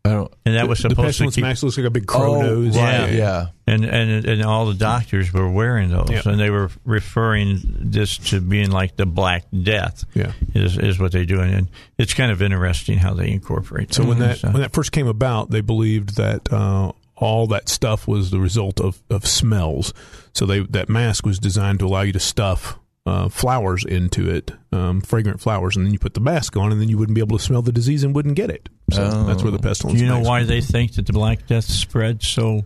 [0.06, 0.32] I don't.
[0.45, 1.41] and that was the supposed to pestilence keep.
[1.44, 2.77] mask looks like a big crow Oh, nose.
[2.77, 3.11] right.
[3.11, 3.15] Yeah.
[3.15, 3.45] Yeah.
[3.68, 6.22] and, and and all the doctors were wearing those, Yeah.
[6.26, 10.03] and they were referring this to being like the Black Death.
[10.14, 10.32] Yeah.
[10.53, 13.94] is is what they do, and it's kind of interesting how they incorporate.
[13.94, 14.53] So when that things.
[14.53, 18.80] when that first came about, they believed that uh, all that stuff was the result
[18.82, 19.94] of, of smells.
[20.34, 24.52] So they that mask was designed to allow you to stuff uh, flowers into it,
[24.72, 27.22] um, fragrant flowers, and then you put the mask on, and then you wouldn't be
[27.22, 28.68] able to smell the disease and wouldn't get it.
[28.91, 29.99] So that's where the pestilence.
[29.99, 30.68] do you know why comes they from.
[30.72, 32.65] think that the Black Death spread so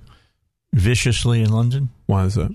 [0.74, 1.90] viciously in London?
[2.06, 2.52] Why is that?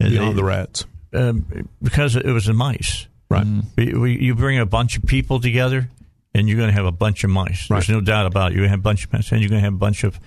[0.00, 3.06] And Beyond they- the rats, um, because it was the mice.
[3.28, 3.46] right?
[3.76, 5.88] We, we, you bring a bunch of people together,
[6.34, 7.68] and you're going to have a bunch of mice.
[7.68, 8.54] There's no doubt about it.
[8.54, 10.04] You're going to have a bunch of mice, and you're going to have a bunch
[10.04, 10.18] of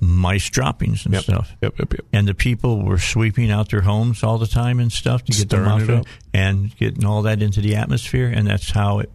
[0.00, 1.22] mice droppings and Yep.
[1.22, 1.56] stuff.
[1.62, 2.06] Yep, yep, yep.
[2.12, 5.48] And the people were sweeping out their homes all the time and stuff to get
[5.48, 6.06] them Stirring out it up.
[6.34, 9.10] and getting all that into the atmosphere, and that's how it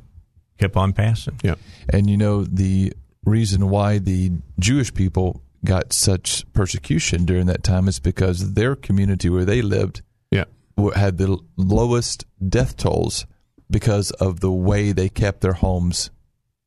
[0.58, 1.36] kept on passing.
[1.44, 1.60] Yep.
[1.90, 2.94] And you know the
[3.26, 9.30] reason why the Jewish people got such persecution during that time is because their community
[9.30, 10.02] where they lived
[10.32, 10.44] Yeah.
[10.96, 13.26] had the lowest death tolls
[13.72, 16.10] because of the way they kept their homes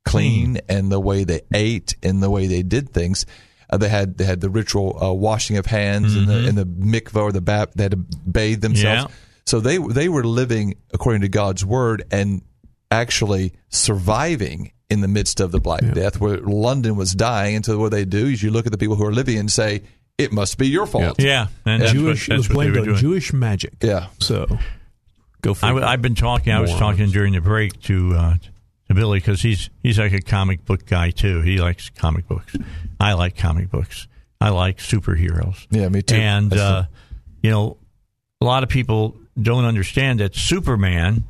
[0.06, 3.26] clean and the way they ate and the way they did things.
[3.68, 6.64] Uh, they had they had the ritual uh, washing of hands and the and the
[6.64, 7.72] mikvah or the bap.
[7.74, 9.10] They had to bathe themselves.
[9.10, 9.16] Yeah.
[9.44, 12.42] So they they were living according to God's word and
[12.90, 17.56] actually surviving in the midst of the Black Death, where London was dying.
[17.56, 19.50] And so what they do is you look at the people who are living and
[19.50, 19.82] say,
[20.18, 22.96] "It must be your fault." Yeah, and that's Jewish what, was that's blamed on doing.
[22.96, 23.74] Jewish magic.
[23.82, 24.06] Yeah.
[24.20, 24.46] So
[25.42, 26.52] go for I, have been talking.
[26.52, 28.34] I was talking during the break to uh,
[28.88, 31.40] to Billy because he's he's like a comic book guy too.
[31.42, 32.56] He likes comic books.
[33.00, 34.06] I like comic books.
[34.40, 35.66] I like superheroes.
[35.70, 36.16] Yeah, me too.
[36.16, 36.84] And uh,
[37.42, 37.76] you know,
[38.40, 41.24] a lot of people don't understand that Superman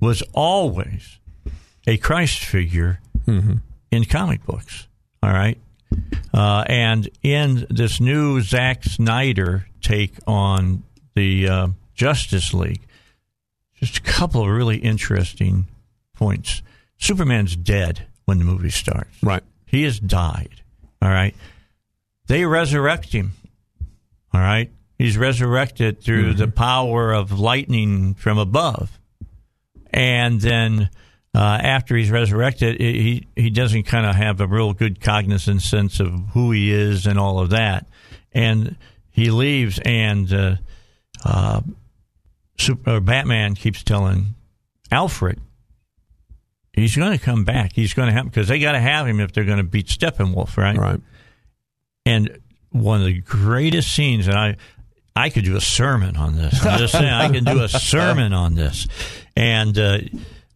[0.00, 1.18] was always
[1.86, 3.00] a Christ figure
[3.90, 4.86] in comic books.
[5.22, 5.58] All right.
[6.32, 10.82] Uh, and in this new Zack Snyder take on
[11.14, 12.80] the uh, Justice League,
[13.74, 15.66] just a couple of really interesting
[16.14, 16.62] points.
[17.02, 19.10] Superman's dead when the movie starts.
[19.24, 19.42] Right.
[19.66, 20.62] He has died.
[21.02, 21.34] All right.
[22.28, 23.32] They resurrect him.
[24.32, 24.70] All right.
[24.98, 29.00] He's resurrected through the power of lightning from above.
[29.90, 30.90] And then
[31.34, 35.98] uh, after he's resurrected, he, he doesn't kind of have a real good cognizant sense
[35.98, 37.88] of who he is and all of that.
[38.30, 38.76] And
[39.10, 40.56] he leaves, and uh,
[41.24, 41.62] uh,
[42.58, 44.36] Super, Batman keeps telling
[44.92, 45.40] Alfred
[46.72, 47.72] he's going to come back.
[47.74, 49.86] He's going to have because they got to have him if they're going to beat
[49.86, 50.76] Steppenwolf, right?
[50.76, 51.00] Right.
[52.04, 52.38] And
[52.70, 54.56] one of the greatest scenes, and I,
[55.14, 56.64] I could do a sermon on this.
[56.64, 58.88] I'm just saying, I can do a sermon on this.
[59.36, 59.98] And uh,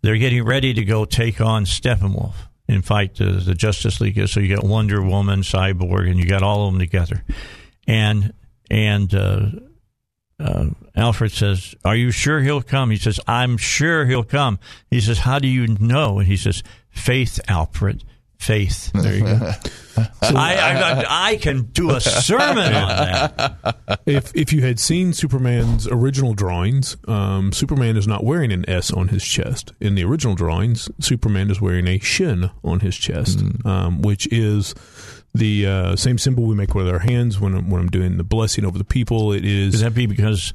[0.03, 2.35] they're getting ready to go take on Steppenwolf
[2.69, 4.29] and fight the, the Justice League.
[4.29, 7.23] So you got Wonder Woman, Cyborg, and you got all of them together.
[7.87, 8.33] And
[8.71, 9.47] and uh,
[10.39, 14.59] uh, Alfred says, "Are you sure he'll come?" He says, "I'm sure he'll come."
[14.91, 18.05] He says, "How do you know?" And he says, "Faith, Alfred,
[18.39, 19.53] faith." There you go.
[20.23, 23.79] I, I, I, I can do a sermon on that.
[24.07, 28.91] if if you had seen Superman's original drawings, um, Superman is not wearing an S
[28.91, 29.73] on his chest.
[29.81, 34.75] In the original drawings, Superman is wearing a shin on his chest, um, which is
[35.37, 38.25] the uh, same symbol we make with our hands when I'm, when I'm doing the
[38.25, 39.33] blessing over the people.
[39.33, 40.53] It is Could that be because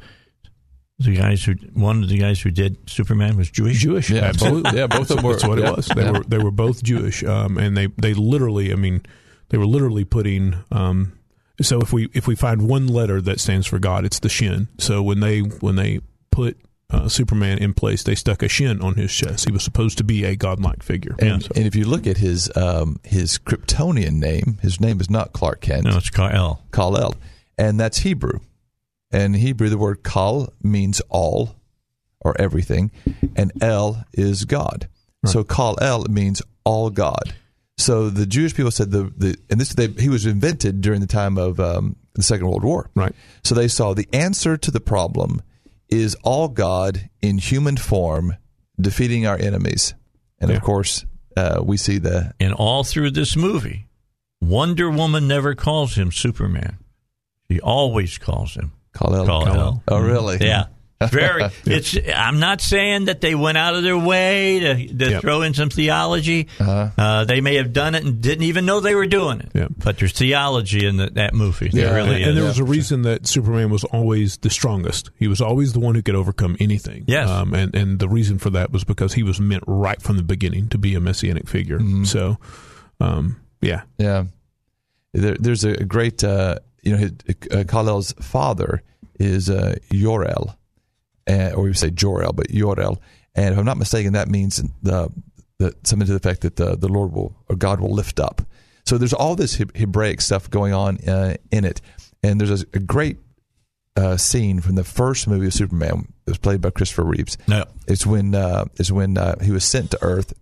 [1.00, 3.80] the guys who one of the guys who did Superman was Jewish?
[3.80, 4.10] Jewish.
[4.10, 4.78] Yeah, absolutely.
[4.78, 5.88] yeah, both of them were- That's what yeah, it was.
[5.88, 6.12] They yeah.
[6.12, 9.02] were they were both Jewish, um, and they they literally, I mean,
[9.50, 10.56] they were literally putting.
[10.72, 11.14] Um,
[11.62, 14.68] so if we if we find one letter that stands for God, it's the shin.
[14.78, 16.02] So when they when they
[16.32, 16.58] put
[16.92, 19.46] uh, Superman in place, they stuck a shin on his chest.
[19.46, 21.16] He was supposed to be a godlike figure.
[21.20, 25.10] And, So- and if you look at his um, his Kryptonian name, his name is
[25.10, 25.86] not Clark Kent.
[25.86, 26.62] No, it's Kal-El.
[26.72, 27.16] Kal-El,
[27.58, 28.40] and that's Hebrew.
[29.12, 31.56] And in Hebrew, the word Kal means all
[32.22, 32.92] or everything,
[33.36, 34.88] and El is God.
[35.26, 37.34] So Kal-El means all God.
[37.78, 41.08] So the Jewish people said the, the and this they, he was invented during the
[41.08, 42.90] time of um, the Second World War.
[42.96, 43.14] Right.
[43.44, 45.42] So they saw the answer to the problem
[45.92, 48.36] is all God in human form
[48.80, 49.94] defeating our enemies,
[50.40, 50.58] and Yeah.
[50.58, 51.06] of course
[51.38, 53.88] uh, we see the And all through this movie,
[54.42, 56.78] Wonder Woman never calls him Superman.
[57.50, 59.26] She always calls him Kal-El.
[59.26, 59.84] Kal-El.
[59.88, 60.38] Oh, really?
[60.42, 60.66] Yeah.
[61.08, 61.46] Very.
[61.66, 61.98] It's.
[62.14, 65.22] I'm not saying that they went out of their way to, to Yep.
[65.22, 66.48] throw in some theology.
[66.60, 69.50] uh they may have done it and didn't even know they were doing it.
[69.54, 69.72] Yep.
[69.78, 71.70] But there's theology in the, that movie.
[71.70, 75.12] There Yeah, really and, and there was a reason that Superman was always the strongest.
[75.18, 77.04] He was always the one who could overcome anything.
[77.08, 77.30] Yes.
[77.30, 80.24] um, and and the reason for that was because he was meant right from the
[80.24, 81.80] beginning to be a messianic figure.
[82.06, 82.38] So,
[83.00, 84.26] um, yeah, Yeah,
[85.14, 87.12] there, there's a great, uh, you know, his,
[87.52, 88.82] uh, Kal-El's father
[89.20, 90.56] is uh, Yorel,
[91.30, 92.98] uh, or we say Jor-El, but Yorel.
[93.36, 95.12] And if I'm not mistaken, that means the,
[95.58, 98.42] the something to the effect that the, the Lord will or God will lift up.
[98.86, 101.82] So there's all this Heb- Hebraic stuff going on uh, in it,
[102.24, 103.18] and there's a, a great
[103.96, 106.12] uh, scene from the first movie of Superman.
[106.26, 107.38] It was played by Christopher Reeves.
[107.48, 107.66] No.
[107.88, 110.34] It's when uh, it's when uh, he was sent to Earth,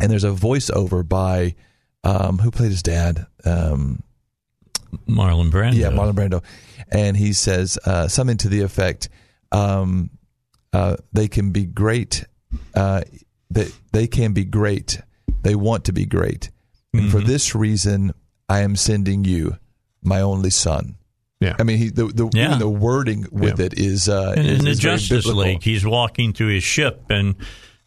[0.00, 1.54] and there's a voiceover by
[2.02, 3.26] um, who played his dad.
[3.44, 4.02] Um,
[5.08, 5.74] Marlon Brando.
[5.74, 6.42] yeah, Marlon Brando,
[6.90, 9.08] and he says uh, something to the effect,
[9.54, 10.10] um,
[10.72, 12.24] uh, "They can be great.
[12.74, 13.02] Uh,
[13.50, 15.00] they they can be great.
[15.42, 16.50] They want to be great,
[16.92, 18.12] and for this reason,
[18.48, 19.56] I am sending you,
[20.02, 20.96] my only son."
[21.40, 21.56] yeah.
[21.58, 22.56] I mean, he the the, Yeah.
[22.58, 23.66] the wording with Yeah.
[23.66, 25.26] it is uh, is, in the is very Justice.
[25.26, 27.34] League, he's walking through his ship and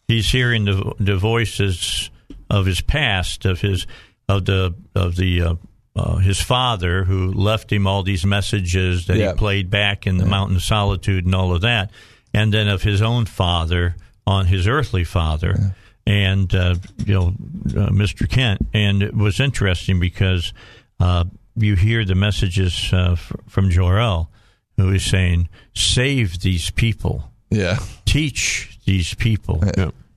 [0.06, 2.10] he's hearing the the voices
[2.48, 3.86] of his past, of his
[4.28, 5.54] of the of the uh,
[5.98, 9.32] uh, his father, who left him all these messages that Yeah.
[9.32, 11.90] he played back in the Mountain of Solitude and all of that,
[12.32, 13.96] and then of his own father
[14.26, 15.74] on his earthly father,
[16.06, 18.28] and uh, you know, uh, Mr.
[18.28, 20.52] Kent, and it was interesting because
[21.00, 21.24] uh,
[21.56, 24.30] you hear the messages uh, f- from Jor-El,
[24.76, 27.78] who is saying, "Save these people." Yeah.
[28.04, 29.62] teach these people,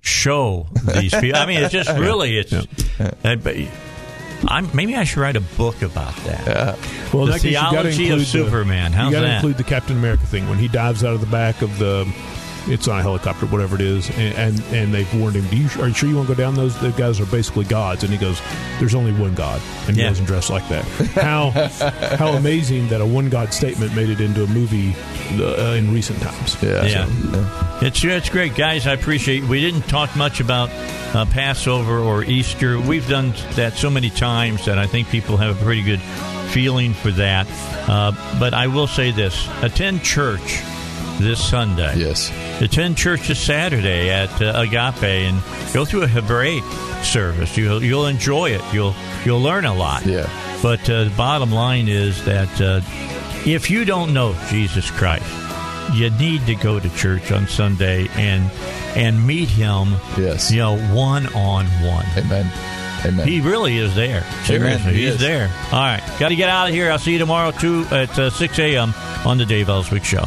[0.01, 0.67] show
[0.99, 1.39] these people.
[1.39, 2.51] I mean, it's just really it's.
[2.51, 2.65] uh,
[3.37, 3.55] but
[4.47, 6.77] I'm, maybe I should write a book about that.
[7.13, 8.91] Well, The that you gotta theology of include the- Superman.
[8.91, 9.35] How's you got to that?
[9.35, 12.11] include the Captain America thing when he dives out of the back of the.
[12.67, 15.47] It's on a helicopter, whatever it is, and and, and they've warned him.
[15.47, 16.79] Do you are you sure you want to go down those?
[16.79, 18.39] The guys are basically gods, and he goes,
[18.79, 20.09] "There's only one God," and he Yeah.
[20.09, 20.85] doesn't dress like that.
[21.15, 21.49] How
[22.17, 24.95] how amazing that a one God statement made it into a movie
[25.41, 26.55] uh, in recent times.
[26.61, 26.85] Yeah.
[26.85, 27.79] Yeah.
[27.81, 28.85] It's it's great, guys.
[28.85, 29.43] I appreciate.
[29.43, 30.69] We didn't talk much about
[31.15, 32.79] uh, Passover or Easter.
[32.79, 36.01] We've done that so many times that I think people have a pretty good
[36.51, 37.47] feeling for that.
[37.89, 40.61] Uh, but I will say this: attend church
[41.21, 41.95] this Sunday.
[41.97, 42.31] Yes.
[42.61, 45.41] Attend church this Saturday at uh, Agape and
[45.73, 46.63] go through a Hebraic
[47.03, 47.55] service.
[47.57, 48.61] You'll you'll enjoy it.
[48.73, 48.95] You'll
[49.25, 50.05] you'll learn a lot.
[50.05, 50.29] Yeah.
[50.61, 52.81] But uh, the bottom line is that uh,
[53.49, 55.25] if you don't know Jesus Christ,
[55.93, 58.49] you need to go to church on Sunday and
[58.95, 59.93] and meet Him.
[60.17, 60.51] Yes.
[60.51, 62.05] You know, one on one.
[62.17, 62.51] Amen.
[63.03, 63.27] Amen.
[63.27, 64.23] He really is there.
[64.43, 65.19] Seriously, He he's is.
[65.19, 65.47] there.
[65.71, 66.91] All right, got to get out of here.
[66.91, 68.93] I'll see you tomorrow too at uh, six a.m.
[69.25, 70.25] on the Dave Elswick Show.